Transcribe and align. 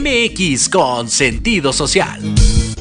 MX 0.00 0.68
con 0.70 1.08
sentido 1.08 1.72
social. 1.72 2.20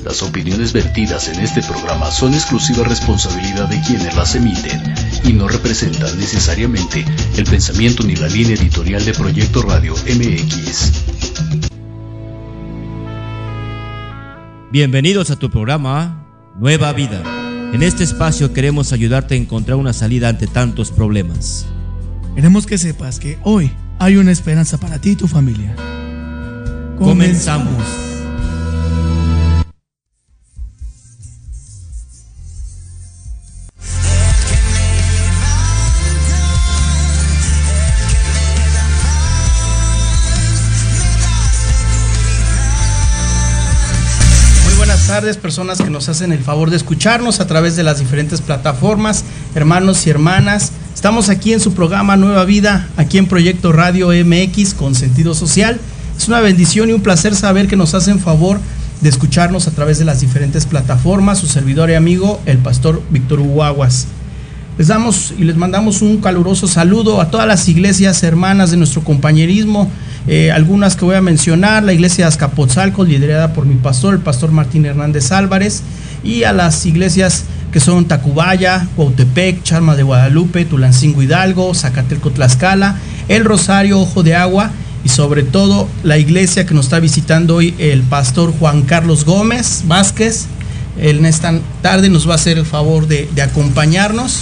Las 0.04 0.24
opiniones 0.24 0.74
vertidas 0.74 1.28
en 1.28 1.42
este 1.42 1.62
programa 1.62 2.10
son 2.10 2.34
exclusiva 2.34 2.84
responsabilidad 2.86 3.70
de 3.70 3.80
quienes 3.82 4.16
las 4.16 4.34
emiten 4.34 4.82
y 5.24 5.34
no 5.34 5.48
representan 5.48 6.18
necesariamente 6.18 7.06
el 7.38 7.44
pensamiento 7.44 8.02
ni 8.04 8.16
la 8.16 8.28
línea 8.30 8.56
editorial 8.56 9.06
de 9.06 9.14
Proyecto 9.14 9.62
Radio 9.62 9.94
MX. 9.94 10.92
Bienvenidos 14.72 15.30
a 15.30 15.36
tu 15.38 15.52
programa 15.52 16.26
Nueva 16.58 16.94
Vida. 16.94 17.22
En 17.74 17.84
este 17.84 18.04
espacio 18.04 18.54
queremos 18.54 18.92
ayudarte 18.92 19.36
a 19.36 19.38
encontrar 19.38 19.78
una 19.78 19.94
salida 19.94 20.30
ante 20.30 20.48
tantos 20.48 20.90
problemas. 20.90 21.68
Queremos 22.34 22.66
que 22.66 22.80
sepas 22.80 23.20
que 23.20 23.38
hoy 23.44 23.72
hay 24.00 24.18
una 24.18 24.32
esperanza 24.32 24.80
para 24.80 25.00
ti 25.00 25.12
y 25.12 25.16
tu 25.16 25.28
familia. 25.28 25.76
Comenzamos. 26.98 27.84
Muy 44.64 44.74
buenas 44.78 45.08
tardes, 45.08 45.38
personas 45.38 45.82
que 45.82 45.90
nos 45.90 46.10
hacen 46.10 46.32
el 46.32 46.40
favor 46.40 46.70
de 46.70 46.78
escucharnos 46.78 47.40
a 47.40 47.48
través 47.48 47.76
de 47.76 47.84
las 47.84 48.00
diferentes 48.00 48.42
plataformas, 48.42 49.24
hermanos 49.56 50.06
y 50.06 50.12
hermanas. 50.12 50.72
Estamos 50.94 51.30
aquí 51.30 51.54
en 51.54 51.60
su 51.60 51.74
programa 51.74 52.16
Nueva 52.18 52.46
Vida, 52.46 52.88
aquí 52.98 53.18
en 53.18 53.28
Proyecto 53.28 53.72
Radio 53.72 54.10
MX 54.10 54.74
con 54.74 54.96
sentido 54.96 55.34
social. 55.34 55.80
Es 56.18 56.28
una 56.28 56.40
bendición 56.40 56.90
y 56.90 56.94
un 56.94 57.02
placer 57.02 57.36
saber 57.36 57.68
que 57.68 57.76
nos 57.76 57.94
hacen 57.94 58.20
favor 58.20 58.60
de 59.02 59.10
escucharnos 59.10 59.68
a 59.68 59.72
través 59.72 60.00
de 60.00 60.06
las 60.06 60.22
diferentes 60.22 60.66
plataformas. 60.66 61.40
Su 61.40 61.48
servidor 61.48 61.90
y 61.90 61.96
amigo, 61.96 62.42
el 62.46 62.58
pastor 62.58 63.02
Víctor 63.10 63.40
Huaguas. 63.40 64.08
Les 64.78 64.88
damos 64.88 65.34
y 65.38 65.44
les 65.44 65.56
mandamos 65.56 66.02
un 66.02 66.18
caluroso 66.18 66.68
saludo 66.68 67.22
a 67.22 67.30
todas 67.30 67.48
las 67.48 67.68
iglesias 67.68 68.24
hermanas 68.24 68.72
de 68.72 68.78
nuestro 68.78 69.04
compañerismo 69.04 69.90
Eh, 70.26 70.52
algunas 70.52 70.96
que 70.96 71.04
voy 71.04 71.16
a 71.16 71.22
mencionar, 71.22 71.84
la 71.84 71.92
iglesia 71.92 72.24
de 72.24 72.30
Azcapotzalco, 72.30 73.04
liderada 73.04 73.52
por 73.52 73.66
mi 73.66 73.76
pastor, 73.76 74.14
el 74.14 74.22
pastor 74.22 74.52
Martín 74.52 74.86
Hernández 74.86 75.34
Álvarez, 75.34 75.84
y 76.24 76.44
a 76.44 76.54
las 76.54 76.86
iglesias 76.86 77.44
que 77.74 77.82
son 77.82 78.06
Tacubaya, 78.06 78.88
Cuautepec, 78.96 79.64
Charma 79.64 79.98
de 79.98 80.04
Guadalupe, 80.04 80.64
Tulancingo 80.64 81.22
Hidalgo, 81.22 81.74
Zacatelco 81.74 82.32
Tlaxcala, 82.32 82.96
El 83.28 83.44
Rosario, 83.44 84.00
Ojo 84.00 84.24
de 84.24 84.36
Agua 84.36 84.72
y 85.04 85.10
sobre 85.10 85.44
todo 85.44 85.90
la 86.04 86.18
iglesia 86.18 86.66
que 86.66 86.74
nos 86.74 86.86
está 86.86 87.00
visitando 87.00 87.56
hoy 87.56 87.76
el 87.78 88.04
pastor 88.04 88.54
Juan 88.58 88.84
Carlos 88.84 89.26
Gómez 89.26 89.84
Vázquez. 89.86 90.46
Él 90.98 91.20
en 91.20 91.26
esta 91.26 91.60
tarde 91.82 92.10
nos 92.10 92.28
va 92.28 92.34
a 92.34 92.36
hacer 92.36 92.58
el 92.58 92.66
favor 92.66 93.08
de, 93.08 93.30
acompañarnos. 93.42 94.40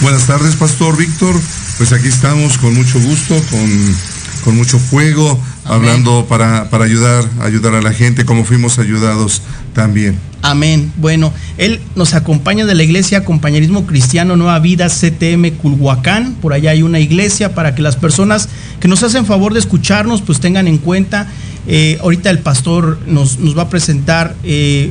Buenas 0.00 0.26
tardes, 0.26 0.56
Pastor 0.56 0.96
Víctor. 0.96 1.38
Pues 1.78 1.92
aquí 1.92 2.08
estamos 2.08 2.58
con 2.58 2.74
mucho 2.74 3.00
gusto, 3.00 3.34
con, 3.50 3.96
con 4.44 4.56
mucho 4.56 4.78
fuego, 4.78 5.38
hablando 5.64 6.26
para, 6.28 6.70
para 6.70 6.84
ayudar, 6.84 7.24
ayudar 7.40 7.74
a 7.74 7.82
la 7.82 7.92
gente, 7.92 8.24
como 8.24 8.44
fuimos 8.44 8.78
ayudados 8.78 9.42
también. 9.74 10.18
Amén. 10.42 10.92
Bueno, 10.96 11.32
él 11.56 11.80
nos 11.94 12.14
acompaña 12.14 12.66
de 12.66 12.74
la 12.74 12.82
iglesia 12.82 13.24
Compañerismo 13.24 13.86
Cristiano 13.86 14.36
Nueva 14.36 14.58
Vida 14.58 14.88
CTM 14.88 15.50
Culhuacán. 15.52 16.34
Por 16.34 16.52
allá 16.52 16.72
hay 16.72 16.82
una 16.82 16.98
iglesia 16.98 17.54
para 17.54 17.76
que 17.76 17.82
las 17.82 17.94
personas 17.94 18.48
que 18.80 18.88
nos 18.88 19.04
hacen 19.04 19.24
favor 19.24 19.54
de 19.54 19.60
escucharnos 19.60 20.20
pues 20.20 20.40
tengan 20.40 20.66
en 20.66 20.78
cuenta. 20.78 21.28
Eh, 21.68 21.98
ahorita 22.02 22.28
el 22.30 22.40
pastor 22.40 22.98
nos, 23.06 23.38
nos 23.38 23.56
va 23.56 23.62
a 23.62 23.68
presentar 23.68 24.34
eh, 24.42 24.90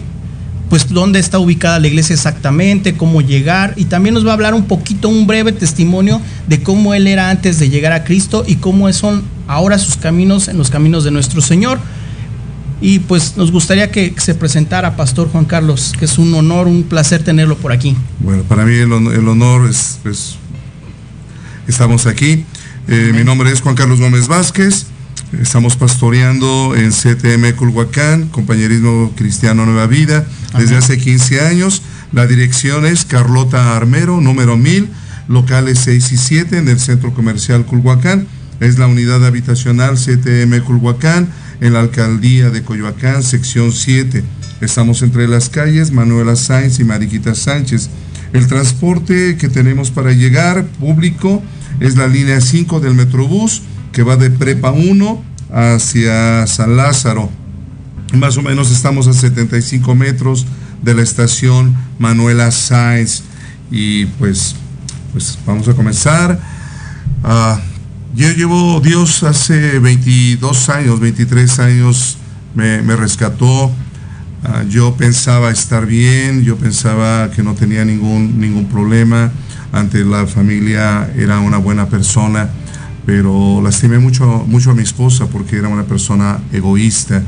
pues 0.70 0.88
dónde 0.88 1.20
está 1.20 1.38
ubicada 1.38 1.80
la 1.80 1.88
iglesia 1.88 2.14
exactamente, 2.14 2.94
cómo 2.96 3.22
llegar 3.22 3.74
y 3.76 3.86
también 3.86 4.16
nos 4.16 4.26
va 4.26 4.30
a 4.30 4.36
hablar 4.36 4.54
un 4.54 4.64
poquito, 4.64 5.10
un 5.10 5.28
breve 5.28 5.52
testimonio 5.52 6.22
de 6.48 6.64
cómo 6.64 6.94
él 6.94 7.08
era 7.08 7.30
antes 7.30 7.60
de 7.60 7.70
llegar 7.70 7.92
a 7.92 8.06
Cristo 8.06 8.46
y 8.48 8.56
cómo 8.56 8.92
son 8.94 9.24
ahora 9.52 9.78
sus 9.78 9.98
caminos 9.98 10.48
en 10.48 10.58
los 10.58 10.70
caminos 10.70 11.04
de 11.04 11.12
nuestro 11.12 11.42
Señor. 11.42 11.80
Y 12.80 13.00
pues 13.00 13.38
nos 13.38 13.52
gustaría 13.52 13.92
que 13.92 14.14
se 14.18 14.34
presentara 14.34 14.96
Pastor 14.96 15.30
Juan 15.30 15.46
Carlos, 15.46 15.94
que 16.00 16.06
es 16.06 16.18
un 16.18 16.34
honor, 16.34 16.68
un 16.68 16.84
placer 16.84 17.22
tenerlo 17.22 17.56
por 17.58 17.72
aquí. 17.72 17.96
Bueno, 18.20 18.44
para 18.44 18.66
mí 18.66 18.74
el, 18.74 18.92
el 18.92 19.28
honor 19.28 19.70
es, 19.70 20.00
pues, 20.02 20.38
estamos 21.68 22.08
aquí. 22.08 22.44
Eh, 22.88 23.12
mi 23.14 23.24
nombre 23.24 23.52
es 23.52 23.62
Juan 23.62 23.76
Carlos 23.76 24.00
Gómez 24.00 24.28
Vázquez. 24.28 24.88
Estamos 25.40 25.76
pastoreando 25.76 26.76
en 26.76 26.92
CTM 26.92 27.56
Culhuacán, 27.56 28.30
Compañerismo 28.30 29.14
Cristiano 29.16 29.66
Nueva 29.66 29.86
Vida, 29.86 30.26
desde 30.58 30.78
hace 30.78 30.98
15 30.98 31.42
años. 31.42 31.84
La 32.12 32.26
dirección 32.26 32.86
es 32.86 33.06
Carlota 33.06 33.78
Armero, 33.78 34.20
número 34.20 34.58
1000, 34.58 34.90
locales 35.28 35.80
6 35.84 36.12
y 36.12 36.18
7 36.18 36.58
en 36.58 36.68
el 36.68 36.80
Centro 36.80 37.14
Comercial 37.14 37.66
Culhuacán. 37.66 38.28
Es 38.62 38.78
la 38.78 38.86
unidad 38.86 39.26
habitacional 39.26 39.96
CTM 39.96 40.62
Culhuacán 40.64 41.28
en 41.62 41.74
la 41.74 41.80
alcaldía 41.80 42.52
de 42.52 42.62
Coyoacán, 42.62 43.24
sección 43.24 43.72
7. 43.72 44.24
Estamos 44.62 45.02
entre 45.02 45.28
las 45.28 45.50
calles 45.50 45.92
Manuela 45.92 46.36
Sáenz 46.36 46.80
y 46.80 46.84
Mariquita 46.84 47.34
Sánchez. 47.34 47.90
El 48.34 48.46
transporte 48.46 49.36
que 49.38 49.50
tenemos 49.50 49.90
para 49.90 50.12
llegar 50.12 50.64
público 50.80 51.42
es 51.80 51.98
la 51.98 52.06
línea 52.06 52.40
5 52.40 52.80
del 52.82 52.94
Metrobús 52.94 53.64
que 53.92 54.04
va 54.04 54.16
de 54.16 54.30
Prepa 54.30 54.70
1 54.70 55.24
hacia 55.52 56.46
San 56.46 56.78
Lázaro. 56.78 57.32
Más 58.14 58.38
o 58.38 58.44
menos 58.44 58.70
estamos 58.70 59.08
a 59.08 59.14
75 59.14 59.96
metros 59.96 60.46
de 60.84 60.94
la 60.94 61.02
estación 61.02 61.76
Manuela 61.98 62.52
Sáenz. 62.52 63.24
Y 63.72 64.06
pues, 64.06 64.56
pues 65.14 65.40
vamos 65.48 65.68
a 65.68 65.74
comenzar. 65.74 66.40
Yo 68.14 68.30
llevo 68.32 68.82
Dios 68.82 69.24
hace 69.24 69.80
22 69.80 70.70
años, 70.70 71.00
23 71.00 71.60
años, 71.60 72.18
me, 72.54 72.82
rescató. 72.96 73.68
Uh, 73.68 74.68
yo 74.70 74.96
pensaba 74.96 75.50
estar 75.50 75.86
bien, 75.86 76.44
yo 76.44 76.58
pensaba 76.58 77.32
que 77.32 77.42
no 77.42 77.54
tenía 77.54 77.86
ningún, 77.86 78.38
ningún 78.40 78.66
problema. 78.66 79.32
Ante 79.72 80.04
la 80.04 80.28
familia 80.28 81.10
era 81.18 81.40
una 81.40 81.58
buena 81.58 81.88
persona, 81.88 82.50
pero 83.06 83.62
lastimé 83.64 83.98
mucho, 84.00 84.44
mucho 84.46 84.72
a 84.72 84.74
mi 84.74 84.84
esposa 84.84 85.28
porque 85.28 85.58
era 85.58 85.70
una 85.70 85.84
persona 85.84 86.40
egoísta, 86.52 87.24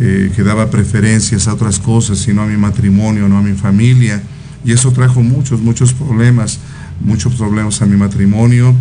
eh, 0.00 0.30
que 0.36 0.42
daba 0.42 0.68
preferencias 0.68 1.48
a 1.48 1.54
otras 1.54 1.78
cosas, 1.78 2.18
sino 2.18 2.42
a 2.42 2.46
mi 2.46 2.58
matrimonio, 2.58 3.26
no 3.26 3.38
a 3.38 3.42
mi 3.42 3.54
familia. 3.54 4.22
Y 4.66 4.72
eso 4.72 4.92
trajo 4.92 5.22
muchos, 5.22 5.62
muchos 5.62 5.94
problemas, 5.94 6.58
muchos 7.00 7.34
problemas 7.36 7.80
a 7.80 7.86
mi 7.86 7.96
matrimonio 7.96 8.74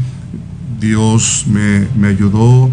Dios 0.80 1.45
me, 1.48 1.88
me, 1.95 2.10
ayudó, 2.10 2.69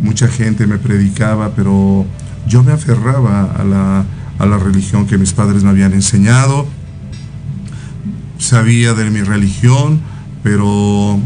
mucha 0.00 0.28
gente 0.28 0.66
me 0.66 0.78
predicaba, 0.78 1.54
pero 1.54 2.06
yo 2.46 2.62
me 2.62 2.72
aferraba 2.72 3.44
a 3.52 3.64
la, 3.64 4.04
a 4.38 4.46
la 4.46 4.58
religión 4.58 5.06
que 5.06 5.18
mis 5.18 5.32
padres 5.32 5.62
me 5.62 5.70
habían 5.70 5.92
enseñado. 5.92 6.66
Sabía 8.38 8.94
de 8.94 9.10
mi 9.10 9.22
religión, 9.22 10.00
pero 10.42 11.20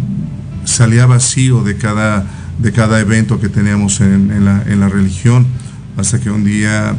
salía 0.64 1.06
vacío 1.06 1.62
de 1.62 1.76
cada, 1.76 2.26
de 2.58 2.72
cada 2.72 3.00
evento 3.00 3.40
que 3.40 3.48
teníamos 3.48 4.00
en, 4.00 4.44
la, 4.44 4.62
en 4.66 4.80
la 4.80 4.88
religión, 4.88 5.46
hasta 5.96 6.20
que 6.20 6.30
un 6.30 6.44
día 6.44 6.94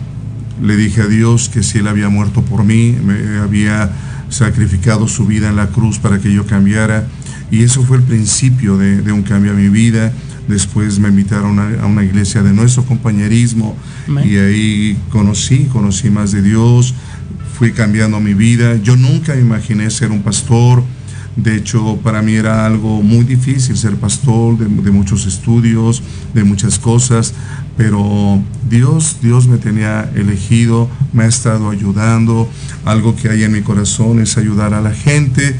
le 0.62 0.75
dije 0.75 1.01
a 1.01 1.07
Dios 1.07 1.50
que 1.50 1.62
si 1.62 1.80
Él 1.80 1.88
había 1.88 2.09
muerto 2.09 2.41
por 2.41 2.63
mí, 2.63 2.97
me 3.03 3.38
había 3.38 3.91
sacrificado 4.30 5.07
su 5.07 5.25
vida 5.25 5.50
en 5.50 5.56
la 5.56 5.68
cruz 5.68 6.00
para 6.00 6.19
que 6.19 6.33
yo 6.33 6.45
cambiara. 6.45 7.07
Y 7.51 7.63
eso 7.63 7.83
fue 7.83 7.97
el 7.97 8.03
principio 8.03 8.77
de, 8.77 9.01
de 9.01 9.11
un 9.11 9.23
cambio 9.23 9.51
a 9.51 9.55
mi 9.55 9.69
vida. 9.69 10.11
Después 10.47 10.99
me 10.99 11.09
invitaron 11.09 11.59
a, 11.59 11.83
a 11.83 11.85
una 11.85 12.03
iglesia 12.03 12.41
de 12.41 12.53
nuestro 12.53 12.83
compañerismo 12.83 13.75
Amén. 14.07 14.27
y 14.27 14.38
ahí 14.38 14.97
conocí, 15.09 15.65
conocí 15.65 16.09
más 16.09 16.31
de 16.31 16.42
Dios, 16.42 16.94
fui 17.57 17.71
cambiando 17.71 18.19
mi 18.19 18.33
vida. 18.33 18.75
Yo 18.77 18.95
nunca 18.95 19.35
imaginé 19.35 19.89
ser 19.89 20.11
un 20.11 20.21
pastor. 20.21 20.83
De 21.35 21.56
hecho, 21.56 21.97
para 22.04 22.21
mí 22.23 22.33
era 22.33 22.66
algo 22.66 23.04
muy 23.04 23.23
difícil 23.23 23.77
ser 23.77 23.95
pastor, 23.95 24.57
de, 24.57 24.66
de, 24.66 24.89
muchos 24.89 25.27
estudios, 25.27 26.01
de 26.33 26.44
muchas 26.44 26.80
cosas, 26.80 27.35
pero 27.77 28.42
Dios, 28.68 29.18
Dios 29.21 29.47
me 29.47 29.59
tenía 29.59 30.09
elegido, 30.16 30.89
me 31.13 31.25
ha 31.25 31.27
estado 31.27 31.69
ayudando. 31.69 32.49
Algo 32.85 33.16
que 33.16 33.30
hay 33.30 33.44
en 33.44 33.51
mi 33.51 33.61
corazón 33.61 34.19
es 34.19 34.35
ayudar 34.37 34.73
a 34.73 34.81
la 34.81 34.94
gente 34.94 35.56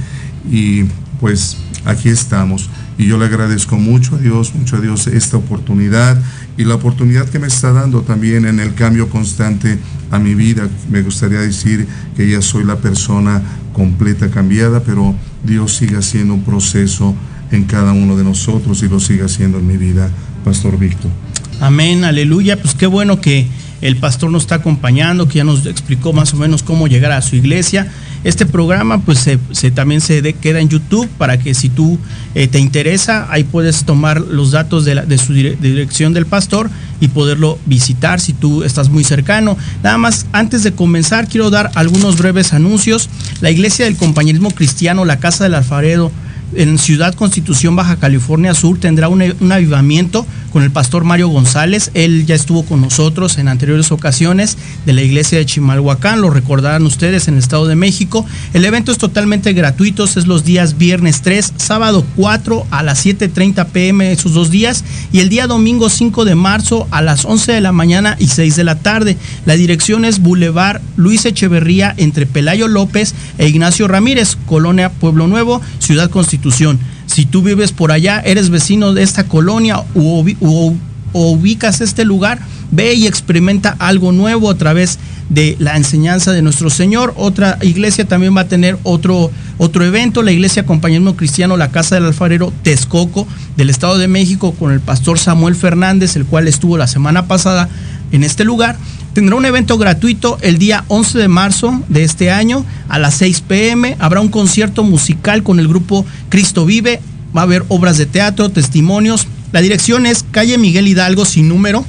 y 0.52 0.86
pues 1.20 1.58
aquí 1.86 2.10
estamos. 2.10 2.70
Y 2.98 3.08
yo 3.08 3.18
le 3.18 3.26
agradezco 3.26 3.78
mucho 3.78 4.16
a 4.16 4.20
Dios, 4.20 4.54
mucho 4.56 4.78
a 4.78 4.82
Dios 4.82 5.08
esta 5.08 5.38
oportunidad 5.38 6.20
y 6.58 6.64
la 6.64 6.76
oportunidad 6.76 7.30
que 7.30 7.40
me 7.40 7.48
está 7.48 7.72
dando 7.72 8.02
también 8.02 8.46
en 8.46 8.60
el 8.60 8.74
cambio 8.74 9.10
constante 9.10 9.78
a 10.12 10.20
mi 10.20 10.36
vida. 10.36 10.68
Me 10.90 11.02
gustaría 11.02 11.40
decir 11.40 11.88
que 12.16 12.30
ya 12.30 12.42
soy 12.42 12.64
la 12.64 12.78
persona 12.78 13.42
completa 13.74 14.30
cambiada, 14.30 14.82
pero 14.82 15.16
Dios 15.44 15.76
sigue 15.76 15.98
haciendo 15.98 16.34
un 16.34 16.44
proceso 16.44 17.16
en 17.52 17.64
cada 17.66 17.94
uno 17.94 18.18
de 18.18 18.24
nosotros 18.24 18.82
y 18.84 18.90
lo 18.90 19.00
sigue 19.00 19.24
haciendo 19.24 19.60
en 19.60 19.68
mi 19.68 19.78
vida, 19.78 20.10
Pastor 20.44 20.78
Víctor. 20.78 21.12
Amén, 21.60 22.04
aleluya. 22.04 22.62
Pues 22.62 22.76
qué 22.76 22.88
bueno 22.88 23.22
que 23.22 23.48
el 23.82 23.98
pastor 23.98 24.32
nos 24.32 24.44
está 24.44 24.56
acompañando, 24.56 25.28
que 25.28 25.36
ya 25.36 25.44
nos 25.44 25.66
explicó 25.66 26.14
más 26.14 26.34
o 26.34 26.38
menos 26.38 26.64
cómo 26.64 26.88
llegar 26.88 27.12
a 27.12 27.22
su 27.22 27.36
iglesia. 27.36 27.92
Este 28.24 28.46
programa 28.46 29.00
pues 29.00 29.20
se, 29.52 29.72
también 29.72 30.02
se 30.02 30.22
queda 30.34 30.60
en 30.60 30.70
YouTube 30.70 31.08
para 31.18 31.38
que 31.38 31.54
si 31.54 31.70
tú 31.70 32.00
eh, 32.36 32.48
te 32.48 32.60
interesa, 32.60 33.28
ahí 33.30 33.44
puedes 33.44 33.84
tomar 33.86 34.20
los 34.20 34.52
datos 34.52 34.86
de, 34.86 34.96
la, 34.96 35.18
su 35.18 35.34
dirección 35.34 36.14
del 36.14 36.26
pastor 36.26 36.70
y 37.00 37.10
poderlo 37.10 37.60
visitar 37.66 38.20
si 38.20 38.34
tú 38.34 38.64
estás 38.64 38.90
muy 38.90 39.04
cercano. 39.04 39.58
Nada 39.84 39.98
más, 39.98 40.26
antes 40.32 40.64
de 40.64 40.74
comenzar, 40.74 41.28
quiero 41.28 41.50
dar 41.50 41.72
algunos 41.76 42.18
breves 42.18 42.54
anuncios. 42.54 43.10
La 43.42 43.52
Iglesia 43.52 43.86
del 43.86 43.96
Compañerismo 43.96 44.52
Cristiano, 44.52 45.06
la 45.06 45.20
Casa 45.20 45.44
del 45.44 45.54
Alfarero, 45.54 46.12
en 46.54 46.78
Ciudad 46.78 47.14
Constitución, 47.14 47.76
Baja 47.76 47.98
California 47.98 48.54
Sur, 48.54 48.80
tendrá 48.80 49.10
un, 49.10 49.22
avivamiento 49.52 50.26
con 50.52 50.64
el 50.64 50.72
pastor 50.72 51.04
Mario 51.04 51.30
González. 51.30 51.92
Él 51.94 52.26
ya 52.26 52.36
estuvo 52.36 52.64
con 52.64 52.82
nosotros 52.82 53.38
en 53.38 53.48
anteriores 53.48 53.92
ocasiones 53.92 54.58
de 54.86 54.94
la 54.94 55.02
iglesia 55.02 55.38
de 55.38 55.46
Chimalhuacán, 55.46 56.22
lo 56.22 56.30
recordarán 56.30 56.86
ustedes 56.86 57.28
en 57.28 57.36
el 57.36 57.40
Estado 57.40 57.68
de 57.68 57.76
México. 57.76 58.26
El 58.54 58.66
evento 58.66 58.92
es 58.92 58.98
totalmente 58.98 59.54
gratuito, 59.54 60.06
es 60.06 60.28
los 60.28 60.44
días 60.44 60.78
viernes 60.78 61.22
3, 61.22 61.54
sábado 61.58 62.06
4 62.16 62.66
a 62.72 62.84
las 62.84 63.06
7.30 63.06 63.66
pm 63.68 64.12
esos 64.12 64.34
dos 64.34 64.50
días 64.50 64.84
y 65.12 65.20
el 65.20 65.30
día 65.30 65.48
domingo 65.48 65.90
5 65.90 66.26
de 66.26 66.36
marzo 66.36 66.88
a 66.92 67.02
las 67.02 67.26
11 67.26 67.52
de 67.54 67.62
la 67.62 67.72
mañana 67.72 68.16
y 68.20 68.28
6 68.28 68.56
de 68.56 68.64
la 68.64 68.80
tarde. 68.80 69.18
La 69.46 69.56
dirección 69.56 70.06
es 70.06 70.20
Boulevard 70.20 70.82
Luis 70.96 71.26
Echeverría 71.26 71.94
entre 71.98 72.26
Pelayo 72.26 72.68
López 72.68 73.14
e 73.38 73.48
Ignacio 73.48 73.88
Ramírez, 73.88 74.38
Colonia 74.46 74.90
Pueblo 74.90 75.28
Nuevo, 75.28 75.62
Ciudad 75.80 76.10
Constitución. 76.10 76.80
Si 77.18 77.26
tú 77.26 77.42
vives 77.42 77.72
por 77.72 77.92
allá, 77.92 78.22
eres 78.24 78.52
vecino 78.52 78.94
de 78.94 79.02
esta 79.02 79.24
colonia 79.24 79.80
o, 79.96 80.76
ubicas 81.14 81.82
este 81.82 82.06
lugar, 82.06 82.38
ve 82.70 82.94
y 82.94 83.08
experimenta 83.08 83.76
algo 83.80 84.12
nuevo 84.12 84.52
a 84.52 84.56
través 84.56 85.00
de 85.28 85.56
la 85.58 85.76
enseñanza 85.78 86.32
de 86.32 86.44
nuestro 86.44 86.70
Señor. 86.70 87.16
Otra 87.18 87.58
iglesia 87.64 88.08
también 88.08 88.38
va 88.38 88.42
a 88.42 88.48
tener 88.48 88.78
otro, 88.84 89.32
otro 89.58 89.84
evento, 89.84 90.22
la 90.22 90.32
iglesia 90.32 90.68
Compañerismo 90.68 91.16
Cristiano, 91.16 91.58
la 91.58 91.72
Casa 91.72 91.96
del 91.96 92.06
Alfarero 92.06 92.54
Texcoco 92.62 93.28
del 93.56 93.72
Estado 93.72 93.98
de 93.98 94.08
México 94.08 94.52
con 94.52 94.72
el 94.72 94.80
pastor 94.80 95.18
Samuel 95.18 95.56
Fernández, 95.56 96.16
el 96.18 96.26
cual 96.26 96.48
estuvo 96.48 96.78
la 96.78 96.86
semana 96.86 97.26
pasada 97.26 97.68
en 98.12 98.24
este 98.24 98.44
lugar. 98.44 98.78
Tendrá 99.18 99.36
un 99.36 99.46
evento 99.46 99.80
gratuito 99.80 100.38
el 100.44 100.60
día 100.60 100.86
11 100.90 101.18
de 101.18 101.28
marzo 101.28 101.82
de 101.90 102.04
este 102.04 102.30
año 102.30 102.64
a 102.88 103.00
las 103.00 103.16
6 103.16 103.42
pm. 103.48 103.98
Habrá 103.98 104.22
un 104.22 104.28
concierto 104.28 104.84
musical 104.84 105.42
con 105.42 105.60
el 105.60 105.68
grupo 105.68 106.06
Cristo 106.30 106.68
Vive. 106.68 107.02
Va 107.36 107.42
a 107.42 107.46
haber 107.46 107.66
obras 107.68 107.98
de 107.98 108.06
teatro, 108.06 108.50
testimonios. 108.50 109.26
La 109.52 109.62
dirección 109.62 110.06
es 110.06 110.24
calle 110.30 110.60
Miguel 110.60 110.88
Hidalgo 110.88 111.26
sin 111.26 111.50
número, 111.50 111.84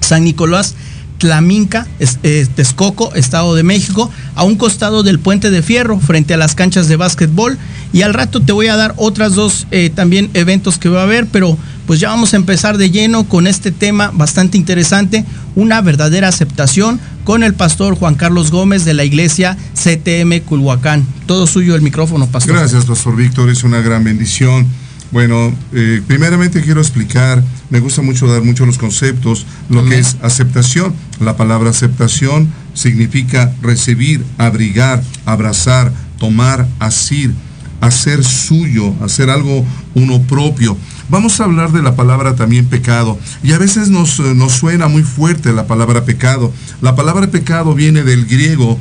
San 0.00 0.24
Nicolás 0.24 0.74
Tlaminca, 1.18 1.86
eh, 1.98 2.46
Texcoco, 2.54 3.14
Estado 3.14 3.54
de 3.54 3.62
México, 3.62 4.10
a 4.34 4.44
un 4.44 4.56
costado 4.56 5.02
del 5.02 5.18
puente 5.18 5.50
de 5.50 5.62
fierro, 5.62 5.98
frente 5.98 6.34
a 6.34 6.36
las 6.36 6.54
canchas 6.54 6.88
de 6.88 6.96
básquetbol. 6.96 7.58
Y 7.92 8.02
al 8.02 8.14
rato 8.14 8.40
te 8.40 8.52
voy 8.52 8.68
a 8.68 8.76
dar 8.76 8.94
otras 8.96 9.34
dos 9.34 9.66
eh, 9.70 9.90
también 9.90 10.30
eventos 10.34 10.78
que 10.78 10.88
va 10.88 11.00
a 11.00 11.04
haber, 11.04 11.26
pero 11.26 11.58
pues 11.86 12.00
ya 12.00 12.10
vamos 12.10 12.34
a 12.34 12.36
empezar 12.36 12.76
de 12.76 12.90
lleno 12.90 13.24
con 13.24 13.46
este 13.46 13.72
tema 13.72 14.10
bastante 14.12 14.58
interesante, 14.58 15.24
una 15.56 15.80
verdadera 15.80 16.28
aceptación 16.28 17.00
con 17.24 17.42
el 17.42 17.54
pastor 17.54 17.94
Juan 17.94 18.14
Carlos 18.14 18.50
Gómez 18.50 18.84
de 18.84 18.92
la 18.92 19.04
iglesia 19.04 19.56
CTM 19.72 20.40
Culhuacán. 20.44 21.06
Todo 21.26 21.46
suyo 21.46 21.74
el 21.74 21.80
micrófono, 21.80 22.26
pastor. 22.26 22.56
Gracias, 22.56 22.84
pastor 22.84 23.16
Víctor, 23.16 23.48
es 23.48 23.64
una 23.64 23.80
gran 23.80 24.04
bendición. 24.04 24.66
Bueno, 25.10 25.54
eh, 25.72 26.02
primeramente 26.06 26.60
quiero 26.60 26.80
explicar, 26.80 27.42
me 27.70 27.80
gusta 27.80 28.02
mucho 28.02 28.26
dar 28.26 28.42
mucho 28.42 28.66
los 28.66 28.76
conceptos, 28.76 29.46
lo 29.70 29.84
que 29.84 29.98
es 29.98 30.16
aceptación. 30.22 30.94
La 31.18 31.36
palabra 31.36 31.70
aceptación 31.70 32.52
significa 32.74 33.54
recibir, 33.62 34.22
abrigar, 34.36 35.02
abrazar, 35.24 35.92
tomar, 36.18 36.68
asir, 36.78 37.32
hacer 37.80 38.22
suyo, 38.22 38.94
hacer 39.02 39.30
algo 39.30 39.64
uno 39.94 40.20
propio. 40.22 40.76
Vamos 41.08 41.40
a 41.40 41.44
hablar 41.44 41.72
de 41.72 41.82
la 41.82 41.96
palabra 41.96 42.36
también 42.36 42.66
pecado. 42.66 43.18
Y 43.42 43.52
a 43.52 43.58
veces 43.58 43.88
nos, 43.88 44.20
eh, 44.20 44.34
nos 44.34 44.52
suena 44.52 44.88
muy 44.88 45.04
fuerte 45.04 45.54
la 45.54 45.66
palabra 45.66 46.04
pecado. 46.04 46.52
La 46.82 46.96
palabra 46.96 47.30
pecado 47.30 47.74
viene 47.74 48.02
del 48.02 48.26
griego 48.26 48.78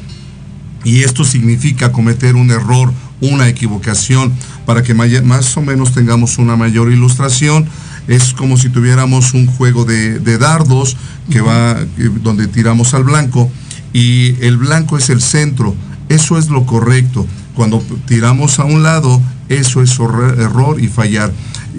y 0.83 1.03
esto 1.03 1.23
significa 1.23 1.91
cometer 1.91 2.35
un 2.35 2.51
error, 2.51 2.91
una 3.21 3.47
equivocación. 3.47 4.33
Para 4.67 4.83
que 4.83 4.93
más 4.93 5.55
o 5.55 5.61
menos 5.61 5.93
tengamos 5.93 6.37
una 6.39 6.57
mayor 6.57 6.91
ilustración, 6.91 7.69
es 8.09 8.33
como 8.33 8.57
si 8.57 8.67
tuviéramos 8.67 9.33
un 9.33 9.47
juego 9.47 9.85
de, 9.85 10.37
dardos 10.37 10.97
que 11.31 11.39
va, 11.39 11.77
donde 12.21 12.47
tiramos 12.47 12.93
al 12.93 13.05
blanco 13.05 13.49
y 13.93 14.35
el 14.41 14.57
blanco 14.57 14.97
es 14.97 15.09
el 15.09 15.21
centro. 15.21 15.73
Eso 16.09 16.37
es 16.37 16.49
lo 16.49 16.65
correcto. 16.65 17.25
Cuando 17.55 17.81
tiramos 18.07 18.59
a 18.59 18.65
un 18.65 18.83
lado, 18.83 19.21
eso 19.47 19.81
es 19.81 19.97
error 19.99 20.81
y 20.81 20.89
fallar. 20.89 21.31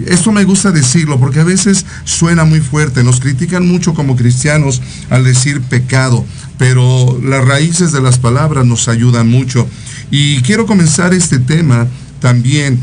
Esto 0.07 0.31
me 0.31 0.43
gusta 0.43 0.71
decirlo 0.71 1.19
porque 1.19 1.41
a 1.41 1.43
veces 1.43 1.85
suena 2.05 2.43
muy 2.43 2.59
fuerte, 2.59 3.03
nos 3.03 3.19
critican 3.19 3.67
mucho 3.67 3.93
como 3.93 4.15
cristianos 4.15 4.81
al 5.11 5.25
decir 5.25 5.61
pecado, 5.61 6.25
pero 6.57 7.19
las 7.23 7.45
raíces 7.45 7.91
de 7.91 8.01
las 8.01 8.17
palabras 8.17 8.65
nos 8.65 8.87
ayudan 8.87 9.29
mucho. 9.29 9.67
Y 10.09 10.41
quiero 10.41 10.65
comenzar 10.65 11.13
este 11.13 11.37
tema 11.37 11.85
también 12.19 12.79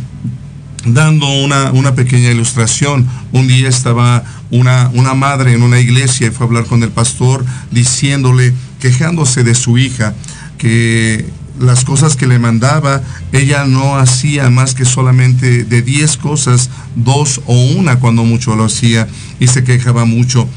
dando 0.85 1.27
una, 1.29 1.73
una, 1.73 1.95
pequeña 1.95 2.31
ilustración. 2.31 3.07
Un 3.33 3.49
día 3.49 3.69
estaba 3.69 4.25
una, 4.51 4.91
una 4.95 5.15
madre 5.15 5.53
en 5.53 5.63
una 5.63 5.81
iglesia 5.81 6.29
y 6.29 6.31
fue 6.31 6.47
a 6.47 6.49
hablar 6.49 6.67
con 6.67 6.83
el 6.83 6.91
pastor 6.91 7.45
diciéndole, 7.71 8.55
quejándose 8.81 9.43
de 9.43 9.55
su 9.55 9.79
hija, 9.79 10.15
que 10.59 11.27
las 11.59 11.85
cosas 11.85 12.17
que 12.17 12.27
le 12.27 12.39
mandaba, 12.39 13.03
ella 13.33 13.65
no 13.65 13.97
hacía 13.97 14.51
más 14.51 14.75
que 14.75 14.85
solamente 14.85 15.65
de 15.65 15.83
10 15.83 16.17
cosas, 16.19 16.71
dos 16.95 17.41
o 17.47 17.55
una 17.55 17.99
cuando 17.99 18.25
mucho 18.25 18.57
lo 18.57 18.65
hacía 18.65 19.09
y 19.41 19.49
se 19.49 19.65
quejaba 19.65 20.05
mucho. 20.05 20.49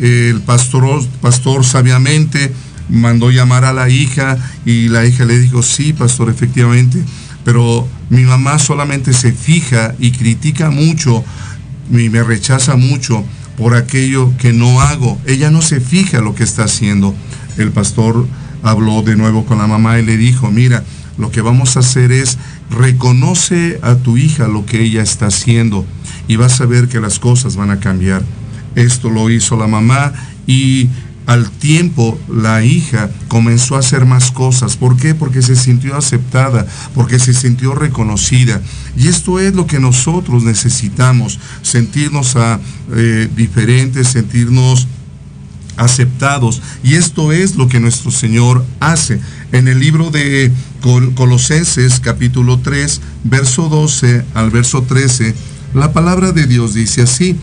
El 0.00 0.40
pastor, 0.40 1.06
pastor 1.20 1.64
sabiamente 1.64 2.52
mandó 2.88 3.30
llamar 3.30 3.64
a 3.64 3.72
la 3.72 3.88
hija 3.88 4.38
y 4.64 4.88
la 4.88 5.06
hija 5.06 5.24
le 5.24 5.38
dijo, 5.38 5.62
sí, 5.62 5.92
pastor, 5.92 6.30
efectivamente, 6.30 7.02
pero 7.44 7.86
mi 8.10 8.22
mamá 8.22 8.58
solamente 8.58 9.12
se 9.12 9.32
fija 9.32 9.94
y 9.98 10.12
critica 10.12 10.70
mucho 10.70 11.24
y 11.90 12.08
me 12.08 12.22
rechaza 12.22 12.76
mucho 12.76 13.24
por 13.56 13.74
aquello 13.74 14.32
que 14.38 14.52
no 14.52 14.80
hago. 14.80 15.18
Ella 15.26 15.50
no 15.50 15.62
se 15.62 15.80
fija 15.80 16.20
lo 16.20 16.34
que 16.34 16.44
está 16.44 16.64
haciendo. 16.64 17.14
El 17.56 17.70
pastor 17.70 18.26
habló 18.62 19.02
de 19.02 19.16
nuevo 19.16 19.44
con 19.44 19.58
la 19.58 19.66
mamá 19.66 19.98
y 19.98 20.04
le 20.04 20.16
dijo, 20.16 20.50
mira, 20.50 20.82
lo 21.18 21.30
que 21.30 21.42
vamos 21.42 21.76
a 21.76 21.80
hacer 21.80 22.10
es 22.10 22.38
reconoce 22.70 23.78
a 23.82 23.94
tu 23.96 24.16
hija 24.16 24.48
lo 24.48 24.66
que 24.66 24.82
ella 24.82 25.02
está 25.02 25.26
haciendo 25.26 25.84
y 26.26 26.36
vas 26.36 26.60
a 26.60 26.66
ver 26.66 26.88
que 26.88 27.00
las 27.00 27.18
cosas 27.18 27.56
van 27.56 27.70
a 27.70 27.78
cambiar. 27.78 28.22
Esto 28.74 29.10
lo 29.10 29.30
hizo 29.30 29.56
la 29.56 29.68
mamá 29.68 30.12
y 30.46 30.88
al 31.26 31.50
tiempo 31.50 32.18
la 32.28 32.64
hija 32.64 33.10
comenzó 33.28 33.76
a 33.76 33.80
hacer 33.80 34.04
más 34.04 34.30
cosas. 34.30 34.76
¿Por 34.76 34.96
qué? 34.96 35.14
Porque 35.14 35.42
se 35.42 35.56
sintió 35.56 35.96
aceptada, 35.96 36.66
porque 36.94 37.18
se 37.18 37.32
sintió 37.32 37.74
reconocida. 37.74 38.60
Y 38.96 39.08
esto 39.08 39.40
es 39.40 39.54
lo 39.54 39.66
que 39.66 39.80
nosotros 39.80 40.42
necesitamos, 40.42 41.38
sentirnos 41.62 42.36
a, 42.36 42.60
eh, 42.94 43.28
diferentes, 43.34 44.08
sentirnos 44.08 44.86
aceptados. 45.76 46.62
Y 46.82 46.94
esto 46.94 47.32
es 47.32 47.56
lo 47.56 47.68
que 47.68 47.80
nuestro 47.80 48.10
Señor 48.10 48.64
hace. 48.80 49.20
En 49.52 49.68
el 49.68 49.80
libro 49.80 50.10
de 50.10 50.52
Colosenses 51.14 52.00
capítulo 52.00 52.58
3, 52.58 53.00
verso 53.24 53.68
12 53.68 54.24
al 54.34 54.50
verso 54.50 54.82
13, 54.82 55.34
la 55.74 55.92
palabra 55.92 56.32
de 56.32 56.46
Dios 56.46 56.74
dice 56.74 57.02
así, 57.02 57.36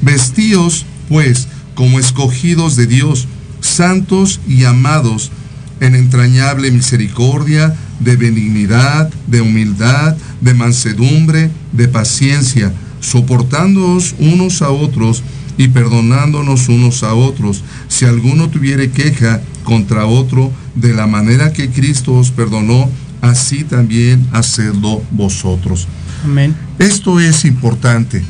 vestíos 0.00 0.86
pues 1.08 1.48
como 1.76 2.00
escogidos 2.00 2.74
de 2.74 2.88
Dios, 2.88 3.28
santos 3.60 4.40
y 4.48 4.64
amados, 4.64 5.30
en 5.78 5.94
entrañable 5.94 6.72
misericordia, 6.72 7.76
de 8.00 8.16
benignidad, 8.16 9.10
de 9.26 9.42
humildad, 9.42 10.16
de 10.40 10.54
mansedumbre, 10.54 11.50
de 11.72 11.86
paciencia, 11.86 12.72
soportándoos 13.00 14.14
unos 14.18 14.62
a 14.62 14.70
otros 14.70 15.22
y 15.58 15.68
perdonándonos 15.68 16.68
unos 16.68 17.02
a 17.02 17.14
otros, 17.14 17.62
si 17.88 18.06
alguno 18.06 18.48
tuviere 18.48 18.90
queja 18.90 19.42
contra 19.62 20.06
otro, 20.06 20.50
de 20.74 20.94
la 20.94 21.06
manera 21.06 21.52
que 21.52 21.70
Cristo 21.70 22.14
os 22.14 22.30
perdonó, 22.30 22.90
así 23.20 23.64
también 23.64 24.26
hacedlo 24.32 25.02
vosotros. 25.10 25.88
Amén. 26.24 26.56
Esto 26.78 27.20
es 27.20 27.44
importante, 27.44 28.22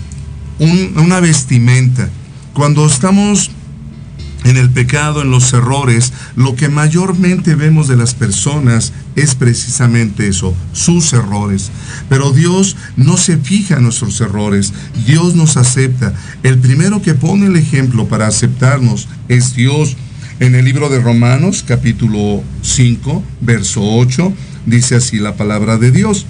una 0.58 1.20
vestimenta. 1.20 2.08
Cuando 2.56 2.86
estamos 2.86 3.50
en 4.44 4.56
el 4.56 4.70
pecado, 4.70 5.20
en 5.20 5.30
los 5.30 5.52
errores, 5.52 6.14
lo 6.36 6.56
que 6.56 6.70
mayormente 6.70 7.54
vemos 7.54 7.86
de 7.86 7.96
las 7.96 8.14
personas 8.14 8.94
es 9.14 9.34
precisamente 9.34 10.26
eso, 10.26 10.54
sus 10.72 11.12
errores. 11.12 11.70
Pero 12.08 12.32
Dios 12.32 12.78
no 12.96 13.18
se 13.18 13.36
fija 13.36 13.76
en 13.76 13.82
nuestros 13.82 14.22
errores, 14.22 14.72
Dios 15.06 15.34
nos 15.34 15.58
acepta. 15.58 16.14
El 16.42 16.58
primero 16.58 17.02
que 17.02 17.12
pone 17.12 17.44
el 17.44 17.56
ejemplo 17.56 18.08
para 18.08 18.26
aceptarnos 18.26 19.06
es 19.28 19.54
Dios. 19.54 19.94
En 20.40 20.54
el 20.54 20.64
libro 20.64 20.88
de 20.88 21.00
Romanos, 21.00 21.62
capítulo 21.62 22.42
5, 22.62 23.22
verso 23.42 23.82
8, 23.82 24.32
dice 24.64 24.94
así 24.94 25.18
la 25.18 25.36
palabra 25.36 25.76
de 25.76 25.90
Dios. 25.90 26.24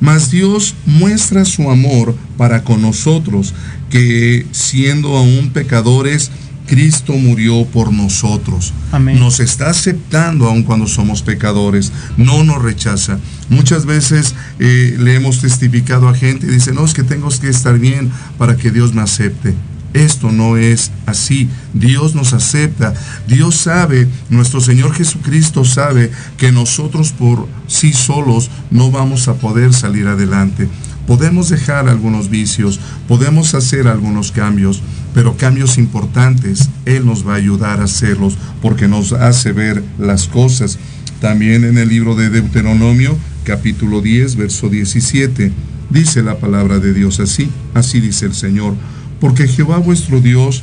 Mas 0.00 0.30
Dios 0.30 0.74
muestra 0.86 1.44
su 1.44 1.70
amor 1.70 2.16
para 2.36 2.62
con 2.62 2.82
nosotros, 2.82 3.52
que 3.90 4.46
siendo 4.52 5.16
aún 5.16 5.50
pecadores, 5.50 6.30
Cristo 6.68 7.14
murió 7.14 7.64
por 7.64 7.92
nosotros. 7.92 8.72
Nos 8.92 9.40
está 9.40 9.70
aceptando 9.70 10.46
aun 10.46 10.62
cuando 10.62 10.86
somos 10.86 11.22
pecadores. 11.22 11.92
No 12.16 12.44
nos 12.44 12.62
rechaza. 12.62 13.18
Muchas 13.48 13.86
veces 13.86 14.34
eh, 14.58 14.96
le 14.98 15.14
hemos 15.14 15.40
testificado 15.40 16.08
a 16.08 16.14
gente 16.14 16.46
y 16.46 16.50
dice, 16.50 16.72
no, 16.72 16.84
es 16.84 16.94
que 16.94 17.02
tengo 17.02 17.28
que 17.40 17.48
estar 17.48 17.78
bien 17.78 18.10
para 18.36 18.56
que 18.56 18.70
Dios 18.70 18.94
me 18.94 19.00
acepte. 19.00 19.54
Esto 19.94 20.30
no 20.30 20.58
es 20.58 20.92
así. 21.06 21.48
Dios 21.72 22.14
nos 22.14 22.34
acepta. 22.34 22.92
Dios 23.26 23.56
sabe, 23.56 24.06
nuestro 24.28 24.60
Señor 24.60 24.92
Jesucristo 24.94 25.64
sabe 25.64 26.10
que 26.36 26.52
nosotros 26.52 27.12
por 27.12 27.48
sí 27.66 27.94
solos 27.94 28.50
no 28.70 28.90
vamos 28.90 29.28
a 29.28 29.34
poder 29.34 29.72
salir 29.72 30.06
adelante. 30.06 30.68
Podemos 31.08 31.48
dejar 31.48 31.88
algunos 31.88 32.28
vicios, 32.28 32.78
podemos 33.08 33.54
hacer 33.54 33.88
algunos 33.88 34.30
cambios, 34.30 34.82
pero 35.14 35.38
cambios 35.38 35.78
importantes, 35.78 36.68
Él 36.84 37.06
nos 37.06 37.26
va 37.26 37.32
a 37.32 37.36
ayudar 37.36 37.80
a 37.80 37.84
hacerlos 37.84 38.36
porque 38.60 38.88
nos 38.88 39.14
hace 39.14 39.52
ver 39.52 39.82
las 39.98 40.28
cosas. 40.28 40.78
También 41.22 41.64
en 41.64 41.78
el 41.78 41.88
libro 41.88 42.14
de 42.14 42.28
Deuteronomio, 42.28 43.16
capítulo 43.44 44.02
10, 44.02 44.36
verso 44.36 44.68
17, 44.68 45.50
dice 45.88 46.22
la 46.22 46.36
palabra 46.36 46.78
de 46.78 46.92
Dios 46.92 47.20
así, 47.20 47.48
así 47.72 48.00
dice 48.00 48.26
el 48.26 48.34
Señor, 48.34 48.74
porque 49.18 49.48
Jehová 49.48 49.78
vuestro 49.78 50.20
Dios 50.20 50.62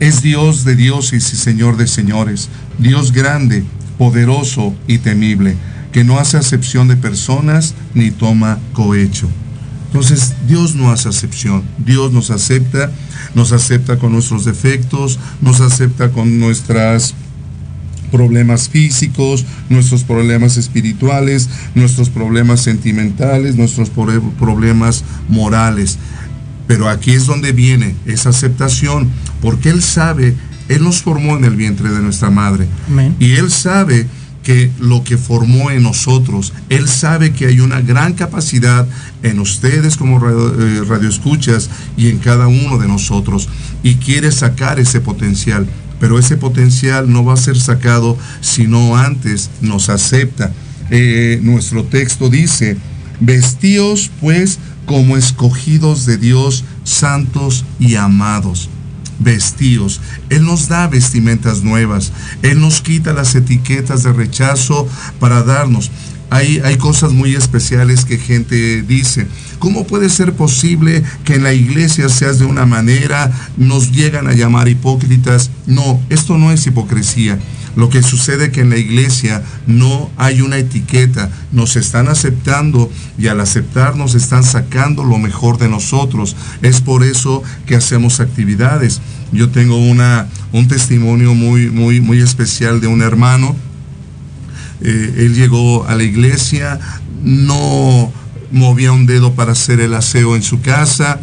es 0.00 0.20
Dios 0.20 0.64
de 0.64 0.74
dioses 0.74 1.32
y 1.32 1.36
Señor 1.36 1.76
de 1.76 1.86
señores, 1.86 2.48
Dios 2.80 3.12
grande, 3.12 3.62
poderoso 3.98 4.74
y 4.88 4.98
temible, 4.98 5.54
que 5.98 6.04
no 6.04 6.20
hace 6.20 6.36
acepción 6.36 6.86
de 6.86 6.94
personas 6.94 7.74
ni 7.92 8.12
toma 8.12 8.60
cohecho. 8.72 9.28
Entonces 9.86 10.32
Dios 10.46 10.76
no 10.76 10.92
hace 10.92 11.08
acepción, 11.08 11.64
Dios 11.84 12.12
nos 12.12 12.30
acepta, 12.30 12.92
nos 13.34 13.50
acepta 13.50 13.98
con 13.98 14.12
nuestros 14.12 14.44
defectos, 14.44 15.18
nos 15.40 15.60
acepta 15.60 16.12
con 16.12 16.38
nuestros 16.38 17.16
problemas 18.12 18.68
físicos, 18.68 19.44
nuestros 19.70 20.04
problemas 20.04 20.56
espirituales, 20.56 21.48
nuestros 21.74 22.10
problemas 22.10 22.60
sentimentales, 22.60 23.56
nuestros 23.56 23.90
problemas 23.90 25.02
morales. 25.28 25.98
Pero 26.68 26.88
aquí 26.88 27.10
es 27.10 27.26
donde 27.26 27.50
viene 27.50 27.96
esa 28.06 28.28
aceptación, 28.28 29.08
porque 29.42 29.70
Él 29.70 29.82
sabe, 29.82 30.36
Él 30.68 30.84
nos 30.84 31.02
formó 31.02 31.36
en 31.36 31.44
el 31.44 31.56
vientre 31.56 31.90
de 31.90 32.02
nuestra 32.02 32.30
madre. 32.30 32.68
Y 33.18 33.32
Él 33.32 33.50
sabe 33.50 34.06
que 34.48 34.70
lo 34.80 35.04
que 35.04 35.18
formó 35.18 35.70
en 35.70 35.82
nosotros, 35.82 36.54
Él 36.70 36.88
sabe 36.88 37.34
que 37.34 37.44
hay 37.44 37.60
una 37.60 37.82
gran 37.82 38.14
capacidad 38.14 38.88
en 39.22 39.40
ustedes 39.40 39.98
como 39.98 40.18
radio, 40.18 40.58
eh, 40.58 40.84
radioescuchas 40.88 41.68
y 41.98 42.08
en 42.08 42.16
cada 42.16 42.48
uno 42.48 42.78
de 42.78 42.88
nosotros. 42.88 43.50
Y 43.82 43.96
quiere 43.96 44.32
sacar 44.32 44.80
ese 44.80 45.02
potencial. 45.02 45.68
Pero 46.00 46.18
ese 46.18 46.38
potencial 46.38 47.12
no 47.12 47.26
va 47.26 47.34
a 47.34 47.36
ser 47.36 47.60
sacado 47.60 48.16
si 48.40 48.66
no 48.66 48.96
antes 48.96 49.50
nos 49.60 49.90
acepta. 49.90 50.50
Eh, 50.88 51.40
nuestro 51.42 51.84
texto 51.84 52.30
dice, 52.30 52.78
vestíos 53.20 54.10
pues 54.18 54.60
como 54.86 55.18
escogidos 55.18 56.06
de 56.06 56.16
Dios, 56.16 56.64
santos 56.84 57.66
y 57.78 57.96
amados. 57.96 58.70
Vestidos. 59.18 60.00
Él 60.30 60.44
nos 60.44 60.68
da 60.68 60.86
vestimentas 60.86 61.62
nuevas. 61.62 62.12
Él 62.42 62.60
nos 62.60 62.80
quita 62.80 63.12
las 63.12 63.34
etiquetas 63.34 64.02
de 64.02 64.12
rechazo 64.12 64.88
para 65.18 65.42
darnos. 65.42 65.90
Hay, 66.30 66.60
hay, 66.62 66.76
cosas 66.76 67.12
muy 67.12 67.34
especiales 67.34 68.04
que 68.04 68.18
gente 68.18 68.82
dice. 68.82 69.26
¿Cómo 69.58 69.86
puede 69.86 70.10
ser 70.10 70.34
posible 70.34 71.02
que 71.24 71.36
en 71.36 71.42
la 71.42 71.54
iglesia 71.54 72.10
seas 72.10 72.38
de 72.38 72.44
una 72.44 72.66
manera? 72.66 73.32
Nos 73.56 73.92
llegan 73.92 74.26
a 74.26 74.34
llamar 74.34 74.68
hipócritas. 74.68 75.50
No, 75.66 76.00
esto 76.10 76.36
no 76.36 76.52
es 76.52 76.66
hipocresía. 76.66 77.38
Lo 77.78 77.90
que 77.90 78.02
sucede 78.02 78.50
que 78.50 78.62
en 78.62 78.70
la 78.70 78.76
iglesia 78.76 79.40
no 79.68 80.10
hay 80.16 80.40
una 80.40 80.56
etiqueta, 80.56 81.30
nos 81.52 81.76
están 81.76 82.08
aceptando 82.08 82.90
y 83.16 83.28
al 83.28 83.40
aceptarnos 83.40 84.16
están 84.16 84.42
sacando 84.42 85.04
lo 85.04 85.16
mejor 85.16 85.58
de 85.58 85.68
nosotros. 85.68 86.34
Es 86.60 86.80
por 86.80 87.04
eso 87.04 87.44
que 87.66 87.76
hacemos 87.76 88.18
actividades. 88.18 89.00
Yo 89.30 89.50
tengo 89.50 89.78
una, 89.78 90.26
un 90.50 90.66
testimonio 90.66 91.34
muy, 91.34 91.70
muy, 91.70 92.00
muy 92.00 92.20
especial 92.20 92.80
de 92.80 92.88
un 92.88 93.00
hermano. 93.00 93.54
Eh, 94.80 95.14
él 95.18 95.36
llegó 95.36 95.86
a 95.86 95.94
la 95.94 96.02
iglesia, 96.02 96.80
no 97.22 98.12
movía 98.50 98.90
un 98.90 99.06
dedo 99.06 99.34
para 99.34 99.52
hacer 99.52 99.78
el 99.78 99.94
aseo 99.94 100.34
en 100.34 100.42
su 100.42 100.60
casa. 100.62 101.20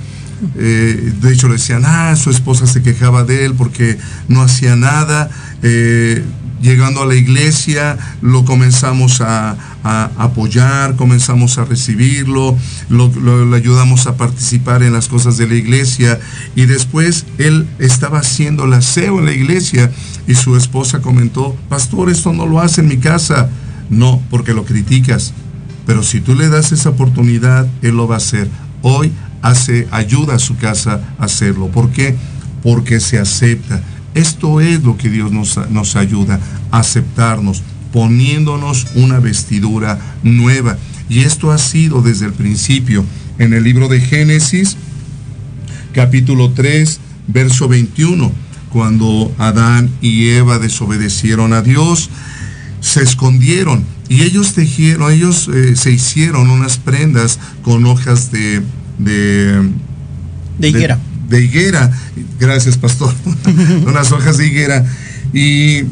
Eh, 0.58 1.12
de 1.20 1.34
hecho 1.34 1.50
le 1.50 1.56
decían, 1.56 1.84
ah, 1.86 2.16
su 2.16 2.30
esposa 2.30 2.66
se 2.66 2.82
quejaba 2.82 3.26
de 3.26 3.44
él 3.44 3.56
porque 3.56 3.98
no 4.30 4.42
hacía 4.42 4.78
nada. 4.78 5.30
Eh, 5.62 6.24
llegando 6.62 7.02
a 7.02 7.06
la 7.06 7.16
iglesia, 7.16 7.98
lo 8.22 8.46
comenzamos 8.46 9.22
a, 9.22 9.58
apoyar, 10.18 10.96
comenzamos 10.96 11.60
a 11.60 11.66
recibirlo, 11.66 12.58
lo, 12.90 13.12
ayudamos 13.54 14.08
a 14.08 14.18
participar 14.18 14.82
en 14.82 14.94
las 14.94 15.08
cosas 15.08 15.38
de 15.38 15.48
la 15.48 15.54
iglesia 15.54 16.20
y 16.56 16.66
después 16.66 17.26
él 17.38 17.68
estaba 17.78 18.20
haciendo 18.20 18.66
el 18.66 18.74
aseo 18.74 19.20
en 19.20 19.26
la 19.26 19.32
iglesia 19.32 19.92
y 20.28 20.34
su 20.34 20.58
esposa 20.58 21.02
comentó, 21.02 21.56
pastor, 21.70 22.10
esto 22.10 22.34
no 22.34 22.48
lo 22.48 22.62
hace 22.62 22.82
en 22.82 22.88
mi 22.88 22.98
casa. 22.98 23.50
No, 23.88 24.24
porque 24.32 24.56
lo 24.56 24.66
criticas, 24.66 25.34
pero 25.86 26.02
si 26.02 26.20
tú 26.20 26.34
le 26.34 26.50
das 26.50 26.72
esa 26.72 26.90
oportunidad, 26.90 27.68
él 27.84 27.96
lo 27.96 28.08
va 28.08 28.16
a 28.16 28.18
hacer. 28.18 28.50
Hoy 28.82 29.12
hace, 29.44 29.88
ayuda 29.92 30.36
a 30.36 30.40
su 30.40 30.58
casa 30.58 31.02
a 31.20 31.26
hacerlo. 31.26 31.68
¿Por 31.68 31.92
qué? 31.92 32.16
Porque 32.64 33.00
se 33.00 33.20
acepta 33.20 33.84
esto 34.16 34.62
es 34.62 34.82
lo 34.82 34.98
que 34.98 35.10
Dios 35.10 35.32
nos, 35.32 35.60
nos 35.70 35.96
ayuda, 35.98 36.40
aceptarnos, 36.72 37.62
poniéndonos 37.92 38.88
una 38.96 39.20
vestidura 39.20 40.00
nueva. 40.24 40.78
Y 41.10 41.20
esto 41.20 41.52
ha 41.52 41.58
sido 41.58 42.02
desde 42.02 42.26
el 42.26 42.34
principio. 42.34 43.06
En 43.38 43.54
el 43.54 43.64
libro 43.64 43.90
de 43.90 44.00
Génesis, 44.00 44.78
capítulo 45.92 46.52
3, 46.52 47.00
verso 47.28 47.68
21, 47.68 48.32
cuando 48.70 49.34
Adán 49.38 49.92
y 50.02 50.30
Eva 50.30 50.60
desobedecieron 50.60 51.52
a 51.52 51.62
Dios, 51.62 52.10
se 52.80 53.04
escondieron 53.04 53.84
y 54.08 54.22
ellos 54.22 54.54
tejieron, 54.54 55.12
ellos 55.12 55.50
eh, 55.54 55.76
se 55.76 55.92
hicieron 55.92 56.50
unas 56.50 56.78
prendas 56.78 57.40
con 57.64 57.86
hojas 57.86 58.32
de, 58.32 58.62
de, 58.98 59.70
de 60.60 60.70
higuera 60.70 61.00
de 61.30 61.44
higuera, 61.44 61.92
gracias 62.40 62.78
pastor, 62.78 63.14
unas 63.86 64.12
hojas 64.12 64.38
de 64.38 64.48
higuera, 64.48 64.86
y 65.34 65.84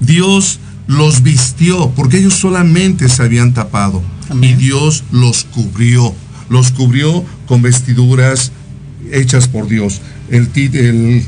Dios 0.00 0.60
los 0.86 1.22
vistió, 1.22 1.90
porque 1.90 2.18
ellos 2.18 2.34
solamente 2.34 3.08
se 3.08 3.22
habían 3.22 3.54
tapado, 3.54 4.02
y 4.40 4.54
Dios 4.54 5.04
los 5.10 5.44
cubrió, 5.44 6.14
los 6.48 6.72
cubrió 6.72 7.24
con 7.46 7.62
vestiduras 7.62 8.52
hechas 9.12 9.48
por 9.48 9.68
Dios. 9.68 10.00
El, 10.30 10.50
el, 10.54 11.24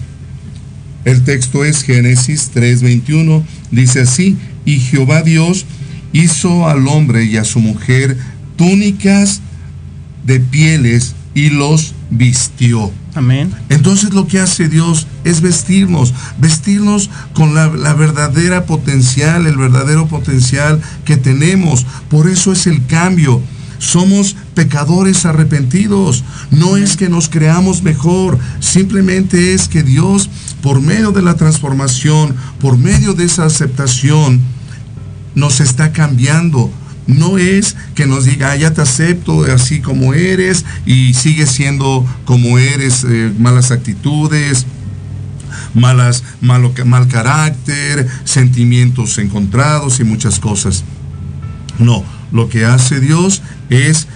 el 1.05 1.25
texto 1.25 1.65
es 1.65 1.83
Génesis 1.83 2.51
3:21, 2.55 3.43
dice 3.71 4.03
así, 4.03 4.37
y 4.65 4.79
Jehová 4.81 5.23
Dios 5.23 5.67
hizo 6.13 6.69
al 6.69 6.87
hombre 6.89 7.25
y 7.25 7.37
a 7.37 7.45
su 7.45 7.61
mujer 7.61 8.17
túnicas 8.57 9.41
de 10.25 10.41
pieles 10.41 11.15
y 11.35 11.51
los 11.51 11.95
vistió. 12.11 12.91
Amén. 13.15 13.53
Entonces 13.69 14.13
lo 14.13 14.27
que 14.27 14.41
hace 14.41 14.69
Dios 14.69 15.07
es 15.25 15.41
vestirnos, 15.41 16.15
vestirnos 16.39 17.11
con 17.35 17.55
la, 17.55 17.69
verdadera 17.69 18.67
potencial, 18.67 19.47
el 19.47 19.57
verdadero 19.57 20.07
potencial 20.07 20.81
que 21.05 21.17
tenemos. 21.17 21.87
Por 22.09 22.29
eso 22.29 22.53
es 22.53 22.67
el 22.67 22.87
cambio. 22.87 23.41
Somos 23.79 24.37
pecadores 24.55 25.25
arrepentidos. 25.25 26.25
No 26.51 26.77
es 26.77 26.97
que 26.97 27.09
nos 27.09 27.29
creamos 27.29 27.83
mejor, 27.83 28.39
simplemente 28.61 29.55
es 29.55 29.69
que 29.69 29.83
Dios, 29.83 30.29
por 30.63 30.81
medio 30.81 31.13
de 31.13 31.23
la 31.23 31.35
transformación, 31.35 32.37
por 32.61 32.77
medio 32.77 33.15
de 33.15 33.25
esa 33.25 33.47
aceptación, 33.47 34.41
nos 35.35 35.61
está 35.61 35.93
cambiando 35.93 36.71
no 37.19 37.39
es 37.39 37.77
que 37.95 38.07
nos 38.07 38.25
diga, 38.25 38.53
ah, 38.53 38.57
ya 38.57 38.73
te 38.73 38.83
acepto 38.83 39.45
así 39.45 39.81
como 39.81 40.15
eres 40.15 40.65
y 40.87 41.15
sigues 41.15 41.51
siendo 41.51 42.07
como 42.25 42.59
eres, 42.59 43.05
eh, 43.05 43.33
malas 43.39 43.71
actitudes, 43.71 44.67
malas, 45.75 46.25
malo, 46.41 46.73
mal 46.85 47.09
carácter, 47.09 48.07
sentimientos 48.25 49.19
encontrados 49.19 50.01
y 50.01 50.05
muchas 50.05 50.39
cosas. 50.39 50.85
No, 51.79 52.05
lo 52.33 52.49
que 52.49 52.65
hace 52.65 53.01
Dios 53.01 53.43
es 53.71 54.07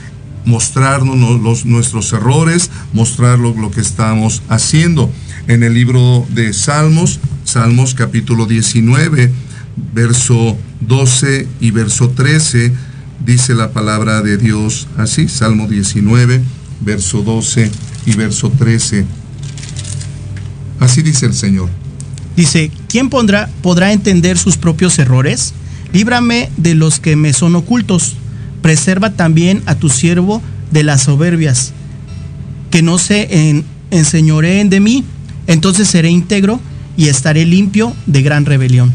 mostrarnos 0.44 1.40
los, 1.40 1.64
nuestros 1.64 2.12
errores, 2.12 2.70
mostrarnos 2.92 3.56
lo 3.56 3.70
que 3.70 3.80
estamos 3.80 4.42
haciendo. 4.48 5.10
En 5.46 5.62
el 5.62 5.74
libro 5.74 6.26
de 6.30 6.52
Salmos, 6.52 7.20
Salmos 7.44 7.94
capítulo 7.94 8.46
19, 8.46 9.32
verso 9.92 10.56
12 10.80 11.48
y 11.60 11.70
verso 11.70 12.10
13, 12.10 12.72
dice 13.24 13.54
la 13.54 13.72
palabra 13.72 14.22
de 14.22 14.36
Dios 14.36 14.86
así, 14.96 15.28
Salmo 15.28 15.66
19, 15.66 16.42
verso 16.80 17.22
12 17.22 17.70
y 18.06 18.14
verso 18.14 18.50
13. 18.50 19.04
Así 20.80 21.02
dice 21.02 21.26
el 21.26 21.34
Señor. 21.34 21.68
Dice, 22.36 22.70
¿quién 22.88 23.10
pondrá, 23.10 23.48
podrá 23.62 23.92
entender 23.92 24.36
sus 24.36 24.56
propios 24.56 24.98
errores? 24.98 25.54
Líbrame 25.92 26.50
de 26.56 26.74
los 26.74 26.98
que 26.98 27.14
me 27.14 27.32
son 27.32 27.54
ocultos. 27.54 28.16
Preserva 28.60 29.10
también 29.10 29.62
a 29.66 29.76
tu 29.76 29.88
siervo 29.88 30.42
de 30.70 30.82
las 30.82 31.02
soberbias, 31.02 31.72
que 32.70 32.82
no 32.82 32.98
se 32.98 33.48
en, 33.48 33.64
enseñoreen 33.90 34.68
de 34.70 34.80
mí. 34.80 35.04
Entonces 35.46 35.88
seré 35.88 36.10
íntegro 36.10 36.60
y 36.96 37.08
estaré 37.08 37.44
limpio 37.44 37.94
de 38.06 38.22
gran 38.22 38.44
rebelión. 38.44 38.92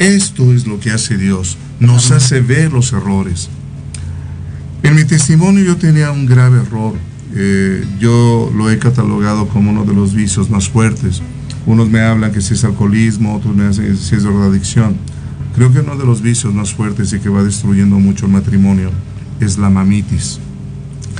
Esto 0.00 0.54
es 0.54 0.66
lo 0.66 0.80
que 0.80 0.92
hace 0.92 1.18
Dios, 1.18 1.58
nos 1.78 2.10
hace 2.10 2.40
ver 2.40 2.72
los 2.72 2.94
errores. 2.94 3.50
En 4.82 4.94
mi 4.94 5.04
testimonio 5.04 5.62
yo 5.62 5.76
tenía 5.76 6.10
un 6.10 6.24
grave 6.24 6.62
error. 6.62 6.94
Eh, 7.34 7.84
yo 7.98 8.50
lo 8.56 8.70
he 8.70 8.78
catalogado 8.78 9.46
como 9.48 9.70
uno 9.70 9.84
de 9.84 9.92
los 9.92 10.14
vicios 10.14 10.48
más 10.48 10.70
fuertes. 10.70 11.20
Unos 11.66 11.90
me 11.90 12.00
hablan 12.00 12.32
que 12.32 12.40
si 12.40 12.54
es 12.54 12.64
alcoholismo, 12.64 13.36
otros 13.36 13.54
me 13.54 13.68
dicen 13.68 13.88
que 13.88 13.96
si 13.96 14.14
es 14.14 14.22
drogadicción. 14.22 14.96
Creo 15.54 15.70
que 15.70 15.80
uno 15.80 15.94
de 15.96 16.06
los 16.06 16.22
vicios 16.22 16.54
más 16.54 16.72
fuertes 16.72 17.12
y 17.12 17.18
que 17.18 17.28
va 17.28 17.42
destruyendo 17.42 17.98
mucho 17.98 18.24
el 18.24 18.32
matrimonio 18.32 18.90
es 19.38 19.58
la 19.58 19.68
mamitis. 19.68 20.40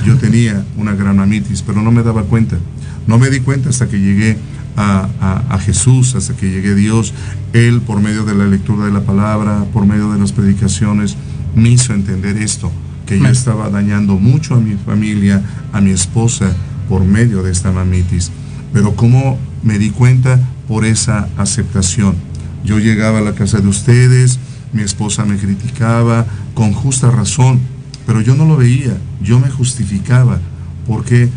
yo 0.03 0.17
tenía 0.17 0.65
una 0.75 0.95
gran 0.95 1.17
mamitis, 1.17 1.61
pero 1.61 1.83
no 1.83 1.91
me 1.91 2.01
daba 2.01 2.23
cuenta. 2.23 2.57
No 3.05 3.19
me 3.19 3.29
di 3.29 3.41
cuenta 3.41 3.69
hasta 3.69 3.87
que 3.87 3.99
llegué 3.99 4.37
a, 4.77 5.59
Jesús, 5.59 6.15
hasta 6.15 6.35
que 6.35 6.49
llegué 6.49 6.71
a 6.71 6.75
Dios. 6.75 7.13
Él, 7.53 7.81
por 7.81 8.01
medio 8.01 8.25
de 8.25 8.35
la 8.35 8.45
lectura 8.45 8.85
de 8.85 8.91
la 8.91 9.01
palabra, 9.01 9.65
por 9.73 9.85
medio 9.85 10.11
de 10.11 10.19
las 10.19 10.31
predicaciones, 10.31 11.15
me 11.55 11.69
hizo 11.69 11.93
entender 11.93 12.37
esto, 12.37 12.71
que 13.05 13.19
yo 13.19 13.27
estaba 13.27 13.69
dañando 13.69 14.15
mucho 14.15 14.55
a 14.55 14.59
mi 14.59 14.75
familia, 14.75 15.41
a 15.73 15.81
mi 15.81 15.91
esposa, 15.91 16.51
por 16.89 17.03
medio 17.03 17.43
de 17.43 17.51
esta 17.51 17.71
mamitis. 17.71 18.31
Pero 18.73 18.95
¿cómo 18.95 19.37
me 19.63 19.77
di 19.77 19.91
cuenta? 19.91 20.39
Por 20.67 20.85
esa 20.85 21.27
aceptación. 21.37 22.15
Yo 22.63 22.79
llegaba 22.79 23.19
a 23.19 23.21
la 23.21 23.33
casa 23.33 23.59
de 23.59 23.67
ustedes, 23.67 24.39
mi 24.73 24.81
esposa 24.81 25.25
me 25.25 25.37
criticaba 25.37 26.25
con 26.53 26.73
justa 26.73 27.11
razón, 27.11 27.59
pero 28.05 28.21
yo 28.21 28.35
no 28.35 28.45
lo 28.45 28.57
veía, 28.57 28.97
yo 29.21 29.39
me 29.39 29.49
justificaba. 29.49 30.39
¿Por 30.87 31.03
qué? 31.03 31.29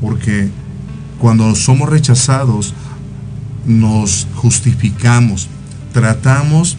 Porque 0.00 0.48
cuando 1.18 1.54
somos 1.54 1.88
rechazados, 1.88 2.74
nos 3.66 4.26
justificamos, 4.34 5.48
tratamos 5.92 6.76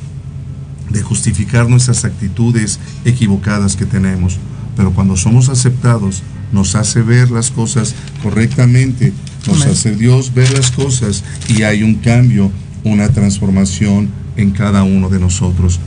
de 0.89 1.01
justificar 1.01 1.69
nuestras 1.69 2.05
actitudes 2.05 2.79
equivocadas 3.05 3.75
que 3.75 3.85
tenemos. 3.85 4.37
Pero 4.75 4.93
cuando 4.93 5.15
somos 5.15 5.49
aceptados, 5.49 6.23
nos 6.51 6.75
hace 6.75 7.01
ver 7.01 7.31
las 7.31 7.51
cosas 7.51 7.95
correctamente, 8.21 9.13
nos 9.47 9.65
hace 9.65 9.95
Dios 9.95 10.33
ver 10.33 10.51
las 10.53 10.71
cosas 10.71 11.23
y 11.47 11.63
hay 11.63 11.83
un 11.83 11.95
cambio, 11.95 12.51
una 12.83 13.09
transformación 13.09 14.09
en 14.37 14.51
cada 14.51 14.83
uno 14.83 15.09
de 15.09 15.19
nosotros. 15.19 15.79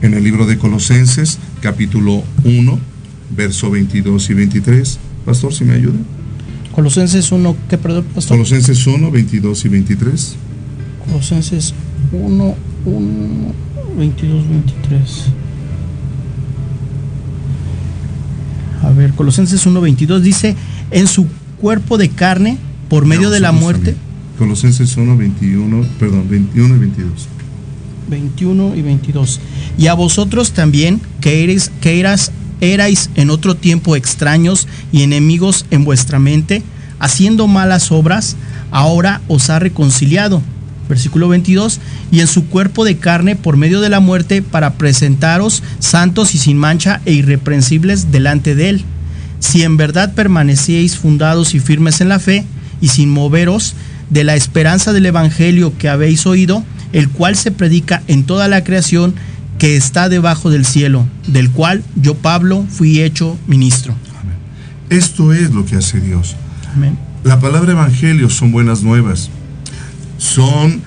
En 0.00 0.14
el 0.14 0.24
libro 0.24 0.46
de 0.46 0.58
Colosenses, 0.58 1.38
capítulo 1.60 2.24
1, 2.44 2.78
verso 3.36 3.70
22 3.70 4.30
y 4.30 4.34
23. 4.34 4.98
Pastor, 5.24 5.54
si 5.54 5.64
me 5.64 5.74
ayuda. 5.74 5.98
Colosenses 6.74 7.30
1, 7.30 7.56
¿qué 7.68 7.78
perdón, 7.78 8.04
pastor? 8.14 8.38
Colosenses 8.38 8.86
1, 8.86 9.10
22 9.10 9.64
y 9.64 9.68
23. 9.68 10.36
Colosenses 11.06 11.74
1, 12.12 12.54
1, 12.86 13.54
22, 13.98 14.48
23. 14.48 15.24
A 18.82 18.90
ver, 18.90 19.12
Colosenses 19.12 19.66
1, 19.66 19.80
22 19.80 20.22
dice, 20.22 20.56
en 20.90 21.06
su 21.06 21.26
cuerpo 21.60 21.98
de 21.98 22.08
carne, 22.08 22.58
por 22.88 23.04
medio 23.06 23.30
de 23.30 23.40
la 23.40 23.52
muerte. 23.52 23.94
Colosenses 24.38 24.96
1, 24.96 25.16
21, 25.16 25.86
perdón, 25.98 26.26
21 26.28 26.76
y 26.76 26.78
22. 26.78 27.28
21 28.08 28.76
y 28.76 28.82
22. 28.82 29.40
Y 29.78 29.86
a 29.86 29.94
vosotros 29.94 30.52
también, 30.52 31.00
que 31.20 31.44
eres, 31.44 31.70
que 31.80 32.00
eras 32.00 32.32
erais 32.62 33.10
en 33.16 33.28
otro 33.28 33.56
tiempo 33.56 33.96
extraños 33.96 34.68
y 34.92 35.02
enemigos 35.02 35.66
en 35.70 35.84
vuestra 35.84 36.18
mente, 36.18 36.62
haciendo 37.00 37.48
malas 37.48 37.90
obras, 37.90 38.36
ahora 38.70 39.20
os 39.28 39.50
ha 39.50 39.58
reconciliado. 39.58 40.40
Versículo 40.88 41.28
22, 41.28 41.80
y 42.12 42.20
en 42.20 42.28
su 42.28 42.46
cuerpo 42.46 42.84
de 42.84 42.96
carne 42.96 43.34
por 43.34 43.56
medio 43.56 43.80
de 43.80 43.88
la 43.88 44.00
muerte 44.00 44.42
para 44.42 44.74
presentaros 44.74 45.62
santos 45.80 46.34
y 46.34 46.38
sin 46.38 46.56
mancha 46.56 47.00
e 47.04 47.12
irreprensibles 47.12 48.12
delante 48.12 48.54
de 48.54 48.68
él. 48.68 48.84
Si 49.40 49.62
en 49.62 49.76
verdad 49.76 50.14
permanecíais 50.14 50.96
fundados 50.96 51.54
y 51.54 51.60
firmes 51.60 52.00
en 52.00 52.08
la 52.08 52.20
fe 52.20 52.44
y 52.80 52.88
sin 52.88 53.10
moveros 53.10 53.74
de 54.10 54.22
la 54.22 54.36
esperanza 54.36 54.92
del 54.92 55.06
Evangelio 55.06 55.72
que 55.78 55.88
habéis 55.88 56.26
oído, 56.26 56.62
el 56.92 57.08
cual 57.08 57.34
se 57.34 57.50
predica 57.50 58.02
en 58.06 58.24
toda 58.24 58.46
la 58.46 58.62
creación, 58.62 59.14
que 59.62 59.76
está 59.76 60.08
debajo 60.08 60.50
del 60.50 60.64
cielo, 60.64 61.06
del 61.28 61.52
cual 61.52 61.84
yo, 61.94 62.16
Pablo, 62.16 62.66
fui 62.68 63.00
hecho 63.00 63.38
ministro. 63.46 63.94
Esto 64.90 65.32
es 65.32 65.52
lo 65.52 65.64
que 65.64 65.76
hace 65.76 66.00
Dios. 66.00 66.34
La 67.22 67.38
palabra 67.38 67.70
evangelio 67.70 68.28
son 68.28 68.50
buenas 68.50 68.82
nuevas. 68.82 69.30
Son 70.18 70.82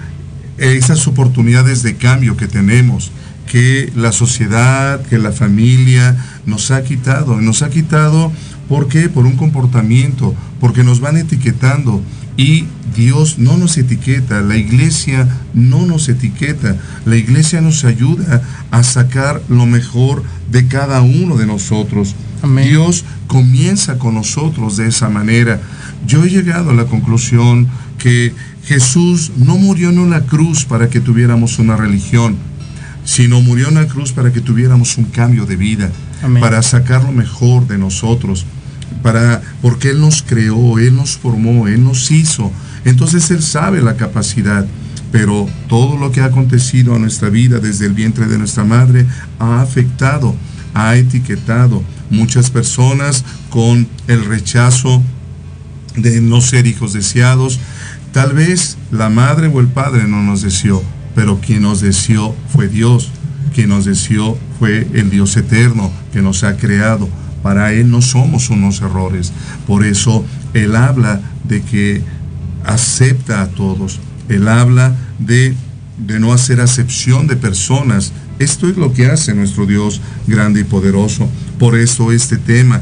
esas 0.58 1.08
oportunidades 1.08 1.84
de 1.84 1.96
cambio 1.96 2.36
que 2.36 2.50
tenemos, 2.50 3.14
que 3.48 3.94
la 3.96 4.12
sociedad, 4.12 5.02
que 5.04 5.20
la 5.20 5.32
familia 5.32 6.18
nos 6.46 6.70
ha 6.72 6.84
quitado. 6.84 7.40
Nos 7.40 7.62
ha 7.62 7.70
quitado, 7.70 8.34
¿por 8.68 8.90
qué? 8.90 9.08
Por 9.08 9.26
un 9.26 9.38
comportamiento, 9.38 10.36
porque 10.60 10.84
nos 10.84 11.00
van 11.00 11.16
etiquetando. 11.16 12.02
Y 12.38 12.66
Dios 12.96 13.38
no 13.40 13.58
nos 13.58 13.78
etiqueta, 13.78 14.42
la 14.42 14.58
iglesia 14.58 15.28
no 15.54 15.86
nos 15.86 16.10
etiqueta, 16.10 16.76
la 17.06 17.16
iglesia 17.16 17.62
nos 17.62 17.86
ayuda 17.86 18.42
a 18.72 18.84
sacar 18.84 19.42
lo 19.48 19.66
mejor 19.66 20.24
de 20.52 20.68
cada 20.68 21.02
uno 21.02 21.38
de 21.38 21.46
nosotros. 21.46 22.16
Dios 22.64 23.06
comienza 23.28 23.98
con 23.98 24.16
nosotros 24.16 24.78
de 24.78 24.88
esa 24.88 25.10
manera. 25.10 25.62
Yo 26.06 26.24
he 26.24 26.30
llegado 26.30 26.72
a 26.72 26.74
la 26.74 26.86
conclusión 26.86 27.68
que 27.98 28.34
Jesús 28.66 29.32
no 29.38 29.58
murió 29.58 29.90
en 29.90 30.00
una 30.00 30.22
cruz 30.22 30.66
para 30.66 30.90
que 30.90 31.00
tuviéramos 31.00 31.60
una 31.60 31.76
religión, 31.76 32.36
sino 33.04 33.42
murió 33.42 33.70
en 33.70 33.78
una 33.78 33.88
cruz 33.88 34.12
para 34.12 34.32
que 34.32 34.42
tuviéramos 34.42 34.98
un 34.98 35.06
cambio 35.06 35.46
de 35.46 35.56
vida, 35.56 35.90
para 36.40 36.62
sacar 36.62 37.04
lo 37.04 37.12
mejor 37.12 37.68
de 37.68 37.78
nosotros, 37.78 38.46
para 39.02 39.42
porque 39.62 39.90
Él 39.90 40.02
nos 40.02 40.24
creó, 40.24 40.80
Él 40.80 40.96
nos 40.96 41.18
formó, 41.18 41.68
Él 41.68 41.84
nos 41.84 42.12
hizo 42.12 42.52
entonces 42.86 43.32
Él 43.32 43.42
sabe 43.42 43.82
la 43.82 43.98
capacidad, 43.98 44.66
pero 45.12 45.50
todo 45.68 45.98
lo 45.98 46.12
que 46.12 46.22
ha 46.22 46.26
acontecido 46.26 46.96
a 46.96 47.00
nuestra 47.00 47.30
vida 47.30 47.60
desde 47.60 47.88
el 47.88 47.94
vientre 47.94 48.28
de 48.28 48.38
nuestra 48.38 48.64
madre 48.64 49.08
ha 49.40 49.62
afectado, 49.62 50.36
ha 50.74 50.96
etiquetado 50.96 51.84
muchas 52.12 52.52
personas 52.52 53.26
con 53.50 53.88
el 54.08 54.24
rechazo 54.24 55.02
de 55.96 56.22
no 56.22 56.42
ser 56.42 56.68
hijos 56.68 56.94
deseados. 56.94 57.60
Tal 58.14 58.34
vez 58.34 58.78
la 58.92 59.10
madre 59.10 59.48
o 59.48 59.60
el 59.60 59.68
padre 59.68 60.08
no 60.08 60.22
nos 60.22 60.44
deseó, 60.44 60.84
pero 61.16 61.42
quien 61.42 61.64
nos 61.64 61.82
deseó 61.82 62.36
fue 62.50 62.68
Dios. 62.68 63.10
Quien 63.54 63.70
nos 63.70 63.86
deseó 63.86 64.38
fue 64.60 64.88
el 64.94 65.10
Dios 65.10 65.36
eterno 65.38 65.92
que 66.14 66.22
nos 66.22 66.44
ha 66.44 66.58
creado. 66.58 67.10
Para 67.46 67.74
Él 67.74 67.92
no 67.92 68.02
somos 68.02 68.50
unos 68.50 68.82
errores. 68.82 69.32
Por 69.68 69.86
eso 69.86 70.26
Él 70.56 70.76
habla 70.76 71.22
de 71.44 71.62
que 71.62 72.02
acepta 72.64 73.44
a 73.44 73.50
todos. 73.50 74.00
Él 74.30 74.48
habla 74.48 74.96
de, 75.20 75.54
de 76.00 76.20
no 76.20 76.34
hacer 76.34 76.60
acepción 76.60 77.28
de 77.28 77.36
personas. 77.36 78.14
Esto 78.40 78.68
es 78.68 78.78
lo 78.78 78.94
que 78.94 79.12
hace 79.12 79.36
nuestro 79.36 79.68
Dios 79.68 80.02
grande 80.26 80.62
y 80.62 80.64
poderoso. 80.64 81.30
Por 81.60 81.78
eso 81.78 82.12
este 82.12 82.38
tema, 82.38 82.82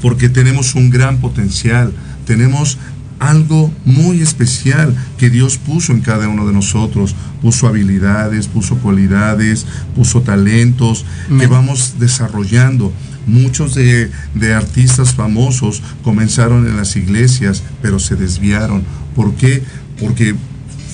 porque 0.00 0.28
tenemos 0.28 0.76
un 0.76 0.90
gran 0.90 1.18
potencial, 1.18 1.92
tenemos 2.24 2.78
algo 3.18 3.72
muy 3.84 4.20
especial 4.20 4.94
que 5.18 5.30
Dios 5.30 5.58
puso 5.58 5.92
en 5.92 6.00
cada 6.00 6.28
uno 6.28 6.46
de 6.46 6.52
nosotros. 6.52 7.16
Puso 7.40 7.66
habilidades, 7.66 8.46
puso 8.46 8.76
cualidades, 8.76 9.66
puso 9.96 10.22
talentos 10.22 11.04
que 11.40 11.48
vamos 11.48 11.94
desarrollando. 11.98 12.92
Muchos 13.26 13.74
de, 13.74 14.10
artistas 14.54 15.14
famosos 15.14 15.82
comenzaron 16.02 16.66
en 16.66 16.76
las 16.76 16.96
iglesias, 16.96 17.62
pero 17.80 17.98
se 17.98 18.16
desviaron. 18.16 18.82
¿Por 19.14 19.34
qué? 19.34 19.62
Porque 20.00 20.34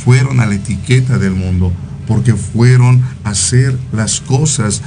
fueron 0.05 0.41
a 0.41 0.47
la 0.47 0.55
etiqueta 0.55 1.19
del 1.19 1.35
mundo, 1.35 1.73
porque 2.07 2.35
fueron 2.35 3.03
a 3.25 3.31
hacer 3.31 3.77
las 3.93 4.21
cosas 4.21 4.83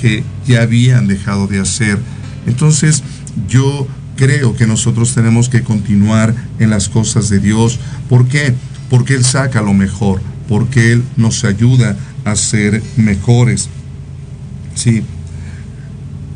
que 0.00 0.22
ya 0.46 0.62
habían 0.62 1.06
dejado 1.06 1.46
de 1.46 1.60
hacer. 1.60 1.98
Entonces 2.46 3.02
yo 3.48 3.86
creo 4.16 4.54
que 4.54 4.66
nosotros 4.66 5.14
tenemos 5.14 5.48
que 5.48 5.62
continuar 5.62 6.34
en 6.58 6.70
las 6.70 6.88
cosas 6.88 7.28
de 7.28 7.40
Dios. 7.40 7.78
¿Por 8.08 8.28
qué? 8.28 8.54
Porque 8.90 9.14
Él 9.14 9.24
saca 9.24 9.62
lo 9.62 9.72
mejor, 9.72 10.20
porque 10.48 10.92
Él 10.92 11.04
nos 11.16 11.44
ayuda 11.44 11.96
a 12.24 12.36
ser 12.36 12.82
mejores. 12.96 13.68
Sí, 14.74 15.02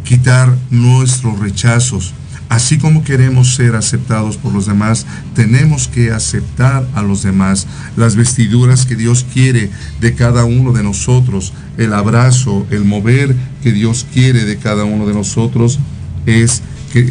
quitar 0.09 0.57
nuestros 0.71 1.38
rechazos. 1.38 2.14
Así 2.49 2.79
como 2.79 3.05
queremos 3.05 3.55
ser 3.55 3.77
aceptados 3.77 4.38
por 4.38 4.55
los 4.55 4.64
demás, 4.64 5.05
tenemos 5.35 5.87
que 5.87 6.12
aceptar 6.12 6.88
a 6.94 7.03
los 7.03 7.23
demás. 7.23 7.66
Las 7.94 8.16
vestiduras 8.16 8.87
que 8.87 8.97
Dios 8.97 9.27
quiere 9.35 9.68
de 10.01 10.14
cada 10.14 10.47
uno 10.47 10.73
de 10.73 10.83
nosotros, 10.83 11.53
el 11.77 11.92
abrazo, 11.92 12.66
el 12.71 12.87
mover 12.87 13.37
que 13.62 13.71
Dios 13.71 14.07
quiere 14.14 14.47
de 14.47 14.57
cada 14.57 14.85
uno 14.85 15.07
de 15.07 15.12
nosotros, 15.12 15.79
es 16.25 16.62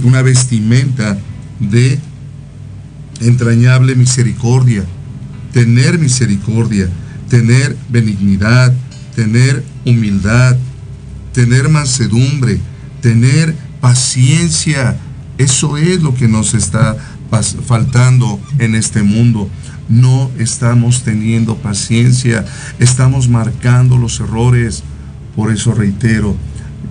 una 0.04 0.24
vestimenta 0.24 1.20
de 1.60 2.00
entrañable 3.22 3.94
misericordia, 3.94 4.84
tener 5.54 6.00
misericordia, 6.00 6.90
tener 7.30 7.78
benignidad, 7.90 8.74
tener 9.16 9.64
humildad, 9.86 10.58
tener 11.32 11.70
mansedumbre, 11.70 12.60
tener 13.02 13.56
paciencia. 13.82 14.98
Eso 15.38 15.78
es 15.78 16.02
lo 16.02 16.16
que 16.16 16.28
nos 16.28 16.54
está 16.54 16.98
faltando 17.66 18.40
en 18.60 18.76
este 18.76 19.04
mundo. 19.04 19.50
No 19.90 20.30
estamos 20.38 21.04
teniendo 21.04 21.56
paciencia, 21.58 22.46
estamos 22.80 23.30
marcando 23.30 23.98
los 23.98 24.20
errores. 24.20 24.84
Por 25.36 25.52
eso 25.52 25.74
reitero, 25.74 26.36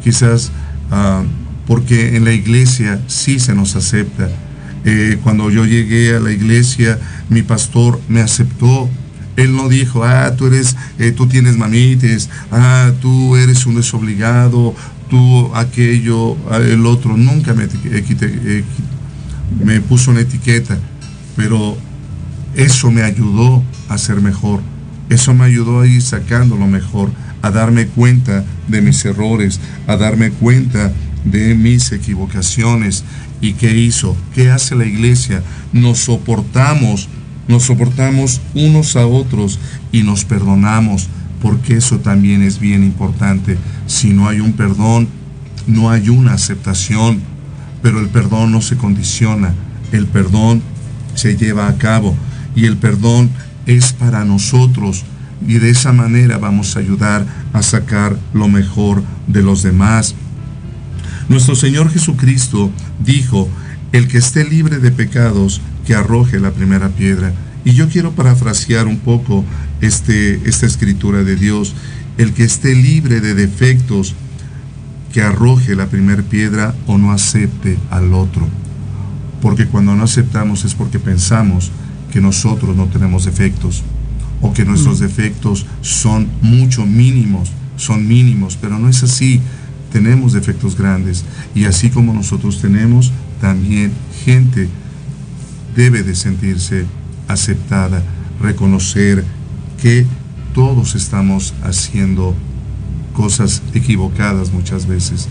quizás 0.03 0.53
ah, 0.91 1.23
porque 1.67 2.17
en 2.17 2.25
la 2.25 2.33
iglesia 2.33 3.01
sí 3.09 3.39
se 3.39 3.55
nos 3.55 3.77
acepta. 3.77 4.29
Eh, 4.85 5.19
cuando 5.23 5.51
yo 5.51 5.67
llegué 5.67 6.15
a 6.15 6.21
la 6.21 6.31
iglesia, 6.31 6.99
mi 7.29 7.43
pastor 7.43 8.01
me 8.09 8.21
aceptó. 8.21 8.89
Él 9.37 9.55
no 9.55 9.69
dijo, 9.69 10.05
ah, 10.05 10.35
tú 10.37 10.47
eres, 10.47 10.77
eh, 10.99 11.13
tú 11.13 11.27
tienes 11.27 11.59
mamites, 11.59 12.31
ah, 12.53 12.93
tú 13.03 13.37
eres 13.37 13.67
un 13.67 13.75
desobligado, 13.75 14.75
tú 15.09 15.55
aquello, 15.55 16.37
el 16.55 16.87
otro. 16.87 17.17
Nunca 17.17 17.55
me, 17.55 17.69
me 19.65 19.81
puso 19.81 20.11
una 20.11 20.21
etiqueta, 20.21 20.79
pero 21.37 21.77
eso 22.55 22.91
me 22.91 23.03
ayudó 23.03 23.63
a 23.89 23.99
ser 23.99 24.21
mejor. 24.21 24.61
Eso 25.09 25.35
me 25.35 25.45
ayudó 25.45 25.81
a 25.81 25.87
ir 25.87 26.03
sacando 26.03 26.57
lo 26.57 26.67
mejor, 26.67 27.11
a 27.43 27.51
darme 27.51 27.87
cuenta 27.87 28.45
de 28.67 28.83
mis 28.83 29.05
errores, 29.05 29.61
a 29.87 29.97
darme 29.97 30.31
cuenta 30.31 30.93
de 31.25 31.55
mis 31.55 31.93
equivocaciones. 31.93 33.05
¿Y 33.41 33.53
qué 33.53 33.77
hizo? 33.77 34.17
¿Qué 34.35 34.51
hace 34.51 34.75
la 34.75 34.87
iglesia? 34.87 35.43
Nos 35.73 35.99
soportamos, 35.99 37.09
nos 37.47 37.65
soportamos 37.65 38.41
unos 38.55 38.97
a 38.97 39.07
otros 39.07 39.61
y 39.93 40.03
nos 40.03 40.25
perdonamos, 40.25 41.09
porque 41.41 41.77
eso 41.77 41.99
también 41.99 42.43
es 42.43 42.59
bien 42.59 42.83
importante. 42.83 43.59
Si 43.87 44.11
no 44.11 44.29
hay 44.29 44.41
un 44.41 44.53
perdón, 44.53 45.09
no 45.67 45.91
hay 45.91 46.09
una 46.09 46.35
aceptación, 46.35 47.21
pero 47.83 48.01
el 48.01 48.09
perdón 48.09 48.53
no 48.53 48.63
se 48.63 48.77
condiciona, 48.77 49.55
el 49.93 50.07
perdón 50.07 50.63
se 51.15 51.37
lleva 51.37 51.69
a 51.69 51.77
cabo 51.79 52.17
y 52.55 52.67
el 52.67 52.77
perdón 52.77 53.31
es 53.67 53.93
para 53.93 54.25
nosotros 54.25 55.05
y 55.47 55.59
de 55.59 55.71
esa 55.71 55.93
manera 55.93 56.39
vamos 56.39 56.77
a 56.77 56.81
ayudar 56.81 57.27
a 57.53 57.63
sacar 57.63 58.17
lo 58.33 58.49
mejor 58.49 59.03
de 59.27 59.43
los 59.43 59.63
demás. 59.63 60.15
Nuestro 61.29 61.55
Señor 61.55 61.91
Jesucristo 61.91 62.71
dijo, 63.05 63.49
el 63.93 64.09
que 64.09 64.19
esté 64.19 64.45
libre 64.45 64.79
de 64.79 64.91
pecados, 64.91 65.61
que 65.85 65.95
arroje 65.95 66.41
la 66.41 66.51
primera 66.51 66.89
piedra. 66.89 67.33
Y 67.67 67.73
yo 67.73 67.89
quiero 67.89 68.13
parafrasear 68.13 68.87
un 68.87 68.99
poco 68.99 69.45
este, 69.81 70.41
esta 70.49 70.67
escritura 70.67 71.25
de 71.25 71.35
Dios. 71.35 71.75
El 72.17 72.33
que 72.33 72.45
esté 72.45 72.77
libre 72.77 73.21
de 73.21 73.35
defectos, 73.35 74.15
que 75.13 75.21
arroje 75.21 75.75
la 75.75 75.89
primera 75.89 76.23
piedra 76.23 76.77
o 76.87 76.97
no 76.97 77.11
acepte 77.11 77.77
al 77.91 78.15
otro. 78.15 78.47
Porque 79.43 79.67
cuando 79.67 79.97
no 79.97 80.05
aceptamos 80.05 80.65
es 80.65 80.77
porque 80.77 81.01
pensamos 81.01 81.73
que 82.13 82.21
nosotros 82.21 82.77
no 82.77 82.87
tenemos 82.87 83.25
defectos 83.25 83.83
o 84.41 84.53
que 84.53 84.65
nuestros 84.65 85.01
mm. 85.01 85.03
defectos 85.03 85.67
son 85.81 86.29
mucho 86.43 86.87
mínimos, 86.87 87.51
son 87.77 88.07
mínimos, 88.07 88.57
pero 88.61 88.79
no 88.79 88.89
es 88.89 89.03
así. 89.03 89.41
Tenemos 89.91 90.35
defectos 90.35 90.79
grandes 90.79 91.25
y 91.53 91.65
así 91.65 91.91
como 91.91 92.15
nosotros 92.15 92.63
tenemos, 92.63 93.11
también 93.41 93.91
gente 94.25 94.69
debe 95.75 96.05
de 96.05 96.15
sentirse 96.15 96.87
aceptada, 97.29 98.03
reconocer 98.41 99.25
que 99.81 100.07
todos 100.55 100.95
estamos 100.95 101.55
haciendo 101.63 102.35
cosas 103.13 103.63
equivocadas 103.75 104.53
muchas 104.53 104.87
veces. 104.87 105.29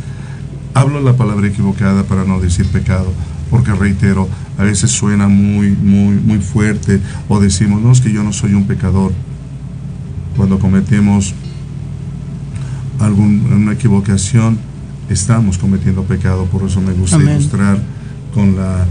Hablo 0.74 1.02
la 1.02 1.16
palabra 1.16 1.48
equivocada 1.48 2.04
para 2.04 2.26
no 2.26 2.40
decir 2.40 2.68
pecado, 2.68 3.12
porque 3.50 3.72
reitero, 3.74 4.28
a 4.58 4.64
veces 4.64 4.92
suena 4.92 5.28
muy, 5.28 5.72
muy, 5.72 6.16
muy 6.16 6.40
fuerte 6.40 7.00
o 7.28 7.40
decimos, 7.40 7.82
no, 7.82 7.92
es 7.92 8.02
que 8.02 8.12
yo 8.12 8.24
no 8.24 8.34
soy 8.34 8.54
un 8.54 8.66
pecador. 8.66 9.14
Cuando 10.36 10.60
cometemos 10.60 11.34
alguna 13.00 13.74
equivocación, 13.74 14.58
estamos 15.10 15.58
cometiendo 15.58 16.04
pecado, 16.04 16.46
por 16.46 16.64
eso 16.64 16.82
me 16.82 16.94
gusta 16.94 17.18
ilustrar 17.18 17.78
con, 18.34 18.56
la, 18.56 18.86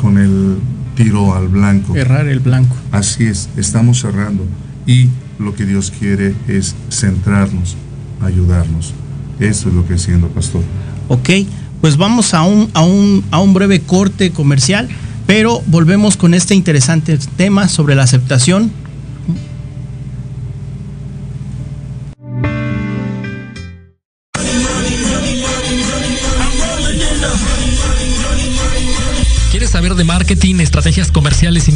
con 0.00 0.18
el 0.18 0.58
tiro 0.98 1.32
al 1.32 1.46
blanco. 1.46 1.94
Errar 1.94 2.26
el 2.26 2.40
blanco. 2.40 2.74
Así 2.90 3.24
es, 3.24 3.48
estamos 3.56 4.00
cerrando 4.00 4.44
y 4.84 5.08
lo 5.38 5.54
que 5.54 5.64
Dios 5.64 5.92
quiere 5.96 6.34
es 6.48 6.74
centrarnos, 6.90 7.76
ayudarnos. 8.20 8.92
Eso 9.38 9.68
es 9.68 9.74
lo 9.76 9.86
que 9.86 9.96
siendo 9.96 10.26
pastor. 10.28 10.62
Ok, 11.06 11.30
pues 11.80 11.96
vamos 11.96 12.34
a 12.34 12.42
un, 12.42 12.68
a 12.74 12.82
un, 12.82 13.24
a 13.30 13.38
un 13.38 13.54
breve 13.54 13.80
corte 13.80 14.32
comercial, 14.32 14.88
pero 15.24 15.62
volvemos 15.66 16.16
con 16.16 16.34
este 16.34 16.56
interesante 16.56 17.16
tema 17.36 17.68
sobre 17.68 17.94
la 17.94 18.02
aceptación. 18.02 18.72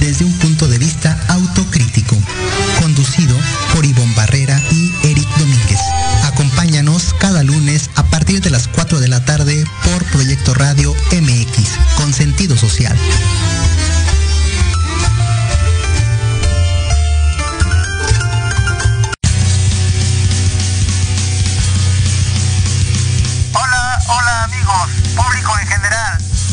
Desde 0.00 0.24
un 0.24 0.32
punto 0.38 0.66
de 0.66 0.78
vista 0.78 1.18
autocrítico. 1.28 2.16
Conducido 2.80 3.36
por 3.74 3.84
Ivonne 3.84 4.14
Barrera 4.14 4.60
y 4.70 4.92
Eric 5.04 5.28
Domínguez. 5.36 5.80
Acompáñanos 6.24 7.14
cada 7.18 7.42
lunes 7.42 7.90
a 7.94 8.04
partir 8.04 8.40
de 8.40 8.50
las 8.50 8.66
4 8.68 9.00
de 9.00 9.08
la 9.08 9.24
tarde 9.24 9.64
por 9.84 10.04
Proyecto 10.06 10.54
Radio 10.54 10.94
MX, 11.12 11.68
con 11.96 12.12
sentido 12.12 12.56
social. 12.56 12.96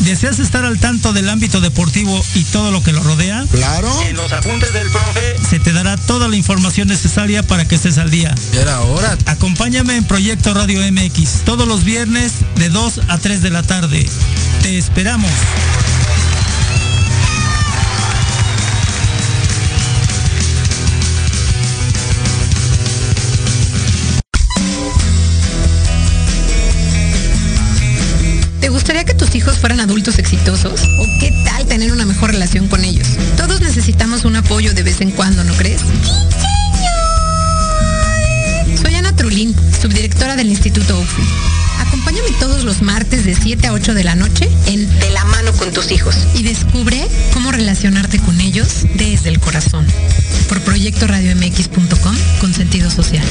¿Deseas 0.08 0.38
estar 0.38 0.64
al 0.64 0.78
tanto 0.78 1.12
del 1.12 1.28
ámbito 1.28 1.60
deportivo 1.60 2.24
y 2.34 2.42
todo 2.44 2.70
lo 2.70 2.82
que 2.82 2.92
lo. 2.92 2.97
En 2.97 2.97
los 4.18 4.32
apuntes 4.32 4.72
del 4.72 4.90
profe 4.90 5.36
se 5.48 5.60
te 5.60 5.72
dará 5.72 5.96
toda 5.96 6.28
la 6.28 6.36
información 6.36 6.88
necesaria 6.88 7.42
para 7.44 7.66
que 7.66 7.76
estés 7.76 7.98
al 7.98 8.10
día. 8.10 8.34
Era 8.52 8.80
hora. 8.80 9.16
Acompáñame 9.26 9.96
en 9.96 10.04
Proyecto 10.04 10.52
Radio 10.54 10.80
MX 10.92 11.44
todos 11.44 11.66
los 11.66 11.84
viernes 11.84 12.32
de 12.56 12.68
2 12.68 13.00
a 13.08 13.18
3 13.18 13.42
de 13.42 13.50
la 13.50 13.62
tarde. 13.62 14.06
Te 14.62 14.76
esperamos. 14.76 15.30
gustaría 28.88 29.04
que 29.04 29.12
tus 29.12 29.34
hijos 29.34 29.58
fueran 29.58 29.80
adultos 29.80 30.18
exitosos? 30.18 30.80
¿O 30.98 31.06
qué 31.20 31.30
tal 31.44 31.66
tener 31.66 31.92
una 31.92 32.06
mejor 32.06 32.30
relación 32.30 32.68
con 32.68 32.84
ellos? 32.84 33.06
Del 40.36 40.48
Instituto 40.48 40.98
UFI. 40.98 41.22
Acompáñame 41.80 42.30
todos 42.40 42.64
los 42.64 42.82
martes 42.82 43.24
de 43.24 43.34
7 43.34 43.66
a 43.66 43.72
8 43.72 43.94
de 43.94 44.04
la 44.04 44.14
noche 44.14 44.48
en 44.66 44.88
De 44.98 45.10
la 45.10 45.24
mano 45.24 45.52
con 45.52 45.72
tus 45.72 45.90
hijos 45.90 46.16
y 46.34 46.42
descubre 46.42 47.08
cómo 47.32 47.52
relacionarte 47.52 48.18
con 48.18 48.40
ellos 48.40 48.84
desde 48.94 49.28
el 49.30 49.40
corazón. 49.40 49.86
Por 50.48 50.60
proyectoradiomx.com 50.60 52.16
con 52.40 52.54
sentido 52.54 52.90
social. 52.90 53.24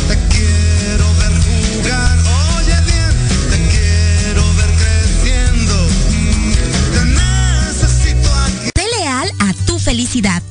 felicidad. 9.87 10.43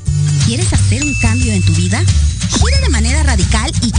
¿Quieres 0.47 0.73
hacer 0.73 1.05
un 1.05 1.15
cambio 1.21 1.53
en 1.53 1.63
tu 1.63 1.75
vida? 1.75 2.03
Gira 2.59 2.81
de 2.81 2.89
manera 2.89 3.23
radical 3.23 3.71
y 3.83 3.91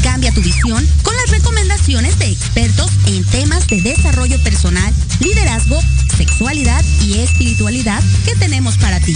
de 3.67 3.81
desarrollo 3.81 4.41
personal, 4.43 4.93
liderazgo, 5.19 5.79
sexualidad 6.15 6.83
y 7.01 7.19
espiritualidad 7.19 8.01
que 8.25 8.35
tenemos 8.35 8.77
para 8.77 8.99
ti. 8.99 9.15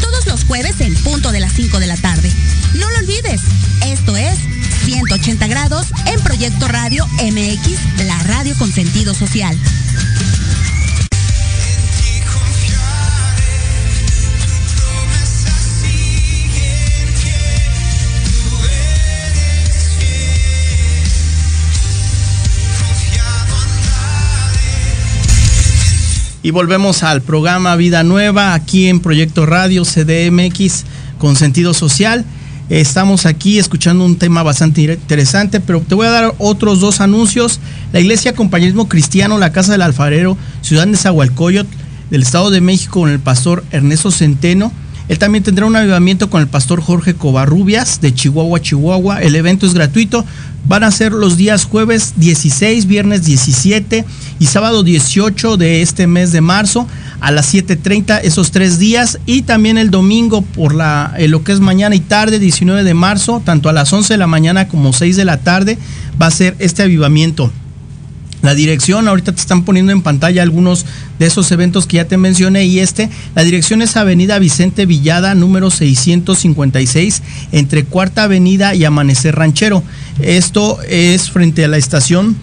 Todos 0.00 0.26
los 0.26 0.44
jueves 0.44 0.80
en 0.80 0.94
punto 0.96 1.32
de 1.32 1.40
las 1.40 1.52
5 1.54 1.80
de 1.80 1.86
la 1.86 1.96
tarde. 1.96 2.30
No 2.74 2.90
lo 2.90 2.98
olvides, 2.98 3.40
esto 3.86 4.16
es 4.16 4.38
180 4.84 5.46
grados 5.46 5.86
en 6.06 6.20
Proyecto 6.20 6.68
Radio 6.68 7.06
MX, 7.22 8.04
la 8.06 8.18
radio 8.24 8.54
con 8.58 8.70
sentido 8.70 9.14
social. 9.14 9.56
Y 26.42 26.52
volvemos 26.52 27.02
al 27.02 27.20
programa 27.20 27.76
Vida 27.76 28.02
Nueva 28.02 28.54
aquí 28.54 28.88
en 28.88 29.00
Proyecto 29.00 29.44
Radio 29.44 29.84
CDMX 29.84 30.84
con 31.18 31.36
sentido 31.36 31.74
social. 31.74 32.24
Estamos 32.70 33.26
aquí 33.26 33.58
escuchando 33.58 34.06
un 34.06 34.16
tema 34.16 34.42
bastante 34.42 34.80
interesante, 34.80 35.60
pero 35.60 35.80
te 35.80 35.94
voy 35.94 36.06
a 36.06 36.10
dar 36.10 36.34
otros 36.38 36.80
dos 36.80 37.02
anuncios. 37.02 37.60
La 37.92 38.00
Iglesia 38.00 38.34
Compañerismo 38.34 38.88
Cristiano, 38.88 39.36
la 39.36 39.52
Casa 39.52 39.72
del 39.72 39.82
Alfarero, 39.82 40.38
Ciudad 40.62 40.86
de 40.86 40.96
Zahualcoyot, 40.96 41.66
del 42.08 42.22
Estado 42.22 42.48
de 42.48 42.62
México, 42.62 43.00
con 43.00 43.10
el 43.10 43.20
pastor 43.20 43.62
Ernesto 43.70 44.10
Centeno. 44.10 44.72
Él 45.10 45.18
también 45.18 45.42
tendrá 45.42 45.66
un 45.66 45.74
avivamiento 45.74 46.30
con 46.30 46.40
el 46.40 46.46
pastor 46.46 46.80
Jorge 46.80 47.14
Covarrubias 47.14 48.00
de 48.00 48.14
Chihuahua, 48.14 48.62
Chihuahua. 48.62 49.20
El 49.20 49.34
evento 49.34 49.66
es 49.66 49.74
gratuito. 49.74 50.24
Van 50.68 50.84
a 50.84 50.90
ser 50.92 51.10
los 51.10 51.36
días 51.36 51.64
jueves 51.64 52.14
16, 52.18 52.86
viernes 52.86 53.24
17 53.24 54.04
y 54.38 54.46
sábado 54.46 54.84
18 54.84 55.56
de 55.56 55.82
este 55.82 56.06
mes 56.06 56.30
de 56.30 56.40
marzo 56.40 56.86
a 57.18 57.32
las 57.32 57.52
7.30 57.52 58.20
esos 58.22 58.52
tres 58.52 58.78
días 58.78 59.18
y 59.26 59.42
también 59.42 59.78
el 59.78 59.90
domingo 59.90 60.42
por 60.42 60.76
la, 60.76 61.12
eh, 61.18 61.26
lo 61.26 61.42
que 61.42 61.50
es 61.50 61.58
mañana 61.58 61.96
y 61.96 62.00
tarde 62.00 62.38
19 62.38 62.84
de 62.84 62.94
marzo, 62.94 63.42
tanto 63.44 63.68
a 63.68 63.72
las 63.72 63.92
11 63.92 64.14
de 64.14 64.18
la 64.18 64.28
mañana 64.28 64.68
como 64.68 64.92
6 64.92 65.16
de 65.16 65.24
la 65.24 65.38
tarde 65.38 65.76
va 66.22 66.26
a 66.26 66.30
ser 66.30 66.54
este 66.60 66.84
avivamiento. 66.84 67.50
La 68.42 68.54
dirección, 68.54 69.06
ahorita 69.06 69.32
te 69.32 69.40
están 69.40 69.64
poniendo 69.64 69.92
en 69.92 70.00
pantalla 70.00 70.42
algunos 70.42 70.86
de 71.18 71.26
esos 71.26 71.50
eventos 71.52 71.86
que 71.86 71.98
ya 71.98 72.06
te 72.06 72.16
mencioné 72.16 72.64
y 72.64 72.78
este, 72.78 73.10
la 73.34 73.44
dirección 73.44 73.82
es 73.82 73.96
Avenida 73.96 74.38
Vicente 74.38 74.86
Villada, 74.86 75.34
número 75.34 75.70
656, 75.70 77.22
entre 77.52 77.84
Cuarta 77.84 78.24
Avenida 78.24 78.74
y 78.74 78.84
Amanecer 78.84 79.36
Ranchero. 79.36 79.82
Esto 80.22 80.78
es 80.88 81.30
frente 81.30 81.64
a 81.64 81.68
la 81.68 81.76
estación 81.76 82.36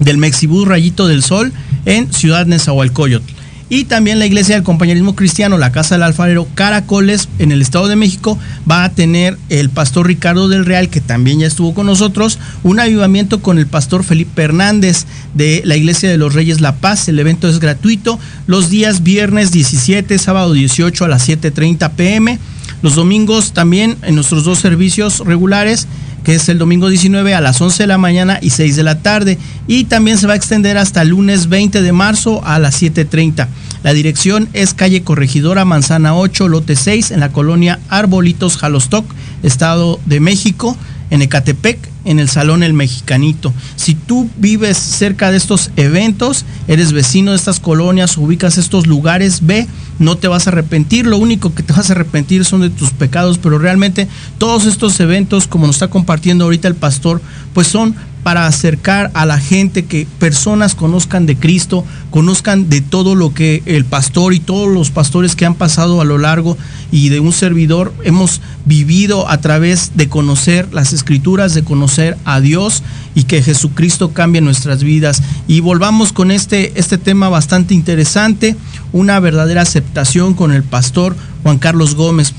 del 0.00 0.16
Mexibus 0.16 0.66
Rayito 0.66 1.06
del 1.06 1.22
Sol 1.22 1.52
en 1.84 2.12
Ciudad 2.12 2.46
Nezahualcóyotl. 2.46 3.33
Y 3.74 3.82
también 3.82 4.20
la 4.20 4.26
Iglesia 4.26 4.54
del 4.54 4.62
Compañerismo 4.62 5.16
Cristiano, 5.16 5.58
la 5.58 5.72
Casa 5.72 5.96
del 5.96 6.04
Alfarero 6.04 6.46
Caracoles, 6.54 7.28
en 7.40 7.50
el 7.50 7.60
Estado 7.60 7.88
de 7.88 7.96
México, 7.96 8.38
va 8.70 8.84
a 8.84 8.90
tener 8.90 9.36
el 9.48 9.68
pastor 9.68 10.06
Ricardo 10.06 10.46
del 10.46 10.64
Real, 10.64 10.88
que 10.88 11.00
también 11.00 11.40
ya 11.40 11.48
estuvo 11.48 11.74
con 11.74 11.86
nosotros, 11.86 12.38
un 12.62 12.78
avivamiento 12.78 13.42
con 13.42 13.58
el 13.58 13.66
pastor 13.66 14.04
Felipe 14.04 14.44
Hernández 14.44 15.06
de 15.34 15.60
la 15.64 15.74
Iglesia 15.76 16.08
de 16.08 16.18
los 16.18 16.34
Reyes 16.34 16.60
La 16.60 16.76
Paz. 16.76 17.08
El 17.08 17.18
evento 17.18 17.48
es 17.48 17.58
gratuito 17.58 18.20
los 18.46 18.70
días 18.70 19.02
viernes 19.02 19.50
17, 19.50 20.20
sábado 20.20 20.52
18 20.52 21.04
a 21.04 21.08
las 21.08 21.28
7.30 21.28 21.90
pm. 21.96 22.38
Los 22.80 22.94
domingos 22.94 23.54
también 23.54 23.96
en 24.02 24.14
nuestros 24.14 24.44
dos 24.44 24.60
servicios 24.60 25.18
regulares 25.18 25.88
que 26.24 26.34
es 26.34 26.48
el 26.48 26.58
domingo 26.58 26.88
19 26.88 27.34
a 27.34 27.40
las 27.40 27.60
11 27.60 27.82
de 27.82 27.86
la 27.86 27.98
mañana 27.98 28.38
y 28.40 28.50
6 28.50 28.76
de 28.76 28.82
la 28.82 29.00
tarde. 29.00 29.38
Y 29.68 29.84
también 29.84 30.18
se 30.18 30.26
va 30.26 30.32
a 30.32 30.36
extender 30.36 30.78
hasta 30.78 31.02
el 31.02 31.08
lunes 31.08 31.48
20 31.48 31.82
de 31.82 31.92
marzo 31.92 32.44
a 32.44 32.58
las 32.58 32.82
7.30. 32.82 33.46
La 33.82 33.92
dirección 33.92 34.48
es 34.54 34.74
calle 34.74 35.02
Corregidora 35.02 35.64
Manzana 35.64 36.16
8, 36.16 36.48
lote 36.48 36.74
6, 36.74 37.10
en 37.10 37.20
la 37.20 37.30
colonia 37.30 37.78
Arbolitos, 37.90 38.56
Jalostoc, 38.56 39.04
Estado 39.42 40.00
de 40.06 40.20
México, 40.20 40.76
en 41.10 41.20
Ecatepec, 41.20 41.93
en 42.04 42.18
el 42.18 42.28
Salón 42.28 42.62
El 42.62 42.72
Mexicanito. 42.74 43.52
Si 43.76 43.94
tú 43.94 44.28
vives 44.36 44.76
cerca 44.76 45.30
de 45.30 45.36
estos 45.36 45.70
eventos, 45.76 46.44
eres 46.68 46.92
vecino 46.92 47.32
de 47.32 47.36
estas 47.36 47.60
colonias, 47.60 48.16
ubicas 48.16 48.58
estos 48.58 48.86
lugares, 48.86 49.46
ve, 49.46 49.66
no 49.98 50.16
te 50.16 50.28
vas 50.28 50.46
a 50.46 50.50
arrepentir. 50.50 51.06
Lo 51.06 51.18
único 51.18 51.54
que 51.54 51.62
te 51.62 51.72
vas 51.72 51.90
a 51.90 51.94
arrepentir 51.94 52.44
son 52.44 52.60
de 52.60 52.70
tus 52.70 52.90
pecados, 52.90 53.38
pero 53.38 53.58
realmente 53.58 54.08
todos 54.38 54.66
estos 54.66 54.98
eventos, 55.00 55.46
como 55.46 55.66
nos 55.66 55.76
está 55.76 55.88
compartiendo 55.88 56.44
ahorita 56.44 56.68
el 56.68 56.74
pastor, 56.74 57.20
pues 57.52 57.66
son 57.66 57.94
para 58.24 58.46
acercar 58.46 59.10
a 59.14 59.26
la 59.26 59.38
gente, 59.38 59.84
que 59.84 60.08
personas 60.18 60.74
conozcan 60.74 61.26
de 61.26 61.36
Cristo, 61.36 61.84
conozcan 62.10 62.70
de 62.70 62.80
todo 62.80 63.14
lo 63.14 63.34
que 63.34 63.62
el 63.66 63.84
pastor 63.84 64.32
y 64.32 64.40
todos 64.40 64.72
los 64.72 64.90
pastores 64.90 65.36
que 65.36 65.44
han 65.44 65.54
pasado 65.54 66.00
a 66.00 66.06
lo 66.06 66.16
largo 66.16 66.56
y 66.90 67.10
de 67.10 67.20
un 67.20 67.32
servidor 67.32 67.92
hemos 68.02 68.40
vivido 68.64 69.28
a 69.28 69.38
través 69.42 69.92
de 69.94 70.08
conocer 70.08 70.72
las 70.72 70.94
escrituras, 70.94 71.52
de 71.52 71.64
conocer 71.64 72.16
a 72.24 72.40
Dios 72.40 72.82
y 73.14 73.24
que 73.24 73.42
Jesucristo 73.42 74.14
cambie 74.14 74.40
nuestras 74.40 74.82
vidas. 74.82 75.22
Y 75.46 75.60
volvamos 75.60 76.14
con 76.14 76.30
este, 76.30 76.72
este 76.80 76.96
tema 76.96 77.28
bastante 77.28 77.74
interesante, 77.74 78.56
una 78.92 79.20
verdadera 79.20 79.60
aceptación 79.60 80.32
con 80.32 80.50
el 80.50 80.62
pastor 80.62 81.14
Juan 81.42 81.58
Carlos 81.58 81.94
Gómez. 81.94 82.32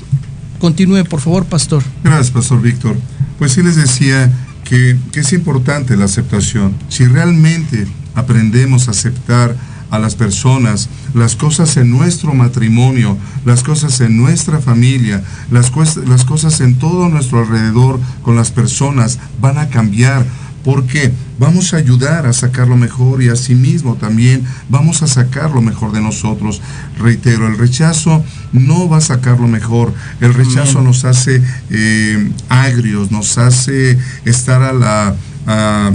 Continúe, 0.58 1.04
por 1.04 1.20
favor, 1.20 1.44
pastor. 1.44 1.84
Gracias, 2.02 2.32
pastor 2.32 2.60
Víctor. 2.60 2.96
Pues 3.38 3.52
sí 3.52 3.62
les 3.62 3.76
decía 3.76 4.32
que, 4.68 4.96
es 5.14 5.32
importante 5.32 5.96
la 5.96 6.04
aceptación. 6.06 6.74
Si 6.88 7.06
realmente 7.06 7.86
aprendemos 8.14 8.88
a 8.88 8.90
aceptar 8.90 9.56
a 9.90 9.98
las 10.00 10.16
personas, 10.16 10.88
las 11.14 11.36
cosas 11.36 11.76
en 11.76 11.90
nuestro 11.90 12.34
matrimonio, 12.34 13.16
las 13.44 13.62
cosas 13.62 14.00
en 14.00 14.16
nuestra 14.16 14.58
familia, 14.58 15.22
las, 15.50 15.72
las 16.06 16.24
cosas 16.24 16.60
en 16.60 16.74
todo 16.74 17.08
nuestro 17.08 17.40
alrededor 17.40 18.00
con 18.22 18.34
las 18.34 18.50
personas 18.50 19.20
van 19.40 19.58
a 19.58 19.68
cambiar 19.68 20.26
porque 20.66 21.12
vamos 21.38 21.72
a 21.72 21.76
ayudar 21.76 22.26
a 22.26 22.32
sacar 22.32 22.66
lo 22.66 22.76
mejor 22.76 23.22
y 23.22 23.28
asimismo 23.28 23.94
también 23.94 24.44
vamos 24.68 25.00
a 25.00 25.06
sacar 25.06 25.52
lo 25.52 25.62
mejor 25.62 25.92
de 25.92 26.00
nosotros. 26.00 26.60
Reitero, 26.98 27.46
el 27.46 27.56
rechazo 27.56 28.24
no 28.52 28.88
va 28.88 28.96
a 28.96 29.00
sacar 29.00 29.38
lo 29.38 29.46
mejor, 29.46 29.94
el 30.20 30.34
rechazo 30.34 30.82
nos 30.82 31.04
hace 31.04 31.40
eh, 31.70 32.32
agrios, 32.48 33.12
nos 33.12 33.38
hace 33.38 33.96
estar 34.24 34.60
a 34.64 34.72
la, 34.72 35.14
a, 35.46 35.92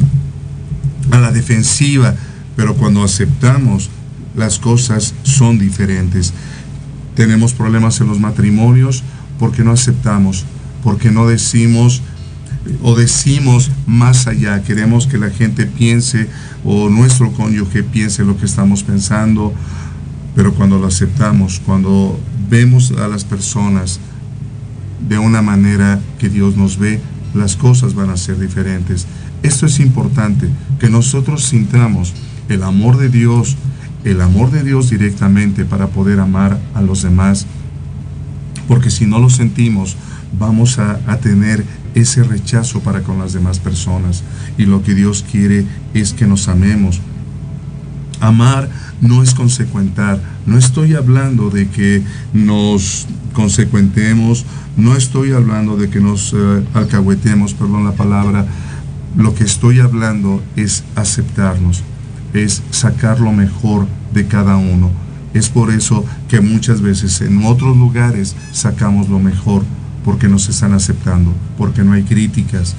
a 1.11 1.19
la 1.19 1.31
defensiva, 1.33 2.15
pero 2.55 2.75
cuando 2.75 3.03
aceptamos 3.03 3.89
las 4.37 4.57
cosas 4.57 5.13
son 5.23 5.59
diferentes. 5.59 6.31
Tenemos 7.13 7.51
problemas 7.51 7.99
en 7.99 8.07
los 8.07 8.21
matrimonios 8.21 9.03
porque 9.37 9.65
no 9.65 9.73
aceptamos, 9.73 10.45
porque 10.81 11.11
no 11.11 11.27
decimos 11.27 12.01
o 12.83 12.95
decimos 12.95 13.71
más 13.87 14.27
allá, 14.27 14.61
queremos 14.63 15.07
que 15.07 15.17
la 15.17 15.29
gente 15.29 15.65
piense 15.65 16.27
o 16.63 16.89
nuestro 16.89 17.31
cónyuge 17.31 17.83
piense 17.83 18.23
lo 18.23 18.37
que 18.37 18.45
estamos 18.45 18.83
pensando, 18.83 19.53
pero 20.35 20.53
cuando 20.53 20.79
lo 20.79 20.87
aceptamos, 20.87 21.61
cuando 21.65 22.19
vemos 22.49 22.91
a 22.91 23.07
las 23.07 23.23
personas 23.23 23.99
de 25.07 25.17
una 25.17 25.41
manera 25.41 25.99
que 26.19 26.29
Dios 26.29 26.55
nos 26.55 26.77
ve, 26.77 27.01
las 27.33 27.55
cosas 27.55 27.95
van 27.95 28.09
a 28.09 28.17
ser 28.17 28.39
diferentes. 28.39 29.07
Esto 29.41 29.65
es 29.65 29.79
importante, 29.79 30.47
que 30.79 30.89
nosotros 30.89 31.45
sintamos 31.45 32.13
el 32.49 32.63
amor 32.63 32.97
de 32.97 33.09
Dios, 33.09 33.57
el 34.03 34.21
amor 34.21 34.51
de 34.51 34.63
Dios 34.63 34.89
directamente 34.89 35.65
para 35.65 35.87
poder 35.87 36.19
amar 36.19 36.59
a 36.75 36.81
los 36.81 37.01
demás, 37.01 37.47
porque 38.67 38.91
si 38.91 39.05
no 39.05 39.19
lo 39.19 39.29
sentimos, 39.29 39.95
vamos 40.37 40.77
a, 40.79 40.99
a 41.07 41.17
tener 41.17 41.65
ese 41.95 42.23
rechazo 42.23 42.79
para 42.81 43.01
con 43.01 43.19
las 43.19 43.33
demás 43.33 43.59
personas. 43.59 44.23
Y 44.57 44.65
lo 44.65 44.83
que 44.83 44.95
Dios 44.95 45.25
quiere 45.29 45.65
es 45.93 46.13
que 46.13 46.27
nos 46.27 46.47
amemos. 46.47 47.01
Amar 48.19 48.69
no 49.01 49.23
es 49.23 49.33
consecuentar. 49.33 50.21
No 50.45 50.57
estoy 50.57 50.93
hablando 50.93 51.49
de 51.49 51.67
que 51.69 52.03
nos 52.33 53.07
consecuentemos, 53.33 54.45
no 54.77 54.95
estoy 54.95 55.31
hablando 55.31 55.75
de 55.75 55.89
que 55.89 55.99
nos 55.99 56.33
eh, 56.33 56.63
alcahuetemos, 56.73 57.53
perdón 57.53 57.85
la 57.85 57.93
palabra. 57.93 58.45
Lo 59.17 59.33
que 59.33 59.43
estoy 59.43 59.79
hablando 59.79 60.41
es 60.55 60.83
aceptarnos, 60.95 61.83
es 62.33 62.61
sacar 62.71 63.19
lo 63.19 63.31
mejor 63.31 63.87
de 64.13 64.27
cada 64.27 64.55
uno. 64.55 64.91
Es 65.33 65.49
por 65.49 65.71
eso 65.71 66.05
que 66.27 66.41
muchas 66.41 66.81
veces 66.81 67.21
en 67.21 67.43
otros 67.45 67.75
lugares 67.75 68.35
sacamos 68.51 69.09
lo 69.09 69.19
mejor 69.19 69.63
porque 70.03 70.27
nos 70.27 70.49
están 70.49 70.73
aceptando, 70.73 71.33
porque 71.57 71.83
no 71.83 71.93
hay 71.93 72.03
críticas. 72.03 72.75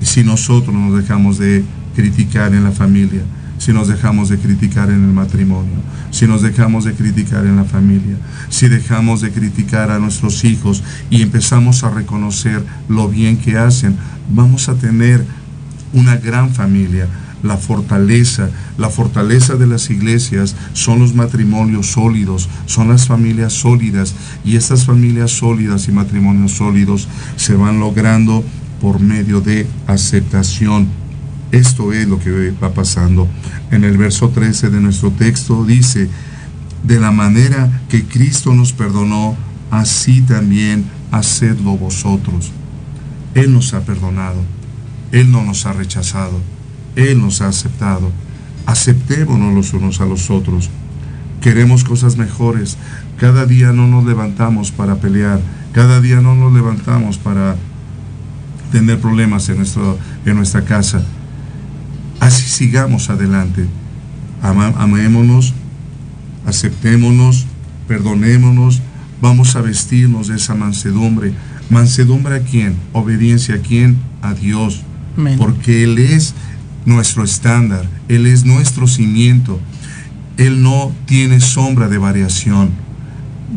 Si 0.00 0.24
nosotros 0.24 0.74
nos 0.74 0.96
dejamos 0.96 1.38
de 1.38 1.64
criticar 1.94 2.54
en 2.54 2.64
la 2.64 2.72
familia, 2.72 3.22
si 3.58 3.72
nos 3.72 3.86
dejamos 3.86 4.28
de 4.28 4.38
criticar 4.38 4.90
en 4.90 5.04
el 5.04 5.12
matrimonio, 5.12 5.76
si 6.10 6.26
nos 6.26 6.42
dejamos 6.42 6.84
de 6.84 6.94
criticar 6.94 7.46
en 7.46 7.56
la 7.56 7.64
familia, 7.64 8.16
si 8.48 8.68
dejamos 8.68 9.20
de 9.20 9.30
criticar 9.30 9.90
a 9.92 10.00
nuestros 10.00 10.44
hijos 10.44 10.82
y 11.10 11.22
empezamos 11.22 11.84
a 11.84 11.90
reconocer 11.90 12.64
lo 12.88 13.08
bien 13.08 13.36
que 13.36 13.56
hacen, 13.56 13.96
vamos 14.34 14.68
a 14.68 14.74
tener 14.74 15.24
una 15.92 16.16
gran 16.16 16.50
familia, 16.52 17.06
la 17.42 17.56
fortaleza, 17.56 18.50
la 18.78 18.88
fortaleza 18.88 19.54
de 19.56 19.66
las 19.66 19.90
iglesias 19.90 20.54
son 20.72 21.00
los 21.00 21.14
matrimonios 21.14 21.88
sólidos, 21.88 22.48
son 22.66 22.88
las 22.88 23.06
familias 23.06 23.52
sólidas 23.52 24.14
y 24.44 24.56
estas 24.56 24.84
familias 24.84 25.32
sólidas 25.32 25.88
y 25.88 25.92
matrimonios 25.92 26.52
sólidos 26.52 27.08
se 27.36 27.54
van 27.54 27.80
logrando 27.80 28.44
por 28.80 29.00
medio 29.00 29.40
de 29.40 29.66
aceptación. 29.86 30.88
Esto 31.50 31.92
es 31.92 32.08
lo 32.08 32.18
que 32.18 32.52
va 32.62 32.72
pasando. 32.72 33.28
En 33.70 33.84
el 33.84 33.96
verso 33.96 34.30
13 34.30 34.70
de 34.70 34.80
nuestro 34.80 35.10
texto 35.10 35.64
dice, 35.64 36.08
de 36.82 36.98
la 36.98 37.10
manera 37.10 37.82
que 37.88 38.04
Cristo 38.04 38.54
nos 38.54 38.72
perdonó, 38.72 39.36
así 39.70 40.22
también 40.22 40.84
hacedlo 41.10 41.76
vosotros. 41.76 42.50
Él 43.34 43.52
nos 43.52 43.72
ha 43.74 43.80
perdonado, 43.80 44.42
Él 45.12 45.30
no 45.30 45.42
nos 45.42 45.64
ha 45.66 45.72
rechazado, 45.72 46.40
Él 46.96 47.20
nos 47.20 47.40
ha 47.40 47.48
aceptado. 47.48 48.10
Aceptémonos 48.66 49.54
los 49.54 49.72
unos 49.74 50.00
a 50.00 50.06
los 50.06 50.30
otros. 50.30 50.70
Queremos 51.40 51.84
cosas 51.84 52.16
mejores. 52.16 52.76
Cada 53.18 53.46
día 53.46 53.72
no 53.72 53.86
nos 53.86 54.04
levantamos 54.04 54.70
para 54.70 54.96
pelear, 54.96 55.40
cada 55.72 56.00
día 56.00 56.20
no 56.20 56.34
nos 56.34 56.52
levantamos 56.52 57.18
para 57.18 57.56
tener 58.70 59.00
problemas 59.00 59.48
en, 59.48 59.58
nuestro, 59.58 59.98
en 60.24 60.36
nuestra 60.36 60.64
casa. 60.64 61.04
Así 62.20 62.48
sigamos 62.48 63.10
adelante. 63.10 63.66
amémonos, 64.42 65.54
aceptémonos, 66.46 67.46
perdonémonos, 67.86 68.80
vamos 69.20 69.54
a 69.56 69.60
vestirnos 69.60 70.28
de 70.28 70.36
esa 70.36 70.54
mansedumbre. 70.54 71.32
¿Mansedumbre 71.70 72.36
a 72.36 72.40
quién? 72.40 72.76
Obediencia 72.92 73.56
a 73.56 73.58
quién? 73.58 73.98
A 74.20 74.34
Dios. 74.34 74.82
Porque 75.38 75.84
Él 75.84 75.98
es 75.98 76.34
nuestro 76.84 77.24
estándar, 77.24 77.88
Él 78.08 78.26
es 78.26 78.44
nuestro 78.44 78.86
cimiento. 78.86 79.60
Él 80.36 80.62
no 80.62 80.92
tiene 81.06 81.40
sombra 81.40 81.88
de 81.88 81.98
variación. 81.98 82.70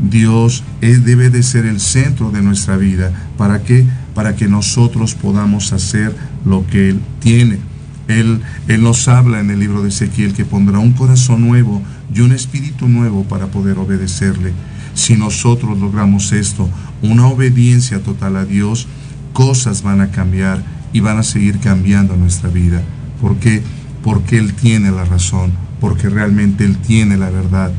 Dios 0.09 0.63
debe 0.81 1.29
de 1.29 1.41
ser 1.41 1.65
el 1.65 1.79
centro 1.79 2.31
de 2.31 2.41
nuestra 2.41 2.77
vida. 2.77 3.11
¿Para 3.37 3.63
qué? 3.63 3.85
Para 4.13 4.35
que 4.35 4.47
nosotros 4.47 5.15
podamos 5.15 5.71
hacer 5.73 6.15
lo 6.43 6.67
que 6.67 6.89
Él 6.89 6.99
tiene. 7.19 7.59
Él, 8.07 8.41
él 8.67 8.83
nos 8.83 9.07
habla 9.07 9.39
en 9.39 9.49
el 9.49 9.59
libro 9.59 9.81
de 9.81 9.89
Ezequiel 9.89 10.33
que 10.33 10.45
pondrá 10.45 10.77
un 10.77 10.91
corazón 10.91 11.41
nuevo 11.41 11.81
y 12.13 12.19
un 12.19 12.33
espíritu 12.33 12.87
nuevo 12.87 13.23
para 13.23 13.47
poder 13.47 13.79
obedecerle. 13.79 14.53
Si 14.93 15.15
nosotros 15.15 15.79
logramos 15.79 16.31
esto, 16.31 16.69
una 17.01 17.27
obediencia 17.27 18.03
total 18.03 18.37
a 18.37 18.45
Dios, 18.45 18.87
cosas 19.33 19.81
van 19.81 20.01
a 20.01 20.11
cambiar 20.11 20.63
y 20.93 20.99
van 20.99 21.17
a 21.17 21.23
seguir 21.23 21.59
cambiando 21.59 22.15
nuestra 22.15 22.49
vida. 22.49 22.81
¿Por 23.21 23.37
qué? 23.37 23.61
Porque 24.03 24.37
Él 24.37 24.53
tiene 24.53 24.91
la 24.91 25.05
razón, 25.05 25.51
porque 25.79 26.09
realmente 26.09 26.65
Él 26.65 26.77
tiene 26.77 27.17
la 27.17 27.29
verdad. 27.29 27.71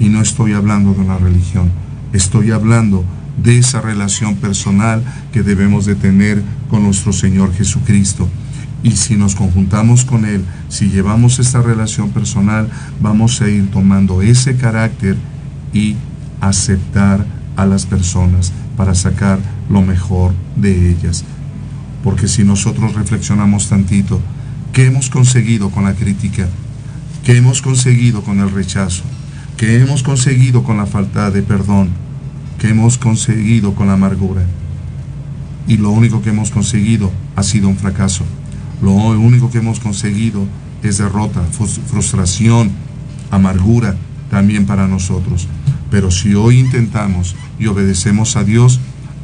Y 0.00 0.08
no 0.08 0.20
estoy 0.20 0.52
hablando 0.52 0.94
de 0.94 1.00
una 1.00 1.18
religión, 1.18 1.70
estoy 2.12 2.50
hablando 2.50 3.04
de 3.42 3.58
esa 3.58 3.80
relación 3.80 4.36
personal 4.36 5.02
que 5.32 5.42
debemos 5.42 5.86
de 5.86 5.94
tener 5.94 6.42
con 6.70 6.82
nuestro 6.82 7.12
Señor 7.12 7.52
Jesucristo. 7.54 8.28
Y 8.82 8.92
si 8.92 9.16
nos 9.16 9.34
conjuntamos 9.34 10.04
con 10.04 10.24
Él, 10.24 10.44
si 10.68 10.88
llevamos 10.88 11.38
esta 11.38 11.60
relación 11.62 12.10
personal, 12.10 12.68
vamos 13.00 13.40
a 13.40 13.48
ir 13.48 13.70
tomando 13.70 14.22
ese 14.22 14.56
carácter 14.56 15.16
y 15.72 15.96
aceptar 16.40 17.26
a 17.56 17.66
las 17.66 17.86
personas 17.86 18.52
para 18.76 18.94
sacar 18.94 19.40
lo 19.68 19.82
mejor 19.82 20.32
de 20.54 20.90
ellas. 20.90 21.24
Porque 22.04 22.28
si 22.28 22.44
nosotros 22.44 22.94
reflexionamos 22.94 23.68
tantito, 23.68 24.20
¿qué 24.72 24.86
hemos 24.86 25.10
conseguido 25.10 25.70
con 25.70 25.84
la 25.84 25.94
crítica? 25.94 26.48
¿Qué 27.24 27.36
hemos 27.36 27.62
conseguido 27.62 28.22
con 28.22 28.40
el 28.40 28.50
rechazo? 28.50 29.02
¿Qué 29.56 29.80
hemos 29.80 30.02
conseguido 30.02 30.62
con 30.62 30.76
la 30.76 30.86
falta 30.86 31.30
de 31.30 31.42
perdón? 31.42 31.90
¿Qué 32.58 32.68
hemos 32.68 32.98
conseguido 32.98 33.74
con 33.74 33.88
la 33.88 33.94
amargura? 33.94 34.42
Y 35.66 35.76
lo 35.76 35.90
único 35.90 36.22
que 36.22 36.30
hemos 36.30 36.50
conseguido 36.50 37.12
ha 37.36 37.42
sido 37.42 37.68
un 37.68 37.76
fracaso. 37.76 38.24
Lo 38.80 38.92
único 38.92 39.50
que 39.50 39.58
hemos 39.58 39.80
conseguido 39.80 40.46
es 40.82 40.98
derrota, 40.98 41.42
frustración, 41.86 42.70
amargura 43.30 43.96
también 44.30 44.66
para 44.66 44.86
nosotros. 44.86 45.48
Pero 45.90 46.10
si 46.10 46.34
hoy 46.34 46.58
intentamos 46.58 47.34
y 47.58 47.66
obedecemos 47.66 48.36
a 48.36 48.44
Dios, 48.44 48.80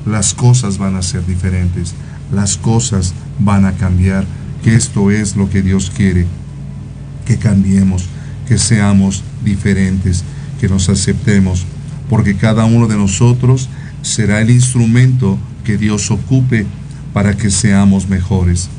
las 0.07 0.35
cosas 0.35 0.79
van 0.79 0.97
a 0.97 1.03
ser 1.03 1.25
diferentes, 1.27 1.95
las 2.33 2.57
cosas 2.57 3.15
van 3.39 3.65
a 3.65 3.73
cambiar, 3.73 4.25
que 4.65 4.75
esto 4.75 5.11
es 5.11 5.37
lo 5.37 5.51
que 5.51 5.61
Dios 5.61 5.93
quiere, 5.95 6.25
que 7.27 7.37
cambiemos, 7.37 8.07
que 8.49 8.57
seamos 8.57 9.23
diferentes, 9.45 10.25
que 10.59 10.71
nos 10.71 10.89
aceptemos, 10.89 11.67
porque 12.09 12.35
cada 12.37 12.65
uno 12.65 12.87
de 12.87 12.97
nosotros 12.97 13.69
será 14.01 14.41
el 14.41 14.49
instrumento 14.49 15.39
que 15.65 15.77
Dios 15.77 16.11
ocupe 16.11 16.65
para 17.13 17.37
que 17.37 17.51
seamos 17.51 18.09
mejores. 18.09 18.71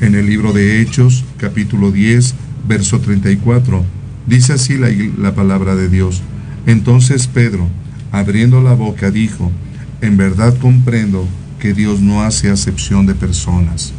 En 0.00 0.14
el 0.14 0.24
libro 0.24 0.54
de 0.54 0.80
Hechos, 0.80 1.24
capítulo 1.36 1.92
10, 1.92 2.34
verso 2.66 2.98
34, 2.98 3.84
dice 4.26 4.54
así 4.54 4.78
la, 4.78 4.88
la 5.18 5.34
palabra 5.34 5.76
de 5.76 5.90
Dios. 5.90 6.22
Entonces 6.64 7.26
Pedro, 7.26 7.68
abriendo 8.12 8.62
la 8.62 8.72
boca, 8.72 9.10
dijo, 9.10 9.52
en 10.00 10.16
verdad 10.16 10.56
comprendo 10.56 11.28
que 11.60 11.74
Dios 11.74 12.00
no 12.00 12.22
hace 12.22 12.48
acepción 12.48 13.04
de 13.04 13.14
personas. 13.14 13.92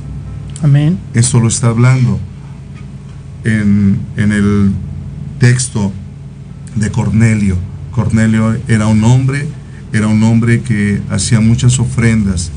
Amén. 0.62 1.00
Esto 1.14 1.40
lo 1.40 1.48
está 1.48 1.68
hablando 1.68 2.20
en, 3.44 4.00
en 4.18 4.32
el 4.32 4.72
texto 5.40 5.92
de 6.76 6.92
Cornelio. 6.92 7.58
Cornelio 7.92 8.58
era 8.68 8.88
un 8.88 9.04
hombre, 9.04 9.48
era 9.94 10.08
un 10.08 10.22
hombre 10.24 10.62
que 10.62 11.02
hacía 11.10 11.40
muchas 11.40 11.80
ofrendas 11.80 12.52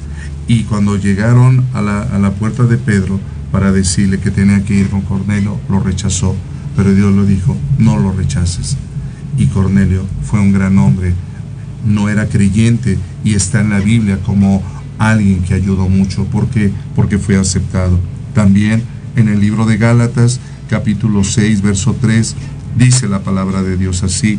y 0.48 0.64
cuando 0.64 0.96
llegaron 0.96 1.64
a 1.72 1.80
la, 1.80 2.03
a 2.03 2.18
la 2.18 2.32
puerta 2.32 2.64
de 2.64 2.76
Pedro, 2.76 3.20
para 3.53 3.70
decirle 3.70 4.18
que 4.18 4.30
tenía 4.30 4.64
que 4.64 4.74
ir 4.74 4.88
con 4.88 5.03
Cornelio, 5.03 5.61
lo 5.68 5.78
rechazó, 5.78 6.34
pero 6.74 6.94
Dios 6.94 7.12
lo 7.12 7.26
dijo, 7.26 7.57
no 7.78 7.98
lo 7.98 8.11
rechaces. 8.12 8.78
Y 9.36 9.46
Cornelio 9.46 10.05
fue 10.24 10.40
un 10.40 10.53
gran 10.53 10.78
hombre, 10.78 11.12
no 11.86 12.09
era 12.09 12.26
creyente 12.28 12.98
y 13.22 13.34
está 13.34 13.61
en 13.61 13.70
la 13.70 13.80
Biblia 13.80 14.18
como 14.24 14.62
alguien 15.11 15.42
que 15.42 15.55
ayudó 15.55 15.88
mucho, 15.88 16.24
¿por 16.26 16.48
qué? 16.48 16.70
Porque 16.94 17.18
fue 17.18 17.36
aceptado. 17.36 17.98
También 18.34 18.82
en 19.16 19.28
el 19.28 19.40
libro 19.40 19.66
de 19.66 19.76
Gálatas, 19.76 20.40
capítulo 20.68 21.24
6, 21.24 21.62
verso 21.62 21.96
3, 22.00 22.36
dice 22.76 23.09
la 23.09 23.20
palabra 23.20 23.62
de 23.62 23.76
Dios 23.76 24.03
así, 24.03 24.38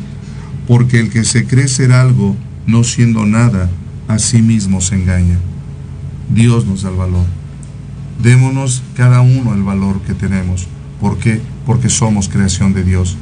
porque 0.68 1.00
el 1.00 1.10
que 1.10 1.24
se 1.24 1.46
cree 1.46 1.68
ser 1.68 1.92
algo, 1.92 2.36
no 2.66 2.84
siendo 2.84 3.26
nada, 3.26 3.70
a 4.08 4.20
sí 4.20 4.42
mismo 4.42 4.82
se 4.82 4.96
engaña. 4.96 5.38
Dios 6.34 6.66
nos 6.66 6.84
da 6.84 6.90
el 6.90 6.96
valor 6.96 7.26
démonos 8.22 8.84
cada 8.96 9.22
uno 9.22 9.54
el 9.54 9.64
valor 9.64 10.02
que 10.02 10.14
tenemos. 10.14 10.68
¿Por 11.00 11.18
qué? 11.18 11.42
Porque 11.66 11.90
somos 11.90 12.30
creación 12.30 12.74
de 12.74 12.84
Dios. 12.84 13.18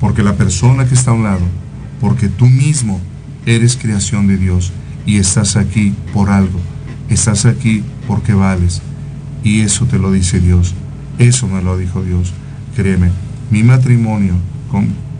Porque 0.00 0.22
la 0.22 0.36
persona 0.36 0.86
que 0.86 0.94
está 0.94 1.10
a 1.10 1.14
un 1.14 1.24
lado, 1.24 1.44
porque 2.00 2.28
tú 2.28 2.46
mismo 2.46 3.00
eres 3.46 3.76
creación 3.76 4.26
de 4.26 4.36
Dios 4.36 4.72
y 5.10 5.16
estás 5.16 5.56
aquí 5.56 5.92
por 6.14 6.30
algo. 6.30 6.60
Estás 7.08 7.44
aquí 7.44 7.82
porque 8.06 8.32
vales. 8.32 8.80
Y 9.42 9.62
eso 9.62 9.86
te 9.86 9.98
lo 9.98 10.12
dice 10.12 10.38
Dios. 10.38 10.72
Eso 11.18 11.48
me 11.48 11.60
lo 11.62 11.76
dijo 11.76 12.04
Dios. 12.04 12.32
Créeme, 12.76 13.10
mi 13.50 13.64
matrimonio, 13.64 14.34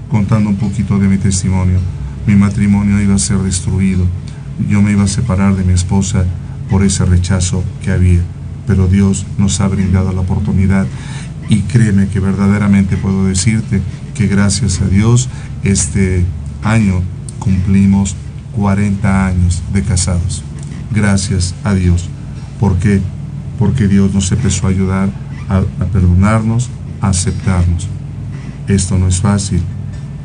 contando 0.09 0.49
un 0.49 0.57
poquito 0.57 1.01
de 1.01 1.09
mi 1.09 1.19
testimonio, 1.19 1.81
mi 2.25 2.37
matrimonio 2.37 3.01
iba 3.01 3.17
a 3.17 3.19
ser 3.19 3.39
destruido. 3.39 4.07
Yo 4.69 4.81
me 4.81 4.93
iba 4.93 5.03
a 5.03 5.09
separar 5.09 5.57
de 5.57 5.65
mi 5.65 5.73
esposa 5.73 6.25
por 6.71 6.85
ese 6.85 7.05
rechazo 7.05 7.65
que 7.83 7.91
había 7.91 8.21
pero 8.71 8.87
Dios 8.87 9.27
nos 9.37 9.61
ha 9.61 9.67
brindado 9.67 10.13
la 10.13 10.21
oportunidad 10.21 10.87
y 11.49 11.63
créeme 11.63 12.07
que 12.07 12.21
verdaderamente 12.21 12.97
puedo 12.97 13.27
decirte 13.27 13.83
que 14.15 14.29
gracias 14.29 14.81
a 14.81 14.87
Dios 14.87 15.29
este 15.65 16.25
año 16.63 17.03
cumplimos 17.41 18.15
40 18.57 19.27
años 19.27 19.63
de 19.73 19.83
casados. 19.83 20.43
Gracias 20.93 21.55
a 21.65 21.75
Dios. 21.75 22.09
¿Por 22.59 22.77
qué? 22.79 23.01
Porque 23.59 23.89
Dios 23.89 24.13
nos 24.13 24.31
empezó 24.33 24.67
a 24.67 24.71
ayudar 24.71 25.11
a, 25.49 25.63
perdonarnos, 25.87 26.71
a 27.01 27.09
aceptarnos. 27.09 27.89
Esto 28.69 28.99
no 28.99 29.09
es 29.09 29.21
fácil, 29.21 29.63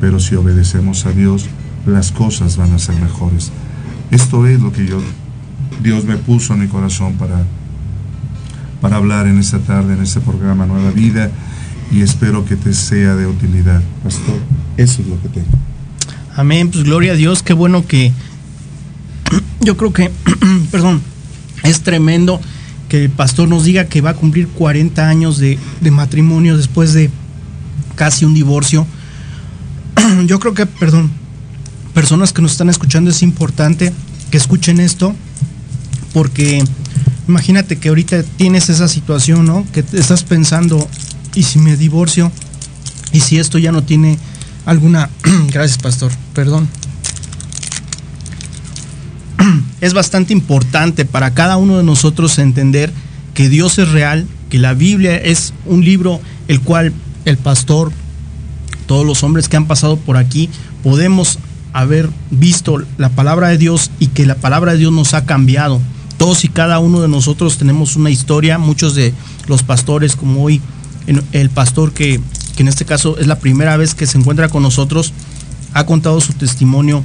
pero 0.00 0.20
si 0.20 0.34
obedecemos 0.34 1.06
a 1.06 1.12
Dios, 1.12 1.46
las 1.86 2.12
cosas 2.12 2.56
van 2.56 2.72
a 2.72 2.78
ser 2.78 2.96
mejores. 3.00 3.52
Esto 4.10 4.46
es 4.46 4.60
lo 4.60 4.72
que 4.72 4.86
yo, 4.86 5.00
Dios 5.82 6.04
me 6.04 6.16
puso 6.16 6.54
en 6.54 6.60
mi 6.60 6.68
corazón 6.68 7.14
para 7.14 7.44
para 8.80 8.96
hablar 8.96 9.26
en 9.26 9.38
esta 9.38 9.58
tarde, 9.58 9.94
en 9.94 10.02
este 10.02 10.20
programa 10.20 10.66
Nueva 10.66 10.90
Vida, 10.90 11.30
y 11.90 12.02
espero 12.02 12.44
que 12.44 12.56
te 12.56 12.72
sea 12.72 13.14
de 13.14 13.26
utilidad. 13.26 13.82
Pastor, 14.02 14.38
eso 14.76 15.02
es 15.02 15.08
lo 15.08 15.20
que 15.22 15.28
tengo. 15.28 15.48
Amén, 16.36 16.70
pues 16.70 16.84
gloria 16.84 17.12
a 17.12 17.16
Dios, 17.16 17.42
qué 17.42 17.52
bueno 17.52 17.86
que 17.86 18.12
yo 19.60 19.76
creo 19.76 19.92
que, 19.92 20.10
perdón, 20.70 21.02
es 21.64 21.80
tremendo 21.80 22.40
que 22.88 23.04
el 23.04 23.10
pastor 23.10 23.48
nos 23.48 23.64
diga 23.64 23.86
que 23.86 24.00
va 24.00 24.10
a 24.10 24.14
cumplir 24.14 24.46
40 24.48 25.08
años 25.08 25.38
de, 25.38 25.58
de 25.80 25.90
matrimonio 25.90 26.56
después 26.56 26.92
de 26.92 27.10
casi 27.94 28.24
un 28.24 28.34
divorcio. 28.34 28.86
Yo 30.26 30.38
creo 30.38 30.54
que, 30.54 30.66
perdón, 30.66 31.10
personas 31.94 32.32
que 32.32 32.42
nos 32.42 32.52
están 32.52 32.68
escuchando 32.68 33.10
es 33.10 33.22
importante 33.22 33.92
que 34.30 34.36
escuchen 34.36 34.78
esto 34.78 35.14
porque 36.12 36.62
Imagínate 37.28 37.76
que 37.76 37.88
ahorita 37.88 38.22
tienes 38.22 38.68
esa 38.68 38.86
situación, 38.86 39.46
¿no? 39.46 39.66
Que 39.72 39.84
estás 39.92 40.22
pensando, 40.22 40.88
¿y 41.34 41.42
si 41.42 41.58
me 41.58 41.76
divorcio? 41.76 42.30
¿Y 43.12 43.20
si 43.20 43.38
esto 43.38 43.58
ya 43.58 43.72
no 43.72 43.82
tiene 43.82 44.18
alguna... 44.66 45.08
Gracias, 45.50 45.78
pastor, 45.78 46.12
perdón. 46.34 46.68
Es 49.80 49.94
bastante 49.94 50.32
importante 50.32 51.04
para 51.04 51.32
cada 51.32 51.56
uno 51.56 51.78
de 51.78 51.82
nosotros 51.82 52.38
entender 52.38 52.92
que 53.34 53.48
Dios 53.48 53.78
es 53.78 53.90
real, 53.90 54.26
que 54.50 54.58
la 54.58 54.74
Biblia 54.74 55.16
es 55.16 55.52
un 55.66 55.84
libro 55.84 56.20
el 56.48 56.60
cual 56.60 56.92
el 57.24 57.36
pastor, 57.36 57.92
todos 58.86 59.06
los 59.06 59.22
hombres 59.22 59.48
que 59.48 59.56
han 59.56 59.66
pasado 59.66 59.96
por 59.96 60.16
aquí, 60.16 60.48
podemos 60.82 61.38
haber 61.72 62.08
visto 62.30 62.82
la 62.96 63.10
palabra 63.10 63.48
de 63.48 63.58
Dios 63.58 63.90
y 63.98 64.06
que 64.06 64.24
la 64.24 64.36
palabra 64.36 64.72
de 64.72 64.78
Dios 64.78 64.92
nos 64.92 65.12
ha 65.12 65.26
cambiado. 65.26 65.80
Todos 66.16 66.44
y 66.44 66.48
cada 66.48 66.78
uno 66.78 67.02
de 67.02 67.08
nosotros 67.08 67.58
tenemos 67.58 67.96
una 67.96 68.08
historia, 68.08 68.56
muchos 68.56 68.94
de 68.94 69.12
los 69.46 69.62
pastores, 69.62 70.16
como 70.16 70.42
hoy 70.42 70.62
el 71.32 71.50
pastor 71.50 71.92
que, 71.92 72.20
que 72.56 72.62
en 72.62 72.68
este 72.68 72.84
caso 72.84 73.18
es 73.18 73.26
la 73.26 73.38
primera 73.38 73.76
vez 73.76 73.94
que 73.94 74.06
se 74.06 74.18
encuentra 74.18 74.48
con 74.48 74.62
nosotros, 74.62 75.12
ha 75.74 75.84
contado 75.84 76.20
su 76.20 76.32
testimonio. 76.32 77.04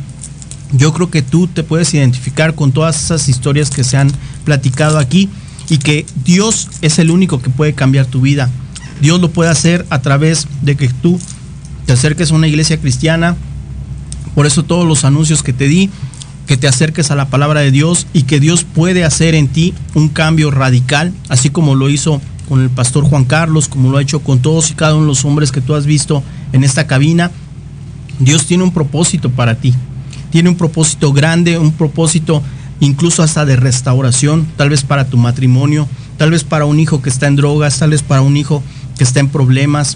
Yo 0.71 0.93
creo 0.93 1.11
que 1.11 1.21
tú 1.21 1.47
te 1.47 1.63
puedes 1.63 1.93
identificar 1.93 2.55
con 2.55 2.71
todas 2.71 3.03
esas 3.03 3.27
historias 3.27 3.69
que 3.69 3.83
se 3.83 3.97
han 3.97 4.09
platicado 4.45 4.97
aquí 4.97 5.29
y 5.69 5.77
que 5.77 6.05
Dios 6.23 6.69
es 6.81 6.97
el 6.97 7.11
único 7.11 7.41
que 7.41 7.49
puede 7.49 7.73
cambiar 7.73 8.05
tu 8.05 8.21
vida. 8.21 8.49
Dios 9.01 9.19
lo 9.19 9.31
puede 9.31 9.49
hacer 9.49 9.85
a 9.89 10.01
través 10.01 10.47
de 10.61 10.75
que 10.77 10.87
tú 10.87 11.19
te 11.85 11.93
acerques 11.93 12.31
a 12.31 12.35
una 12.35 12.47
iglesia 12.47 12.77
cristiana. 12.77 13.35
Por 14.33 14.45
eso 14.45 14.63
todos 14.63 14.87
los 14.87 15.03
anuncios 15.03 15.43
que 15.43 15.51
te 15.51 15.67
di, 15.67 15.89
que 16.47 16.55
te 16.55 16.67
acerques 16.67 17.11
a 17.11 17.15
la 17.15 17.29
palabra 17.29 17.59
de 17.59 17.71
Dios 17.71 18.07
y 18.13 18.23
que 18.23 18.39
Dios 18.39 18.63
puede 18.63 19.03
hacer 19.03 19.35
en 19.35 19.49
ti 19.49 19.73
un 19.95 20.07
cambio 20.07 20.51
radical, 20.51 21.13
así 21.27 21.49
como 21.49 21.75
lo 21.75 21.89
hizo 21.89 22.21
con 22.51 22.61
el 22.61 22.69
pastor 22.69 23.05
Juan 23.05 23.23
Carlos, 23.23 23.69
como 23.69 23.89
lo 23.89 23.97
ha 23.97 24.01
hecho 24.01 24.19
con 24.19 24.39
todos 24.39 24.71
y 24.71 24.73
cada 24.73 24.95
uno 24.95 25.03
de 25.03 25.07
los 25.07 25.23
hombres 25.23 25.53
que 25.53 25.61
tú 25.61 25.73
has 25.73 25.85
visto 25.85 26.21
en 26.51 26.65
esta 26.65 26.85
cabina. 26.85 27.31
Dios 28.19 28.45
tiene 28.45 28.65
un 28.65 28.73
propósito 28.73 29.29
para 29.29 29.55
ti. 29.55 29.73
Tiene 30.31 30.49
un 30.49 30.57
propósito 30.57 31.13
grande, 31.13 31.57
un 31.57 31.71
propósito 31.71 32.43
incluso 32.81 33.23
hasta 33.23 33.45
de 33.45 33.55
restauración, 33.55 34.45
tal 34.57 34.69
vez 34.69 34.83
para 34.83 35.05
tu 35.05 35.15
matrimonio, 35.15 35.87
tal 36.17 36.31
vez 36.31 36.43
para 36.43 36.65
un 36.65 36.77
hijo 36.81 37.01
que 37.01 37.09
está 37.09 37.27
en 37.27 37.37
drogas, 37.37 37.79
tal 37.79 37.91
vez 37.91 38.03
para 38.03 38.19
un 38.19 38.35
hijo 38.35 38.61
que 38.97 39.05
está 39.05 39.21
en 39.21 39.29
problemas, 39.29 39.95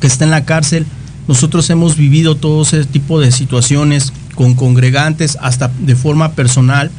que 0.00 0.08
está 0.08 0.24
en 0.24 0.32
la 0.32 0.44
cárcel. 0.44 0.84
Nosotros 1.28 1.70
hemos 1.70 1.96
vivido 1.96 2.34
todo 2.34 2.62
ese 2.62 2.86
tipo 2.86 3.20
de 3.20 3.30
situaciones 3.30 4.12
con 4.34 4.54
congregantes, 4.54 5.38
hasta 5.40 5.70
de 5.78 5.94
forma 5.94 6.32
personal, 6.32 6.90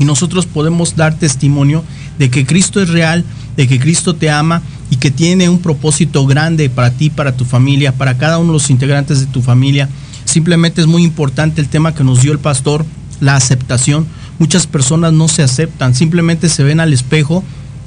y 0.00 0.04
nosotros 0.04 0.46
podemos 0.46 0.96
dar 0.96 1.14
testimonio 1.14 1.84
de 2.18 2.30
que 2.30 2.46
Cristo 2.46 2.80
es 2.80 2.88
real, 2.88 3.24
de 3.56 3.66
que 3.68 3.78
Cristo 3.78 4.14
te 4.14 4.30
ama 4.30 4.62
y 4.90 4.96
que 4.96 5.10
tiene 5.10 5.48
un 5.48 5.58
propósito 5.58 6.26
grande 6.26 6.70
para 6.70 6.90
ti, 6.90 7.10
para 7.10 7.36
tu 7.36 7.44
familia, 7.44 7.92
para 7.92 8.18
cada 8.18 8.38
uno 8.38 8.48
de 8.48 8.58
los 8.58 8.70
integrantes 8.70 9.20
de 9.20 9.26
tu 9.26 9.42
familia. 9.42 9.88
Simplemente 10.24 10.80
es 10.80 10.86
muy 10.86 11.02
importante 11.02 11.60
el 11.60 11.68
tema 11.68 11.94
que 11.94 12.04
nos 12.04 12.22
dio 12.22 12.32
el 12.32 12.38
pastor, 12.38 12.84
la 13.20 13.36
aceptación. 13.36 14.06
Muchas 14.38 14.66
personas 14.66 15.12
no 15.12 15.28
se 15.28 15.42
aceptan, 15.42 15.94
simplemente 15.94 16.48
se 16.48 16.62
ven 16.62 16.80
al 16.80 16.92
espejo 16.92 17.42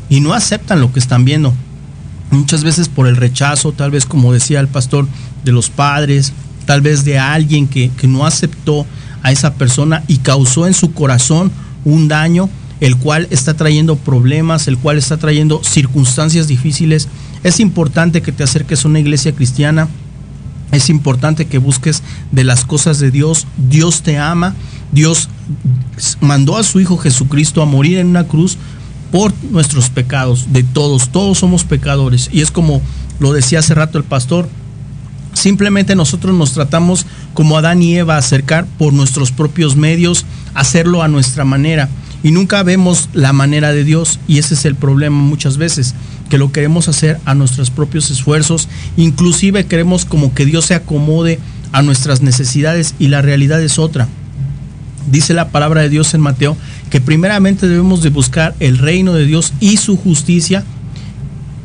y 0.10 0.20
no 0.20 0.34
aceptan 0.34 0.82
lo 0.82 0.92
que 0.92 1.00
están 1.00 1.26
viendo. 1.26 1.54
Muchas 2.32 2.64
veces 2.64 2.90
por 2.90 3.08
el 3.08 3.16
rechazo, 3.16 3.72
tal 3.72 3.92
vez 3.92 4.06
como 4.06 4.34
decía 4.34 4.60
el 4.60 4.68
pastor, 4.68 5.08
de 5.44 5.52
los 5.52 5.70
padres, 5.70 6.34
tal 6.66 6.82
vez 6.82 7.06
de 7.06 7.20
alguien 7.20 7.68
que, 7.68 7.92
que 7.92 8.08
no 8.08 8.26
aceptó 8.26 8.86
a 9.22 9.32
esa 9.32 9.54
persona 9.54 10.04
y 10.08 10.18
causó 10.18 10.68
en 10.68 10.74
su 10.74 10.94
corazón 10.94 11.52
un 11.84 12.08
daño, 12.08 12.50
el 12.82 12.98
cual 12.98 13.28
está 13.32 13.54
trayendo 13.54 13.96
problemas, 13.96 14.68
el 14.68 14.78
cual 14.78 14.98
está 14.98 15.18
trayendo 15.18 15.64
circunstancias 15.64 16.48
difíciles. 16.48 17.08
Es 17.44 17.60
importante 17.60 18.22
que 18.22 18.32
te 18.32 18.44
acerques 18.44 18.84
a 18.84 18.88
una 18.88 19.00
iglesia 19.00 19.34
cristiana, 19.34 19.88
es 20.72 20.90
importante 20.90 21.46
que 21.46 21.58
busques 21.58 22.04
de 22.32 22.44
las 22.44 22.66
cosas 22.66 23.00
de 23.00 23.12
Dios. 23.12 23.48
Dios 23.58 24.02
te 24.02 24.18
ama. 24.18 24.56
Dios 24.92 25.30
mandó 26.20 26.58
a 26.58 26.64
su 26.64 26.80
Hijo 26.80 26.98
Jesucristo 26.98 27.62
a 27.62 27.66
morir 27.66 27.98
en 27.98 28.08
una 28.08 28.26
cruz 28.26 28.58
por 29.12 29.34
nuestros 29.52 29.90
pecados, 29.90 30.52
de 30.52 30.64
todos. 30.64 31.10
Todos 31.10 31.38
somos 31.38 31.64
pecadores. 31.64 32.30
Y 32.32 32.42
es 32.42 32.52
como 32.52 32.82
lo 33.20 33.32
decía 33.32 33.60
hace 33.60 33.74
rato 33.74 33.98
el 33.98 34.04
pastor. 34.04 34.50
Simplemente 35.34 35.96
nosotros 35.96 36.36
nos 36.36 36.54
tratamos 36.54 37.06
como 37.34 37.58
Adán 37.58 37.82
y 37.82 37.96
Eva 37.96 38.18
acercar 38.18 38.66
por 38.78 38.94
nuestros 38.94 39.32
propios 39.32 39.76
medios, 39.76 40.26
hacerlo 40.54 41.04
a 41.04 41.08
nuestra 41.08 41.46
manera. 41.46 41.90
Y 42.26 42.32
nunca 42.32 42.64
vemos 42.64 43.08
la 43.14 43.34
manera 43.34 43.72
de 43.72 43.84
Dios. 43.84 44.20
Y 44.28 44.40
ese 44.40 44.56
es 44.56 44.66
el 44.66 44.74
problema 44.74 45.16
muchas 45.16 45.58
veces 45.58 45.94
que 46.28 46.40
lo 46.40 46.52
queremos 46.52 46.88
hacer 46.88 47.20
a 47.24 47.36
nuestros 47.36 47.70
propios 47.70 48.10
esfuerzos, 48.10 48.68
inclusive 48.98 49.68
queremos 49.68 50.06
como 50.06 50.34
que 50.34 50.44
Dios 50.44 50.66
se 50.66 50.74
acomode 50.74 51.38
a 51.72 51.84
nuestras 51.84 52.24
necesidades 52.24 52.96
y 52.98 53.10
la 53.10 53.22
realidad 53.22 53.62
es 53.62 53.78
otra. 53.78 54.08
Dice 55.12 55.36
la 55.36 55.50
palabra 55.50 55.82
de 55.82 55.90
Dios 55.90 56.16
en 56.16 56.22
Mateo 56.22 56.58
que 56.90 57.00
primeramente 57.00 57.68
debemos 57.68 58.02
de 58.02 58.10
buscar 58.10 58.56
el 58.60 58.80
reino 58.80 59.14
de 59.14 59.28
Dios 59.28 59.54
y 59.60 59.78
su 59.78 59.96
justicia 59.96 60.64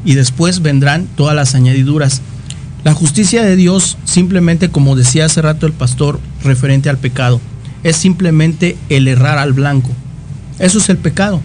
y 0.05 0.15
después 0.15 0.61
vendrán 0.61 1.07
todas 1.17 1.35
las 1.35 1.55
añadiduras. 1.55 2.21
La 2.85 2.93
justicia 2.93 3.43
de 3.43 3.57
Dios 3.57 3.97
simplemente, 4.05 4.69
como 4.69 4.95
decía 4.95 5.25
hace 5.25 5.41
rato 5.41 5.65
el 5.65 5.73
pastor, 5.73 6.21
referente 6.45 6.91
al 6.91 6.99
pecado, 6.99 7.41
es 7.83 7.97
simplemente 7.97 8.77
el 8.91 9.09
errar 9.09 9.39
al 9.39 9.55
blanco. 9.55 9.89
Eso 10.61 10.79
es 10.79 10.89
el 10.89 10.99
pecado. 10.99 11.41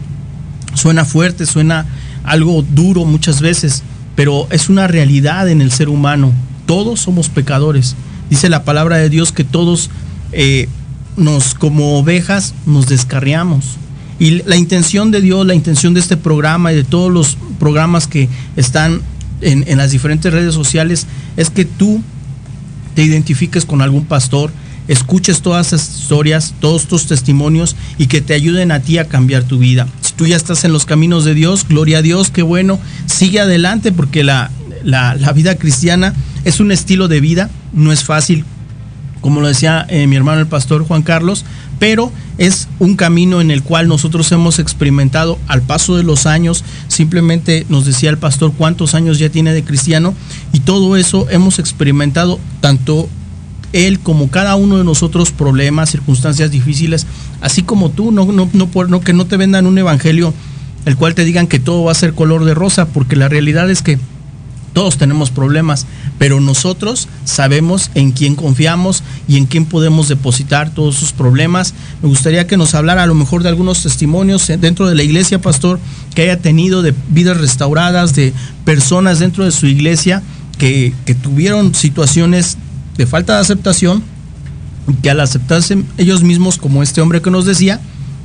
Suena 0.75 1.05
fuerte, 1.05 1.45
suena 1.45 1.85
algo 2.23 2.61
duro 2.61 3.05
muchas 3.05 3.41
veces, 3.41 3.81
pero 4.15 4.47
es 4.51 4.69
una 4.69 4.87
realidad 4.87 5.49
en 5.49 5.61
el 5.61 5.71
ser 5.71 5.89
humano. 5.89 6.31
Todos 6.65 6.99
somos 6.99 7.29
pecadores. 7.29 7.95
Dice 8.29 8.49
la 8.49 8.63
palabra 8.63 8.97
de 8.97 9.09
Dios 9.09 9.31
que 9.31 9.43
todos 9.43 9.89
eh, 10.31 10.67
nos, 11.15 11.53
como 11.53 11.97
ovejas, 11.97 12.53
nos 12.65 12.87
descarriamos. 12.87 13.77
Y 14.19 14.43
la 14.43 14.55
intención 14.55 15.11
de 15.11 15.21
Dios, 15.21 15.45
la 15.45 15.55
intención 15.55 15.93
de 15.93 15.99
este 15.99 16.17
programa 16.17 16.71
y 16.73 16.75
de 16.75 16.83
todos 16.83 17.11
los 17.11 17.37
programas 17.59 18.07
que 18.07 18.29
están 18.55 19.01
en, 19.41 19.63
en 19.67 19.77
las 19.77 19.91
diferentes 19.91 20.31
redes 20.31 20.53
sociales 20.53 21.07
es 21.37 21.49
que 21.49 21.65
tú 21.65 22.01
te 22.95 23.03
identifiques 23.03 23.65
con 23.65 23.81
algún 23.81 24.05
pastor, 24.05 24.51
escuches 24.87 25.41
todas 25.41 25.67
esas 25.67 25.99
historias, 25.99 26.53
todos 26.59 26.83
estos 26.83 27.07
testimonios 27.07 27.75
y 27.97 28.07
que 28.07 28.21
te 28.21 28.33
ayuden 28.33 28.71
a 28.71 28.81
ti 28.81 28.97
a 28.97 29.07
cambiar 29.07 29.43
tu 29.43 29.57
vida. 29.57 29.87
Si 30.01 30.13
tú 30.13 30.25
ya 30.25 30.35
estás 30.35 30.63
en 30.63 30.73
los 30.73 30.85
caminos 30.85 31.25
de 31.25 31.33
Dios, 31.33 31.65
gloria 31.67 31.99
a 31.99 32.01
Dios, 32.01 32.29
qué 32.29 32.41
bueno, 32.41 32.79
sigue 33.05 33.39
adelante 33.39 33.91
porque 33.91 34.23
la, 34.23 34.51
la, 34.83 35.15
la 35.15 35.31
vida 35.33 35.55
cristiana 35.55 36.13
es 36.43 36.59
un 36.59 36.71
estilo 36.71 37.07
de 37.07 37.19
vida, 37.19 37.49
no 37.73 37.91
es 37.91 38.03
fácil, 38.03 38.45
como 39.25 39.41
lo 39.41 39.47
decía 39.47 39.87
eh, 39.89 40.05
mi 40.05 40.15
hermano 40.15 40.41
el 40.41 40.47
pastor 40.47 40.85
Juan 40.85 41.01
Carlos, 41.01 41.45
pero 41.79 42.11
es 42.37 42.67
un 42.77 42.95
camino 42.95 43.41
en 43.41 43.49
el 43.49 43.63
cual 43.63 43.87
nosotros 43.87 44.31
hemos 44.31 44.59
experimentado 44.59 45.39
al 45.47 45.63
paso 45.63 45.97
de 45.97 46.03
los 46.03 46.27
años, 46.27 46.63
simplemente 46.87 47.65
nos 47.67 47.85
decía 47.85 48.11
el 48.11 48.19
pastor 48.19 48.53
cuántos 48.55 48.93
años 48.93 49.17
ya 49.17 49.29
tiene 49.29 49.53
de 49.53 49.63
cristiano 49.63 50.13
y 50.53 50.59
todo 50.59 50.95
eso 50.95 51.27
hemos 51.31 51.57
experimentado 51.57 52.39
tanto 52.61 53.09
él 53.73 53.99
como 53.99 54.29
cada 54.29 54.55
uno 54.55 54.77
de 54.77 54.83
nosotros 54.83 55.31
problemas, 55.31 55.89
circunstancias 55.91 56.51
difíciles, 56.51 57.05
así 57.41 57.63
como 57.63 57.91
tú, 57.91 58.11
no, 58.11 58.25
no, 58.25 58.49
no, 58.53 58.69
no 58.87 59.01
que 59.01 59.13
no 59.13 59.25
te 59.25 59.37
vendan 59.37 59.67
un 59.67 59.77
evangelio 59.77 60.33
el 60.85 60.95
cual 60.95 61.15
te 61.15 61.25
digan 61.25 61.47
que 61.47 61.59
todo 61.59 61.83
va 61.83 61.91
a 61.91 61.95
ser 61.95 62.13
color 62.13 62.45
de 62.45 62.53
rosa, 62.53 62.85
porque 62.85 63.15
la 63.15 63.27
realidad 63.27 63.69
es 63.69 63.81
que 63.81 63.99
todos 64.73 64.97
tenemos 64.97 65.31
problemas, 65.31 65.87
pero 66.19 66.41
nosotros 66.41 67.07
sabemos 67.23 67.91
en 67.95 68.11
quién 68.11 68.35
confiamos 68.35 69.03
y 69.25 69.37
en 69.37 69.45
quién 69.45 69.65
podemos 69.65 70.09
depositar 70.09 70.69
todos 70.69 70.95
sus 70.95 71.13
problemas. 71.13 71.73
Me 72.03 72.09
gustaría 72.09 72.45
que 72.45 72.57
nos 72.57 72.75
hablara 72.75 73.03
a 73.03 73.07
lo 73.07 73.15
mejor 73.15 73.41
de 73.41 73.49
algunos 73.49 73.81
testimonios 73.83 74.47
dentro 74.59 74.87
de 74.87 74.95
la 74.95 75.03
iglesia, 75.03 75.41
pastor, 75.41 75.79
que 76.13 76.23
haya 76.23 76.41
tenido 76.41 76.81
de 76.81 76.93
vidas 77.09 77.37
restauradas, 77.37 78.15
de 78.15 78.33
personas 78.65 79.19
dentro 79.19 79.45
de 79.45 79.51
su 79.51 79.65
iglesia 79.65 80.21
que, 80.57 80.93
que 81.05 81.15
tuvieron 81.15 81.73
situaciones 81.73 82.57
de 82.97 83.05
falta 83.05 83.35
de 83.35 83.41
aceptación, 83.41 84.03
que 85.01 85.09
al 85.09 85.19
aceptarse 85.19 85.83
ellos 85.97 86.23
mismos, 86.23 86.57
como 86.57 86.83
este 86.83 87.01
hombre 87.01 87.21
que 87.21 87.31
nos 87.31 87.45
decía, 87.45 87.79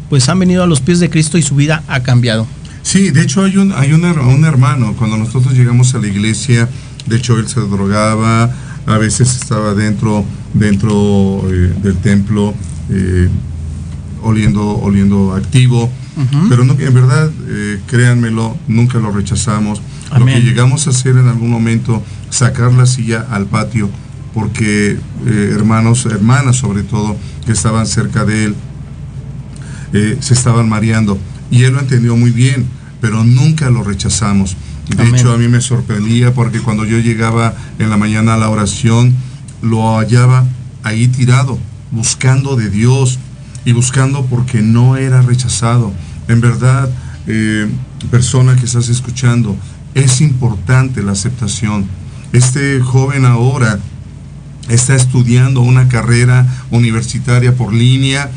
pues 0.09 0.29
han 0.29 0.39
venido 0.39 0.63
a 0.63 0.67
los 0.67 0.81
pies 0.81 1.01
de 1.01 1.09
Cristo 1.09 1.39
y 1.39 1.43
su 1.43 1.55
vida 1.55 1.83
ha 1.89 2.01
cambiado. 2.01 2.47
Sí, 2.83 3.11
de 3.11 3.23
hecho 3.23 3.45
hay 3.45 3.57
un, 3.57 3.73
hay 3.73 3.93
un, 3.93 4.05
un 4.05 4.45
hermano, 4.45 4.95
cuando 4.97 5.17
nosotros 5.17 5.55
llegamos 5.55 5.95
a 5.95 5.99
la 5.99 6.07
iglesia, 6.09 6.69
de 7.07 7.17
hecho 7.17 7.39
él 7.39 7.47
se 7.49 7.61
drogaba, 7.61 8.51
a 8.87 8.99
veces 8.99 9.37
estaba 9.37 9.75
dentro, 9.75 10.25
dentro 10.55 11.43
eh, 11.51 11.75
del 11.83 11.97
templo, 11.99 12.55
eh, 12.91 13.29
oliendo, 14.23 14.79
oliendo 14.79 15.35
activo, 15.35 15.85
uh 15.85 16.21
-huh. 16.21 16.49
pero 16.49 16.65
no, 16.65 16.73
en 16.79 16.95
verdad, 16.95 17.31
eh, 17.49 17.81
créanmelo, 17.87 18.57
nunca 18.67 18.99
lo 18.99 19.13
rechazamos. 19.13 19.81
Amén. 20.11 20.35
Lo 20.35 20.41
que 20.41 20.47
llegamos 20.47 20.87
a 20.87 20.91
hacer 20.91 21.17
en 21.17 21.29
algún 21.29 21.51
momento, 21.51 22.03
sacar 22.31 22.73
la 22.73 22.87
silla 22.87 23.27
al 23.31 23.47
patio, 23.47 23.91
porque 24.35 24.93
eh, 25.27 25.51
hermanos, 25.55 26.07
hermanas 26.07 26.57
sobre 26.57 26.83
todo, 26.83 27.17
que 27.47 27.53
estaban 27.53 27.87
cerca 27.87 28.25
de 28.25 28.45
él, 28.47 28.55
eh, 29.93 30.19
se 30.21 30.35
estaban 30.35 30.69
mareando. 30.69 31.19
y 31.51 31.65
él 31.65 31.73
lo 31.73 31.81
entendió 31.81 32.17
muy 32.17 32.31
bien, 32.31 32.67
pero 33.01 33.25
nunca 33.25 33.71
lo 33.71 33.83
rechazamos. 33.83 34.57
De 34.97 35.09
hecho, 35.09 35.33
a 35.33 35.39
mí 35.39 35.49
me 35.49 35.61
sorprendía 35.61 36.35
porque 36.35 36.61
cuando 36.61 36.85
yo 36.85 36.99
llegaba 36.99 37.55
en 37.79 37.91
la 37.91 37.97
mañana 37.97 38.35
a 38.35 38.37
la 38.37 38.51
oración, 38.51 39.15
lo 39.63 39.97
hallaba 39.97 40.47
ahí 40.83 41.09
tirado, 41.09 41.59
buscando 41.91 42.57
de 42.57 42.71
Dios 42.71 43.19
y 43.65 43.73
buscando 43.73 44.27
porque 44.27 44.63
no 44.63 44.97
era 44.97 45.23
rechazado. 45.23 45.93
En 46.29 46.41
verdad, 46.41 46.91
eh, 47.27 47.69
persona 48.11 48.57
que 48.57 48.65
estás 48.65 48.89
escuchando, 48.89 49.57
es 49.95 50.21
importante 50.21 51.03
la 51.03 51.13
aceptación. 51.13 51.87
Este 52.33 52.81
joven 52.81 53.25
ahora 53.25 53.79
está 54.71 54.95
estudiando 54.95 55.61
una 55.61 55.89
carrera 55.89 56.47
universitaria 56.71 57.55
por 57.55 57.73
línea. 57.73 58.31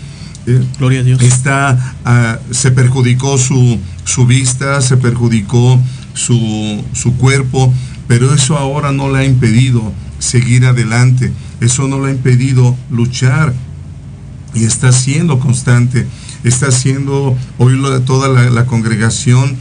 Eh, 0.45 0.65
Gloria 0.77 0.99
a 0.99 1.03
Dios. 1.03 1.21
Está, 1.21 1.95
ah, 2.05 2.39
se 2.51 2.71
perjudicó 2.71 3.38
su, 3.38 3.79
su, 4.03 4.25
vista, 4.25 4.81
se 4.81 4.97
perjudicó 4.97 5.79
su, 6.13 6.84
su 6.93 7.15
cuerpo, 7.15 7.73
pero 8.07 8.34
eso 8.34 8.57
ahora 8.57 8.91
no 8.91 9.11
le 9.11 9.19
ha 9.19 9.25
impedido 9.25 9.93
seguir 10.19 10.65
adelante. 10.65 11.31
Eso 11.61 11.88
no 11.88 11.99
le 12.01 12.09
ha 12.09 12.11
impedido 12.11 12.75
luchar 12.89 13.53
y 14.53 14.65
está 14.65 14.91
siendo 14.91 15.39
constante. 15.39 16.07
Está 16.43 16.71
siendo, 16.71 17.38
hoy 17.57 17.81
toda 18.05 18.27
la, 18.27 18.49
la 18.49 18.65
congregación, 18.65 19.55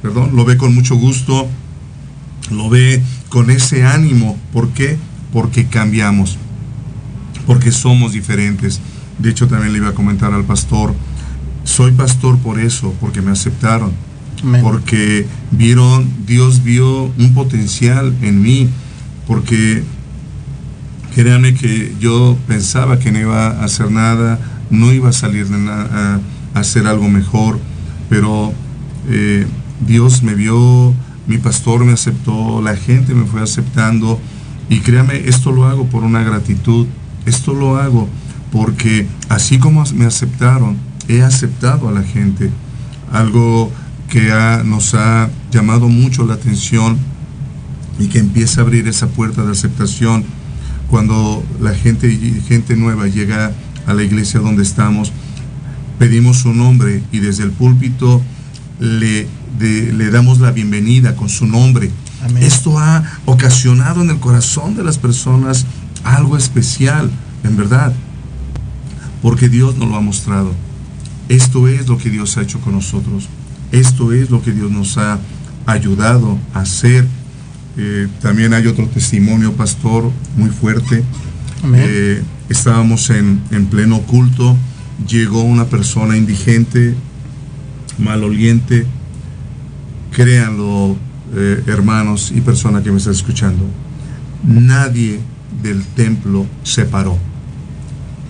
perdón, 0.00 0.34
lo 0.34 0.46
ve 0.46 0.56
con 0.56 0.74
mucho 0.74 0.96
gusto, 0.96 1.46
lo 2.50 2.70
ve 2.70 3.02
con 3.28 3.50
ese 3.50 3.84
ánimo. 3.84 4.38
¿Por 4.52 4.70
qué? 4.70 4.96
Porque 5.32 5.66
cambiamos, 5.66 6.38
porque 7.46 7.72
somos 7.72 8.12
diferentes. 8.12 8.80
De 9.18 9.30
hecho, 9.30 9.48
también 9.48 9.72
le 9.72 9.78
iba 9.78 9.88
a 9.88 9.94
comentar 9.94 10.32
al 10.32 10.44
pastor, 10.44 10.94
soy 11.64 11.92
pastor 11.92 12.38
por 12.38 12.58
eso, 12.58 12.94
porque 13.00 13.20
me 13.20 13.30
aceptaron, 13.30 13.92
porque 14.62 15.26
vieron, 15.50 16.08
Dios 16.26 16.62
vio 16.62 17.04
un 17.04 17.34
potencial 17.34 18.14
en 18.22 18.42
mí, 18.42 18.68
porque 19.26 19.82
créanme 21.14 21.54
que 21.54 21.94
yo 22.00 22.36
pensaba 22.46 22.98
que 22.98 23.12
no 23.12 23.18
iba 23.18 23.48
a 23.48 23.64
hacer 23.64 23.90
nada, 23.90 24.38
no 24.70 24.92
iba 24.92 25.08
a 25.10 25.12
salir 25.12 25.48
de 25.48 25.58
nada, 25.58 26.20
a, 26.54 26.58
hacer 26.58 26.86
algo 26.86 27.08
mejor, 27.08 27.58
pero 28.08 28.52
eh, 29.08 29.46
Dios 29.86 30.22
me 30.22 30.34
vio, 30.34 30.94
mi 31.26 31.38
pastor 31.38 31.84
me 31.84 31.92
aceptó, 31.92 32.62
la 32.62 32.76
gente 32.76 33.14
me 33.14 33.26
fue 33.26 33.42
aceptando 33.42 34.18
y 34.68 34.80
créame, 34.80 35.28
esto 35.28 35.52
lo 35.52 35.66
hago 35.66 35.86
por 35.86 36.04
una 36.04 36.22
gratitud, 36.22 36.86
esto 37.26 37.54
lo 37.54 37.76
hago 37.76 38.08
porque 38.52 39.06
así 39.28 39.58
como 39.58 39.84
me 39.94 40.04
aceptaron, 40.04 40.76
he 41.08 41.22
aceptado 41.22 41.88
a 41.88 41.92
la 41.92 42.02
gente, 42.02 42.50
algo 43.12 43.70
que 44.08 44.32
nos 44.64 44.94
ha 44.94 45.28
llamado 45.50 45.88
mucho 45.88 46.24
la 46.26 46.34
atención 46.34 46.98
y 47.98 48.08
que 48.08 48.18
empieza 48.18 48.60
a 48.60 48.64
abrir 48.64 48.88
esa 48.88 49.08
puerta 49.08 49.44
de 49.44 49.52
aceptación 49.52 50.24
cuando 50.88 51.42
la 51.60 51.74
gente, 51.74 52.10
gente 52.46 52.76
nueva 52.76 53.06
llega 53.06 53.52
a 53.86 53.94
la 53.94 54.02
iglesia 54.02 54.40
donde 54.40 54.62
estamos, 54.62 55.12
pedimos 55.98 56.38
su 56.38 56.54
nombre 56.54 57.02
y 57.12 57.18
desde 57.18 57.44
el 57.44 57.50
púlpito 57.50 58.22
le 58.80 60.10
damos 60.10 60.40
la 60.40 60.52
bienvenida 60.52 61.16
con 61.16 61.28
su 61.28 61.46
nombre. 61.46 61.90
Amén. 62.24 62.42
Esto 62.42 62.78
ha 62.78 63.04
ocasionado 63.26 64.02
en 64.02 64.10
el 64.10 64.18
corazón 64.18 64.74
de 64.74 64.84
las 64.84 64.98
personas 64.98 65.66
algo 66.04 66.36
especial, 66.36 67.10
en 67.44 67.56
verdad, 67.56 67.92
porque 69.22 69.48
Dios 69.48 69.76
nos 69.76 69.88
lo 69.88 69.96
ha 69.96 70.00
mostrado. 70.00 70.52
Esto 71.28 71.68
es 71.68 71.86
lo 71.88 71.98
que 71.98 72.10
Dios 72.10 72.36
ha 72.36 72.42
hecho 72.42 72.60
con 72.60 72.74
nosotros. 72.74 73.28
Esto 73.70 74.12
es 74.12 74.30
lo 74.30 74.42
que 74.42 74.52
Dios 74.52 74.70
nos 74.70 74.96
ha 74.96 75.18
ayudado 75.66 76.38
a 76.54 76.60
hacer. 76.60 77.06
Eh, 77.76 78.08
también 78.20 78.54
hay 78.54 78.66
otro 78.66 78.86
testimonio, 78.88 79.52
pastor, 79.52 80.10
muy 80.36 80.50
fuerte. 80.50 81.04
Eh, 81.74 82.22
estábamos 82.48 83.10
en, 83.10 83.42
en, 83.50 83.66
pleno 83.66 84.00
culto, 84.02 84.56
llegó 85.06 85.42
una 85.42 85.66
persona 85.66 86.16
indigente, 86.16 86.94
maloliente. 87.98 88.86
Créanlo, 90.12 90.96
eh, 91.34 91.62
hermanos 91.66 92.32
y 92.34 92.40
persona 92.40 92.82
que 92.82 92.90
me 92.90 92.98
está 92.98 93.10
escuchando, 93.10 93.64
nadie 94.44 95.20
del 95.62 95.84
templo 95.84 96.46
se 96.62 96.84
paró. 96.84 97.18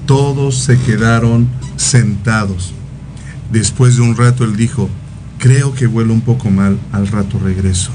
Todos 0.06 0.58
se 0.58 0.78
quedaron 0.78 1.48
sentados. 1.76 2.72
Después 3.52 3.96
de 3.96 4.02
un 4.02 4.16
rato 4.16 4.44
él 4.44 4.56
dijo, 4.56 4.88
creo 5.38 5.74
que 5.74 5.86
huele 5.86 6.12
un 6.12 6.20
poco 6.20 6.50
mal, 6.50 6.78
al 6.92 7.06
rato 7.06 7.38
regreso. 7.38 7.90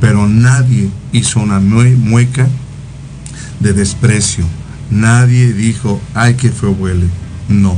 Pero 0.00 0.28
nadie 0.28 0.90
hizo 1.12 1.40
una 1.40 1.60
mueca 1.60 2.48
de 3.60 3.72
desprecio. 3.72 4.44
Nadie 4.90 5.52
dijo, 5.52 6.00
ay, 6.14 6.34
que 6.34 6.50
fue 6.50 6.70
huele. 6.70 7.06
No. 7.48 7.76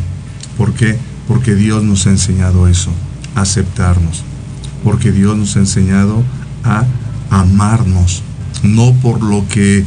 ¿Por 0.57 0.73
qué? 0.73 0.97
Porque 1.29 1.55
Dios 1.55 1.83
nos 1.83 2.07
ha 2.07 2.11
enseñado 2.11 2.69
eso, 2.69 2.91
aceptarnos. 3.35 4.25
Porque 4.83 5.13
Dios 5.13 5.37
nos 5.37 5.57
ha 5.57 5.61
enseñado 5.61 6.23
a 6.65 6.85
amarnos, 7.31 8.23
no 8.63 8.93
por 8.95 9.23
lo 9.23 9.47
que 9.49 9.85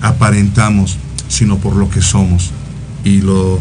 aparentamos, 0.00 0.98
sino 1.28 1.58
por 1.58 1.76
lo 1.76 1.90
que 1.90 2.00
somos. 2.00 2.50
Y 3.04 3.20
lo, 3.20 3.60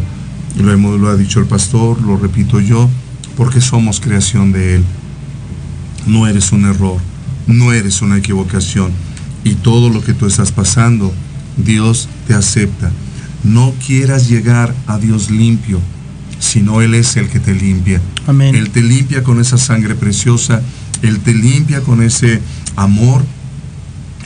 lo, 0.58 0.72
hemos, 0.72 1.00
lo 1.00 1.10
ha 1.10 1.16
dicho 1.16 1.40
el 1.40 1.46
pastor, 1.46 2.02
lo 2.02 2.18
repito 2.18 2.60
yo, 2.60 2.90
porque 3.36 3.62
somos 3.62 4.00
creación 4.00 4.52
de 4.52 4.76
Él. 4.76 4.84
No 6.06 6.28
eres 6.28 6.52
un 6.52 6.66
error, 6.66 7.00
no 7.46 7.74
eres 7.74 8.02
una 8.02 8.18
equivocación. 8.18 8.92
Y 9.44 9.56
todo 9.56 9.90
lo 9.90 10.04
que 10.04 10.14
tú 10.14 10.26
estás 10.26 10.52
pasando, 10.52 11.14
Dios 11.58 12.10
te 12.28 12.34
acepta. 12.34 12.92
No 13.44 13.74
quieras 13.86 14.28
llegar 14.28 14.74
a 14.88 14.98
Dios 14.98 15.30
limpio, 15.30 15.80
sino 16.40 16.82
Él 16.82 16.94
es 16.94 17.18
el 17.18 17.30
que 17.30 17.40
te 17.40 17.54
limpia. 17.54 18.02
Amén. 18.28 18.56
Él 18.56 18.70
te 18.70 18.82
limpia 18.82 19.24
con 19.24 19.40
esa 19.40 19.58
sangre 19.58 19.96
preciosa, 19.96 20.62
Él 21.02 21.20
te 21.20 21.34
limpia 21.34 21.82
con 21.82 22.02
ese 22.02 22.42
amor, 22.76 23.24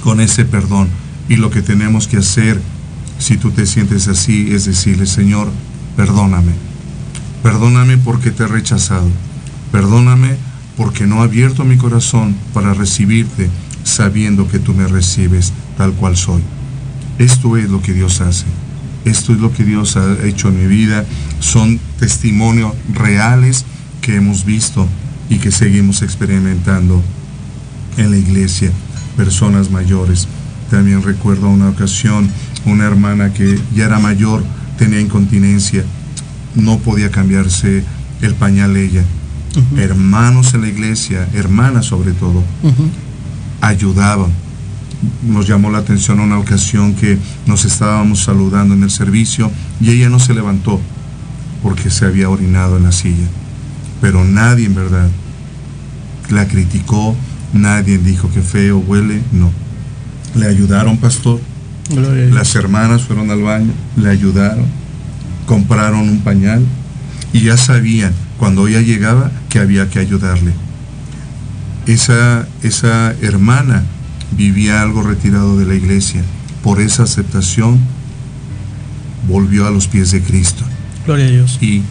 con 0.03 0.21
ese 0.21 0.45
perdón. 0.45 0.89
Y 1.29 1.35
lo 1.37 1.49
que 1.49 1.61
tenemos 1.61 2.07
que 2.07 2.17
hacer, 2.17 2.61
si 3.17 3.37
tú 3.37 3.51
te 3.51 3.65
sientes 3.65 4.07
así, 4.07 4.51
es 4.51 4.65
decirle, 4.65 5.05
Señor, 5.05 5.49
perdóname. 5.95 6.53
Perdóname 7.43 7.97
porque 7.97 8.31
te 8.31 8.43
he 8.43 8.47
rechazado. 8.47 9.09
Perdóname 9.71 10.35
porque 10.77 11.07
no 11.07 11.21
he 11.21 11.23
abierto 11.23 11.63
mi 11.63 11.77
corazón 11.77 12.35
para 12.53 12.73
recibirte 12.73 13.49
sabiendo 13.83 14.47
que 14.47 14.59
tú 14.59 14.73
me 14.73 14.87
recibes 14.87 15.53
tal 15.77 15.93
cual 15.93 16.17
soy. 16.17 16.41
Esto 17.17 17.57
es 17.57 17.69
lo 17.69 17.81
que 17.81 17.93
Dios 17.93 18.21
hace. 18.21 18.45
Esto 19.05 19.33
es 19.33 19.39
lo 19.39 19.51
que 19.51 19.63
Dios 19.63 19.97
ha 19.97 20.25
hecho 20.25 20.49
en 20.49 20.59
mi 20.59 20.67
vida. 20.67 21.05
Son 21.39 21.79
testimonios 21.99 22.73
reales 22.93 23.65
que 24.01 24.15
hemos 24.15 24.45
visto 24.45 24.87
y 25.29 25.37
que 25.37 25.51
seguimos 25.51 26.01
experimentando 26.01 27.01
en 27.97 28.11
la 28.11 28.17
iglesia. 28.17 28.71
Personas 29.17 29.71
mayores. 29.71 30.27
También 30.69 31.03
recuerdo 31.03 31.49
una 31.49 31.69
ocasión 31.69 32.29
una 32.65 32.85
hermana 32.85 33.33
que 33.33 33.59
ya 33.73 33.85
era 33.85 33.99
mayor, 33.99 34.43
tenía 34.77 34.99
incontinencia, 34.99 35.83
no 36.55 36.79
podía 36.79 37.09
cambiarse 37.09 37.83
el 38.21 38.35
pañal 38.35 38.77
ella. 38.77 39.03
Uh 39.55 39.59
-huh. 39.59 39.79
Hermanos 39.79 40.53
en 40.53 40.61
la 40.61 40.67
iglesia, 40.67 41.27
hermanas 41.33 41.87
sobre 41.87 42.13
todo, 42.13 42.43
uh 42.63 42.69
-huh. 42.69 42.89
ayudaban. 43.61 44.31
Nos 45.23 45.47
llamó 45.47 45.71
la 45.71 45.79
atención 45.79 46.19
una 46.19 46.37
ocasión 46.37 46.93
que 46.93 47.17
nos 47.47 47.65
estábamos 47.65 48.23
saludando 48.23 48.75
en 48.75 48.83
el 48.83 48.91
servicio 48.91 49.51
y 49.79 49.91
ella 49.91 50.09
no 50.09 50.19
se 50.19 50.33
levantó 50.33 50.79
porque 51.63 51.89
se 51.89 52.05
había 52.05 52.29
orinado 52.29 52.77
en 52.77 52.83
la 52.83 52.91
silla. 52.91 53.27
Pero 53.99 54.23
nadie 54.23 54.65
en 54.65 54.75
verdad 54.75 55.09
la 56.29 56.47
criticó, 56.47 57.15
nadie 57.53 57.97
dijo 57.97 58.31
que 58.31 58.41
feo 58.41 58.79
huele, 58.79 59.21
no. 59.31 59.51
Le 60.35 60.47
ayudaron, 60.47 60.97
pastor. 60.97 61.39
Las 62.31 62.55
hermanas 62.55 63.01
fueron 63.03 63.31
al 63.31 63.41
baño, 63.41 63.73
le 63.97 64.09
ayudaron, 64.09 64.65
compraron 65.45 66.07
un 66.07 66.19
pañal 66.21 66.63
y 67.33 67.41
ya 67.41 67.57
sabían 67.57 68.13
cuando 68.37 68.67
ella 68.67 68.81
llegaba 68.81 69.29
que 69.49 69.59
había 69.59 69.89
que 69.89 69.99
ayudarle. 69.99 70.53
Esa, 71.85 72.47
esa 72.63 73.13
hermana 73.21 73.83
vivía 74.37 74.81
algo 74.81 75.03
retirado 75.03 75.57
de 75.57 75.65
la 75.65 75.75
iglesia. 75.75 76.23
Por 76.63 76.81
esa 76.81 77.03
aceptación 77.03 77.79
volvió 79.27 79.67
a 79.67 79.71
los 79.71 79.87
pies 79.87 80.11
de 80.11 80.21
Cristo. 80.21 80.63
Gloria 81.05 81.25
a 81.25 81.29
Dios. 81.29 81.57
Y 81.61 81.81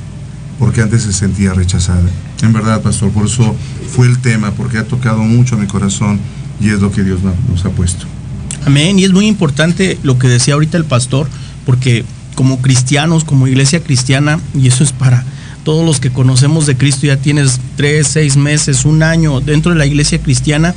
porque 0.58 0.82
antes 0.82 1.02
se 1.02 1.12
sentía 1.12 1.54
rechazada. 1.54 2.08
En 2.42 2.52
verdad, 2.52 2.82
pastor, 2.82 3.10
por 3.10 3.26
eso 3.26 3.56
fue 3.88 4.06
el 4.06 4.18
tema, 4.18 4.52
porque 4.52 4.78
ha 4.78 4.84
tocado 4.84 5.22
mucho 5.22 5.56
a 5.56 5.58
mi 5.58 5.66
corazón 5.66 6.20
y 6.60 6.68
es 6.68 6.80
lo 6.80 6.92
que 6.92 7.02
Dios 7.02 7.20
nos 7.22 7.64
ha 7.64 7.70
puesto. 7.70 8.06
Amén. 8.66 8.98
Y 8.98 9.04
es 9.04 9.12
muy 9.12 9.26
importante 9.26 9.98
lo 10.02 10.18
que 10.18 10.28
decía 10.28 10.54
ahorita 10.54 10.76
el 10.76 10.84
pastor, 10.84 11.28
porque 11.64 12.04
como 12.34 12.60
cristianos, 12.60 13.24
como 13.24 13.46
iglesia 13.46 13.82
cristiana, 13.82 14.38
y 14.54 14.68
eso 14.68 14.84
es 14.84 14.92
para 14.92 15.24
todos 15.64 15.84
los 15.84 16.00
que 16.00 16.10
conocemos 16.10 16.66
de 16.66 16.76
Cristo, 16.76 17.06
ya 17.06 17.16
tienes 17.16 17.60
tres, 17.76 18.08
seis 18.08 18.36
meses, 18.36 18.84
un 18.84 19.02
año 19.02 19.40
dentro 19.40 19.72
de 19.72 19.78
la 19.78 19.86
iglesia 19.86 20.18
cristiana, 20.20 20.74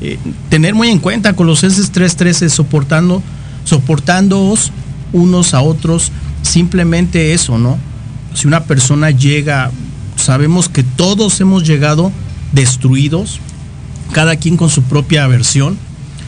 eh, 0.00 0.18
tener 0.48 0.74
muy 0.74 0.88
en 0.88 0.98
cuenta 0.98 1.34
Colosenses 1.34 1.92
3:13, 1.92 2.48
soportando, 2.48 3.22
soportándoos 3.64 4.72
unos 5.12 5.54
a 5.54 5.62
otros, 5.62 6.10
simplemente 6.42 7.32
eso, 7.32 7.58
¿no? 7.58 7.78
Si 8.34 8.46
una 8.46 8.64
persona 8.64 9.10
llega, 9.10 9.70
sabemos 10.16 10.68
que 10.68 10.82
todos 10.82 11.40
hemos 11.40 11.66
llegado 11.66 12.10
destruidos, 12.52 13.40
cada 14.12 14.36
quien 14.36 14.56
con 14.56 14.70
su 14.70 14.82
propia 14.82 15.26
versión, 15.26 15.78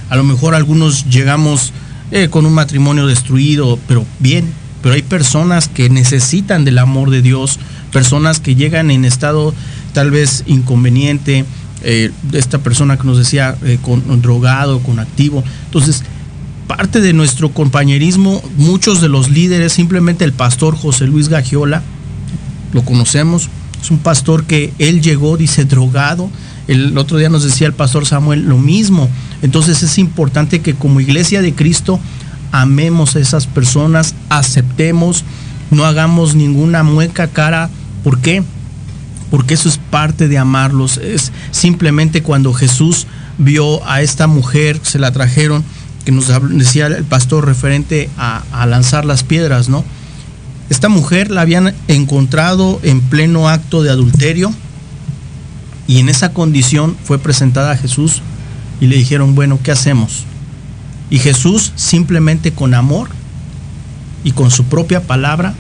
a 0.09 0.17
lo 0.17 0.25
mejor 0.25 0.55
algunos 0.55 1.07
llegamos 1.07 1.73
eh, 2.13 2.29
con 2.29 2.47
un 2.47 2.55
matrimonio 2.55 3.07
destruido, 3.07 3.79
pero 3.89 4.07
bien, 4.21 4.53
pero 4.83 4.95
hay 4.95 5.03
personas 5.03 5.69
que 5.69 5.91
necesitan 5.91 6.65
del 6.65 6.79
amor 6.79 7.11
de 7.11 7.23
Dios, 7.23 7.59
personas 7.93 8.39
que 8.39 8.55
llegan 8.55 8.93
en 8.93 9.05
estado 9.05 9.53
tal 9.93 10.13
vez 10.13 10.45
inconveniente, 10.47 11.45
eh, 11.83 12.11
esta 12.33 12.59
persona 12.59 12.97
que 12.97 13.05
nos 13.05 13.19
decía 13.19 13.57
eh, 13.65 13.79
con 13.83 14.23
drogado, 14.23 14.81
con 14.81 14.99
activo. 14.99 15.45
Entonces, 15.67 16.03
parte 16.67 17.01
de 17.01 17.13
nuestro 17.13 17.51
compañerismo, 17.51 18.43
muchos 18.57 19.01
de 19.01 19.09
los 19.09 19.31
líderes, 19.31 19.73
simplemente 19.73 20.25
el 20.25 20.33
pastor 20.33 20.77
José 20.77 21.07
Luis 21.07 21.29
Gagiola, 21.29 21.83
lo 22.73 22.83
conocemos, 22.83 23.49
es 23.81 23.91
un 23.91 23.99
pastor 23.99 24.45
que 24.45 24.73
él 24.79 25.01
llegó, 25.01 25.37
dice, 25.37 25.65
drogado. 25.65 26.29
El 26.67 26.99
otro 26.99 27.19
día 27.19 27.29
nos 27.29 27.45
decía 27.45 27.67
el 27.69 27.73
pastor 27.73 28.05
Samuel 28.07 28.49
lo 28.49 28.59
mismo. 28.59 29.09
Entonces 29.43 29.83
es 29.83 29.99
importante 29.99 30.61
que 30.61 30.75
como 30.75 31.01
iglesia 31.01 31.41
de 31.41 31.55
Cristo 31.55 32.01
amemos 32.51 33.15
a 33.15 33.21
esas 33.21 33.47
personas, 33.47 34.15
aceptemos, 34.29 35.25
no 35.71 35.85
hagamos 35.85 36.35
ninguna 36.35 36.83
mueca 36.83 37.29
cara. 37.29 37.71
¿Por 38.03 38.19
qué? 38.19 38.43
Porque 39.31 39.55
eso 39.55 39.69
es 39.69 39.79
parte 39.79 40.29
de 40.29 40.39
amarlos. 40.39 40.99
Es 40.99 41.33
simplemente 41.51 42.23
cuando 42.23 42.53
Jesús 42.53 43.07
vio 43.39 43.87
a 43.89 44.03
esta 44.03 44.27
mujer, 44.27 44.81
se 44.83 44.99
la 44.99 45.13
trajeron, 45.13 45.65
que 46.05 46.13
nos 46.13 46.31
decía 46.51 46.87
el 46.87 47.05
pastor 47.05 47.47
referente 47.47 48.09
a, 48.17 48.43
a 48.53 48.67
lanzar 48.67 49.05
las 49.05 49.25
piedras, 49.25 49.69
¿no? 49.69 49.85
Esta 50.71 50.89
mujer 50.89 51.31
la 51.31 51.43
habían 51.43 51.75
encontrado 51.89 52.81
en 52.83 53.01
pleno 53.01 53.49
acto 53.49 53.83
de 53.83 53.91
adulterio 53.91 54.53
y 55.87 55.99
en 55.99 56.09
esa 56.09 56.33
condición 56.33 56.97
fue 57.05 57.19
presentada 57.19 57.73
a 57.73 57.77
Jesús 57.77 58.23
y 58.81 58.87
le 58.87 58.97
dijeron, 58.97 59.35
bueno, 59.35 59.59
¿qué 59.63 59.71
hacemos? 59.71 60.25
Y 61.11 61.19
Jesús 61.19 61.73
simplemente 61.77 62.53
con 62.53 62.75
amor 62.75 63.09
y 64.25 64.33
con 64.33 64.51
su 64.51 64.65
propia 64.65 65.03
palabra, 65.03 65.55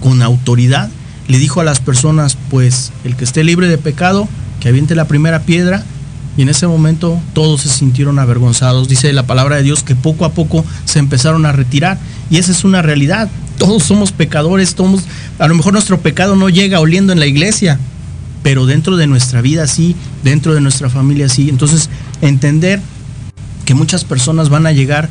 con 0.00 0.22
autoridad, 0.22 0.90
le 1.28 1.38
dijo 1.38 1.60
a 1.60 1.64
las 1.64 1.80
personas, 1.80 2.36
pues 2.50 2.90
el 3.04 3.14
que 3.14 3.24
esté 3.24 3.44
libre 3.44 3.68
de 3.68 3.78
pecado, 3.78 4.26
que 4.60 4.68
aviente 4.68 4.94
la 4.94 5.06
primera 5.06 5.42
piedra. 5.42 5.84
Y 6.36 6.42
en 6.42 6.48
ese 6.48 6.66
momento 6.66 7.20
todos 7.34 7.62
se 7.62 7.68
sintieron 7.68 8.18
avergonzados. 8.18 8.88
Dice 8.88 9.12
la 9.12 9.26
palabra 9.26 9.56
de 9.56 9.62
Dios 9.62 9.82
que 9.82 9.94
poco 9.94 10.24
a 10.24 10.32
poco 10.32 10.64
se 10.84 10.98
empezaron 10.98 11.46
a 11.46 11.52
retirar. 11.52 11.98
Y 12.30 12.38
esa 12.38 12.52
es 12.52 12.64
una 12.64 12.80
realidad. 12.80 13.28
Todos 13.58 13.82
somos 13.82 14.12
pecadores, 14.12 14.74
todos, 14.74 15.02
a 15.38 15.48
lo 15.48 15.54
mejor 15.54 15.72
nuestro 15.72 16.00
pecado 16.00 16.36
no 16.36 16.48
llega 16.48 16.80
oliendo 16.80 17.12
en 17.12 17.18
la 17.18 17.26
iglesia, 17.26 17.78
pero 18.44 18.66
dentro 18.66 18.96
de 18.96 19.08
nuestra 19.08 19.42
vida 19.42 19.66
sí, 19.66 19.96
dentro 20.22 20.54
de 20.54 20.60
nuestra 20.60 20.88
familia 20.88 21.28
sí. 21.28 21.48
Entonces, 21.48 21.90
entender 22.22 22.80
que 23.64 23.74
muchas 23.74 24.04
personas 24.04 24.48
van 24.48 24.66
a 24.66 24.72
llegar 24.72 25.08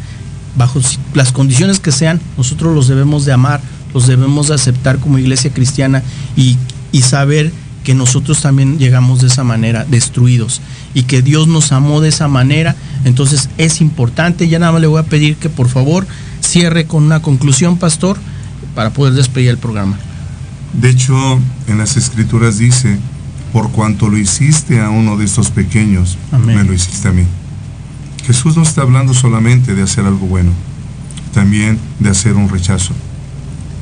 bajo 0.56 0.80
las 1.14 1.32
condiciones 1.32 1.80
que 1.80 1.92
sean, 1.92 2.20
nosotros 2.38 2.74
los 2.74 2.88
debemos 2.88 3.26
de 3.26 3.34
amar, 3.34 3.62
los 3.94 4.08
debemos 4.08 4.48
de 4.48 4.56
aceptar 4.56 5.00
como 5.00 5.20
iglesia 5.20 5.52
cristiana 5.54 6.04
y, 6.36 6.58
y 6.92 7.02
saber 7.02 7.52
que 7.84 7.94
nosotros 7.94 8.42
también 8.42 8.80
llegamos 8.80 9.22
de 9.22 9.28
esa 9.28 9.46
manera, 9.46 9.86
destruidos, 9.86 10.60
y 10.94 11.04
que 11.04 11.22
Dios 11.22 11.48
nos 11.48 11.72
amó 11.72 12.02
de 12.02 12.10
esa 12.10 12.28
manera. 12.28 12.76
Entonces 13.06 13.50
es 13.58 13.80
importante, 13.80 14.50
ya 14.50 14.60
nada 14.60 14.74
más 14.74 14.82
le 14.82 14.88
voy 14.88 15.00
a 15.00 15.04
pedir 15.04 15.38
que 15.38 15.48
por 15.48 15.70
favor 15.70 16.06
cierre 16.42 16.86
con 16.86 17.04
una 17.04 17.22
conclusión, 17.22 17.78
pastor, 17.78 18.18
para 18.76 18.90
poder 18.92 19.14
despedir 19.14 19.52
el 19.52 19.58
programa. 19.58 19.98
De 20.74 20.90
hecho, 20.90 21.40
en 21.68 21.78
las 21.78 21.96
escrituras 21.96 22.58
dice, 22.58 23.00
por 23.54 23.72
cuanto 23.72 24.10
lo 24.10 24.18
hiciste 24.18 24.82
a 24.82 24.90
uno 24.90 25.16
de 25.16 25.24
estos 25.24 25.50
pequeños, 25.50 26.18
Amén. 26.34 26.58
me 26.58 26.64
lo 26.66 26.74
hiciste 26.74 27.08
a 27.08 27.12
mí. 27.12 27.24
Jesús 28.26 28.58
no 28.58 28.64
está 28.64 28.82
hablando 28.82 29.14
solamente 29.14 29.74
de 29.74 29.84
hacer 29.84 30.06
algo 30.06 30.28
bueno, 30.28 30.52
también 31.34 31.80
de 32.00 32.10
hacer 32.10 32.34
un 32.34 32.50
rechazo. 32.50 32.94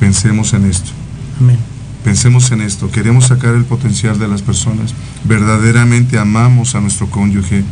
Pensemos 0.00 0.52
en 0.52 0.66
esto. 0.66 0.90
Amén. 1.40 1.58
Pensemos 2.04 2.52
en 2.52 2.60
esto. 2.60 2.90
Queremos 2.90 3.26
sacar 3.26 3.54
el 3.54 3.64
potencial 3.64 4.18
de 4.18 4.28
las 4.28 4.42
personas. 4.42 4.94
Verdaderamente 5.24 6.18
amamos 6.18 6.74
a 6.74 6.80
nuestro 6.80 7.10
cónyuge. 7.10 7.64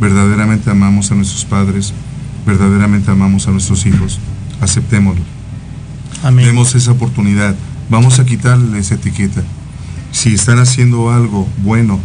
Verdaderamente 0.00 0.70
amamos 0.70 1.12
a 1.12 1.14
nuestros 1.14 1.44
padres. 1.44 1.92
Verdaderamente 2.46 3.10
amamos 3.10 3.46
a 3.46 3.50
nuestros 3.50 3.84
hijos. 3.84 4.18
Aceptémoslo. 4.60 5.22
Amén. 6.22 6.46
Demos 6.46 6.74
esa 6.74 6.92
oportunidad. 6.92 7.54
Vamos 7.90 8.18
a 8.18 8.24
quitarle 8.24 8.78
esa 8.78 8.94
etiqueta. 8.94 9.42
Si 10.10 10.34
están 10.34 10.58
haciendo 10.58 11.10
algo 11.10 11.46
bueno, 11.62 11.98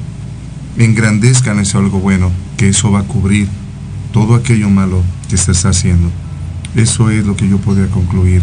engrandezcan 0.78 1.60
ese 1.60 1.78
algo 1.78 2.00
bueno, 2.00 2.32
que 2.58 2.70
eso 2.70 2.92
va 2.92 3.00
a 3.00 3.04
cubrir 3.04 3.48
todo 4.12 4.36
aquello 4.36 4.70
malo 4.70 5.04
que 5.30 5.38
se 5.38 5.52
está 5.52 5.70
haciendo. 5.70 6.10
Eso 6.76 7.10
es 7.10 7.26
lo 7.26 7.36
que 7.36 7.48
yo 7.48 7.58
podría 7.60 7.88
concluir. 7.90 8.42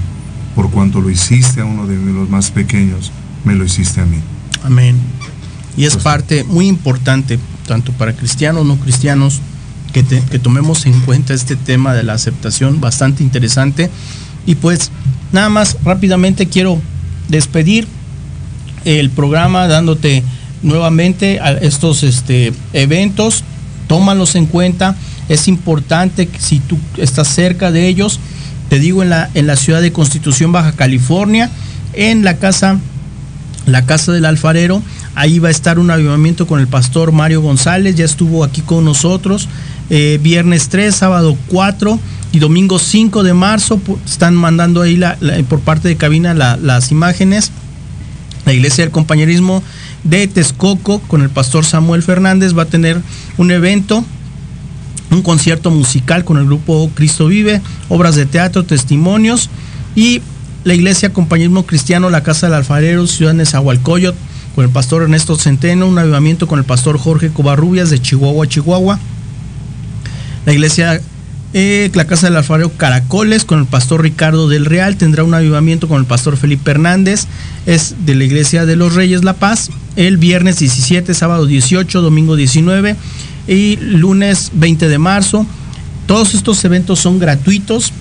Por 0.54 0.70
cuanto 0.70 1.00
lo 1.00 1.10
hiciste 1.10 1.60
a 1.60 1.64
uno 1.64 1.86
de 1.86 1.96
los 1.96 2.28
más 2.28 2.50
pequeños, 2.50 3.10
me 3.44 3.54
lo 3.54 3.64
hiciste 3.64 4.00
a 4.00 4.04
mí. 4.06 4.18
Amén. 4.62 4.96
Y 5.76 5.84
es 5.84 5.96
parte 5.96 6.44
muy 6.44 6.68
importante, 6.68 7.38
tanto 7.66 7.92
para 7.92 8.12
cristianos, 8.12 8.64
no 8.64 8.76
cristianos, 8.76 9.40
que, 9.92 10.02
te- 10.02 10.22
que 10.22 10.38
tomemos 10.38 10.86
en 10.86 10.98
cuenta 11.00 11.34
este 11.34 11.56
tema 11.56 11.94
de 11.94 12.02
la 12.04 12.12
aceptación, 12.14 12.80
bastante 12.80 13.22
interesante. 13.22 13.90
Y 14.46 14.54
pues 14.56 14.90
nada 15.32 15.48
más 15.48 15.76
rápidamente 15.84 16.46
quiero 16.46 16.80
despedir 17.28 17.86
el 18.84 19.10
programa 19.10 19.66
dándote 19.66 20.22
nuevamente 20.62 21.40
a 21.40 21.52
estos 21.52 22.02
este, 22.02 22.52
eventos, 22.72 23.42
tómalos 23.88 24.34
en 24.36 24.46
cuenta. 24.46 24.94
Es 25.28 25.48
importante 25.48 26.26
que 26.26 26.38
si 26.38 26.60
tú 26.60 26.78
estás 26.98 27.28
cerca 27.28 27.70
de 27.72 27.88
ellos, 27.88 28.20
te 28.74 28.80
digo 28.80 29.04
en 29.04 29.10
la, 29.10 29.30
en 29.34 29.46
la 29.46 29.54
ciudad 29.54 29.80
de 29.80 29.92
Constitución, 29.92 30.50
Baja 30.50 30.72
California, 30.72 31.48
en 31.92 32.24
la 32.24 32.38
casa 32.38 32.80
la 33.66 33.86
casa 33.86 34.10
del 34.10 34.24
alfarero. 34.24 34.82
Ahí 35.14 35.38
va 35.38 35.46
a 35.46 35.52
estar 35.52 35.78
un 35.78 35.92
avivamiento 35.92 36.48
con 36.48 36.58
el 36.58 36.66
pastor 36.66 37.12
Mario 37.12 37.40
González, 37.40 37.94
ya 37.94 38.04
estuvo 38.04 38.42
aquí 38.42 38.62
con 38.62 38.84
nosotros. 38.84 39.48
Eh, 39.90 40.18
viernes 40.20 40.70
3, 40.70 40.92
sábado 40.92 41.36
4 41.50 42.00
y 42.32 42.40
domingo 42.40 42.80
5 42.80 43.22
de 43.22 43.32
marzo. 43.32 43.80
Están 44.04 44.34
mandando 44.34 44.82
ahí 44.82 44.96
la- 44.96 45.16
por 45.48 45.60
parte 45.60 45.86
de 45.86 45.96
cabina 45.96 46.34
la- 46.34 46.56
las 46.56 46.90
imágenes. 46.90 47.52
La 48.46 48.54
iglesia 48.54 48.82
del 48.82 48.90
compañerismo 48.90 49.62
de 50.02 50.26
Texcoco 50.26 50.98
con 50.98 51.22
el 51.22 51.30
pastor 51.30 51.64
Samuel 51.64 52.02
Fernández 52.02 52.58
va 52.58 52.64
a 52.64 52.66
tener 52.66 53.00
un 53.38 53.52
evento 53.52 54.04
un 55.10 55.22
concierto 55.22 55.70
musical 55.70 56.24
con 56.24 56.38
el 56.38 56.46
grupo 56.46 56.90
Cristo 56.94 57.26
Vive, 57.26 57.60
obras 57.88 58.16
de 58.16 58.26
teatro, 58.26 58.64
testimonios 58.64 59.50
y 59.94 60.22
la 60.64 60.74
iglesia 60.74 61.12
Compañerismo 61.12 61.66
Cristiano, 61.66 62.10
la 62.10 62.22
Casa 62.22 62.46
del 62.46 62.54
Alfarero, 62.54 63.06
Ciudad 63.06 63.32
de 63.32 63.38
Nezahualcóyotl, 63.38 64.16
con 64.54 64.64
el 64.64 64.70
pastor 64.70 65.02
Ernesto 65.02 65.36
Centeno, 65.36 65.86
un 65.86 65.98
avivamiento 65.98 66.46
con 66.46 66.58
el 66.58 66.64
pastor 66.64 66.98
Jorge 66.98 67.28
Covarrubias 67.30 67.90
de 67.90 68.00
Chihuahua, 68.00 68.46
Chihuahua. 68.46 68.98
La 70.46 70.52
iglesia, 70.52 71.00
eh, 71.52 71.90
la 71.94 72.06
Casa 72.06 72.28
del 72.28 72.36
Alfarero 72.36 72.70
Caracoles, 72.70 73.44
con 73.44 73.58
el 73.58 73.66
pastor 73.66 74.02
Ricardo 74.02 74.48
del 74.48 74.64
Real, 74.64 74.96
tendrá 74.96 75.24
un 75.24 75.34
avivamiento 75.34 75.86
con 75.86 75.98
el 75.98 76.06
pastor 76.06 76.36
Felipe 76.36 76.70
Hernández, 76.70 77.26
es 77.66 77.94
de 78.06 78.14
la 78.14 78.24
iglesia 78.24 78.64
de 78.64 78.76
los 78.76 78.94
Reyes 78.94 79.22
La 79.22 79.34
Paz, 79.34 79.70
el 79.96 80.16
viernes 80.16 80.58
17, 80.58 81.12
sábado 81.14 81.46
18, 81.46 82.00
domingo 82.00 82.36
19 82.36 82.96
y 83.46 83.76
lunes 83.76 84.50
20 84.54 84.88
de 84.88 84.98
marzo. 84.98 85.46
Todos 86.06 86.34
estos 86.34 86.64
eventos 86.64 86.98
son 86.98 87.18
gratuitos. 87.18 87.92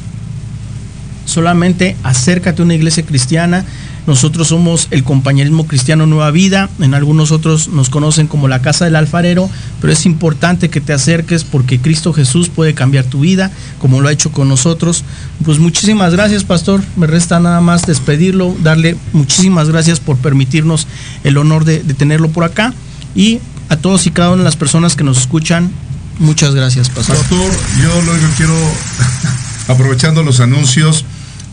Solamente 1.26 1.96
acércate 2.04 2.62
a 2.62 2.66
una 2.66 2.76
iglesia 2.76 3.06
cristiana. 3.06 3.66
Nosotros 4.06 4.50
somos 4.50 4.90
el 4.92 5.06
compañerismo 5.06 5.66
cristiano 5.66 6.06
Nueva 6.06 6.30
Vida. 6.32 6.70
En 6.82 6.94
algunos 6.94 7.32
otros 7.32 7.70
nos 7.70 7.90
conocen 7.90 8.28
como 8.28 8.50
la 8.50 8.62
casa 8.62 8.84
del 8.84 8.98
alfarero. 8.98 9.50
Pero 9.80 9.94
es 9.94 10.06
importante 10.06 10.70
que 10.70 10.82
te 10.82 10.92
acerques 10.92 11.46
porque 11.46 11.80
Cristo 11.80 12.12
Jesús 12.12 12.50
puede 12.50 12.74
cambiar 12.74 13.06
tu 13.06 13.22
vida 13.22 13.52
como 13.80 14.02
lo 14.02 14.10
ha 14.10 14.12
hecho 14.12 14.32
con 14.32 14.50
nosotros. 14.50 15.06
Pues 15.46 15.60
muchísimas 15.60 16.12
gracias, 16.12 16.44
pastor. 16.44 16.82
Me 16.98 17.08
resta 17.08 17.40
nada 17.40 17.62
más 17.62 17.86
despedirlo, 17.86 18.54
darle 18.62 18.98
muchísimas 19.14 19.70
gracias 19.70 20.02
por 20.02 20.18
permitirnos 20.18 20.88
el 21.24 21.38
honor 21.38 21.64
de, 21.64 21.82
de 21.82 21.94
tenerlo 21.94 22.30
por 22.30 22.44
acá. 22.44 22.74
Y 23.16 23.40
a 23.70 23.78
todos 23.78 24.06
y 24.08 24.12
cada 24.12 24.30
una 24.30 24.40
de 24.40 24.44
las 24.44 24.56
personas 24.56 24.96
que 24.96 25.04
nos 25.04 25.18
escuchan, 25.18 25.72
muchas 26.20 26.56
gracias, 26.56 26.90
pastor. 26.90 27.18
Pastor, 27.18 27.52
yo 27.82 28.02
lo 28.02 28.14
que 28.14 28.36
quiero, 28.38 28.56
aprovechando 29.68 30.24
los 30.24 30.40
anuncios, 30.40 31.06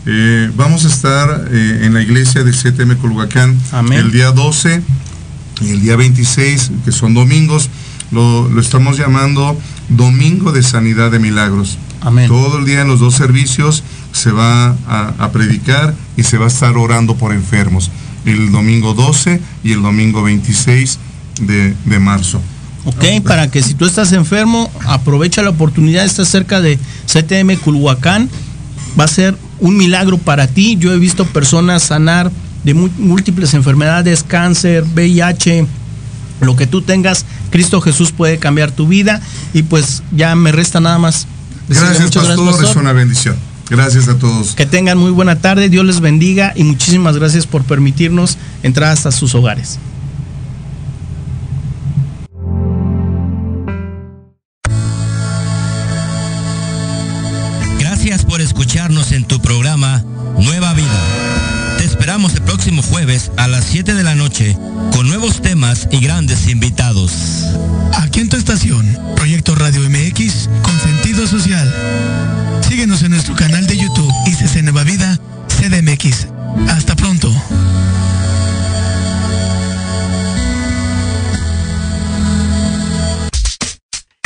Eh, 0.05 0.49
vamos 0.55 0.83
a 0.85 0.87
estar 0.87 1.47
eh, 1.51 1.81
en 1.83 1.93
la 1.93 2.01
iglesia 2.01 2.43
de 2.43 2.51
CTM 2.51 2.95
Culhuacán 2.97 3.55
el 3.91 4.11
día 4.11 4.31
12 4.31 4.81
y 5.61 5.69
el 5.69 5.81
día 5.81 5.95
26, 5.95 6.71
que 6.85 6.91
son 6.91 7.13
domingos. 7.13 7.69
Lo, 8.11 8.59
estamos 8.59 8.97
llamando 8.97 9.55
Domingo 9.89 10.51
de 10.51 10.63
Sanidad 10.63 11.11
de 11.11 11.19
Milagros. 11.19 11.77
Amén. 12.01 12.27
Todo 12.27 12.57
el 12.57 12.65
día 12.65 12.81
en 12.81 12.87
los 12.87 12.99
dos 12.99 13.13
servicios 13.13 13.83
se 14.11 14.31
va 14.31 14.75
a, 14.87 15.31
predicar 15.31 15.93
y 16.17 16.23
se 16.23 16.37
va 16.37 16.45
a 16.45 16.47
estar 16.47 16.75
orando 16.77 17.15
por 17.15 17.31
enfermos. 17.31 17.91
El 18.25 18.51
domingo 18.51 18.95
12 18.95 19.39
y 19.63 19.71
el 19.71 19.83
domingo 19.83 20.23
26 20.23 20.97
de, 21.41 21.75
de 21.85 21.99
marzo. 21.99 22.41
Ok, 22.85 23.21
para 23.23 23.49
que 23.51 23.61
si 23.61 23.75
tú 23.75 23.85
estás 23.85 24.11
enfermo, 24.11 24.71
aprovecha 24.87 25.43
la 25.43 25.51
oportunidad, 25.51 26.03
estás 26.03 26.29
cerca 26.29 26.61
de 26.61 26.79
CTM 27.05 27.57
Culhuacán, 27.57 28.29
va 28.99 29.03
a 29.03 29.07
ser 29.07 29.37
un 29.59 29.77
milagro 29.77 30.17
para 30.17 30.47
ti. 30.47 30.77
Yo 30.79 30.91
he 30.91 30.97
visto 30.97 31.25
personas 31.25 31.83
sanar 31.83 32.31
de 32.63 32.73
múltiples 32.73 33.53
enfermedades, 33.53 34.23
cáncer, 34.23 34.83
VIH, 34.95 35.67
lo 36.41 36.55
que 36.55 36.65
tú 36.65 36.81
tengas, 36.81 37.25
Cristo 37.51 37.81
Jesús 37.81 38.11
puede 38.11 38.39
cambiar 38.39 38.71
tu 38.71 38.87
vida 38.87 39.21
y 39.53 39.63
pues 39.63 40.01
ya 40.11 40.35
me 40.35 40.51
resta 40.51 40.79
nada 40.79 40.97
más. 40.97 41.27
Gracias, 41.69 42.11
pastor, 42.11 42.63
es 42.63 42.75
una 42.75 42.93
bendición. 42.93 43.35
Gracias 43.69 44.09
a 44.09 44.17
todos. 44.17 44.55
Que 44.55 44.65
tengan 44.65 44.97
muy 44.97 45.11
buena 45.11 45.37
tarde, 45.37 45.69
Dios 45.69 45.85
les 45.85 46.01
bendiga 46.01 46.51
y 46.55 46.63
muchísimas 46.63 47.15
gracias 47.15 47.47
por 47.47 47.63
permitirnos 47.63 48.37
entrar 48.63 48.91
hasta 48.91 49.11
sus 49.11 49.33
hogares. 49.35 49.79
Programa 59.51 60.01
Nueva 60.39 60.73
Vida. 60.73 61.77
Te 61.77 61.83
esperamos 61.83 62.33
el 62.35 62.41
próximo 62.41 62.81
jueves 62.81 63.31
a 63.35 63.49
las 63.49 63.65
7 63.65 63.95
de 63.95 64.01
la 64.01 64.15
noche 64.15 64.57
con 64.93 65.09
nuevos 65.09 65.41
temas 65.41 65.89
y 65.91 65.99
grandes 65.99 66.47
invitados. 66.47 67.11
Aquí 67.95 68.21
en 68.21 68.29
tu 68.29 68.37
estación, 68.37 68.97
Proyecto 69.17 69.53
Radio 69.55 69.81
MX 69.89 70.47
con 70.63 70.79
sentido 70.79 71.27
social. 71.27 71.69
Síguenos 72.65 73.03
en 73.03 73.11
nuestro 73.11 73.35
canal 73.35 73.67
de 73.67 73.75
YouTube 73.75 74.09
y 74.25 74.61
Nueva 74.61 74.85
Vida 74.85 75.19
CDMX. 75.49 76.27
Hasta 76.69 76.95
pronto. 76.95 77.29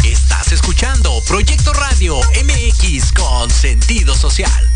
Estás 0.03 0.51
escuchando 0.51 1.11
Proyecto 1.27 1.73
Radio 1.73 2.15
MX 2.43 3.11
con 3.11 3.49
sentido 3.49 4.13
social. 4.13 4.74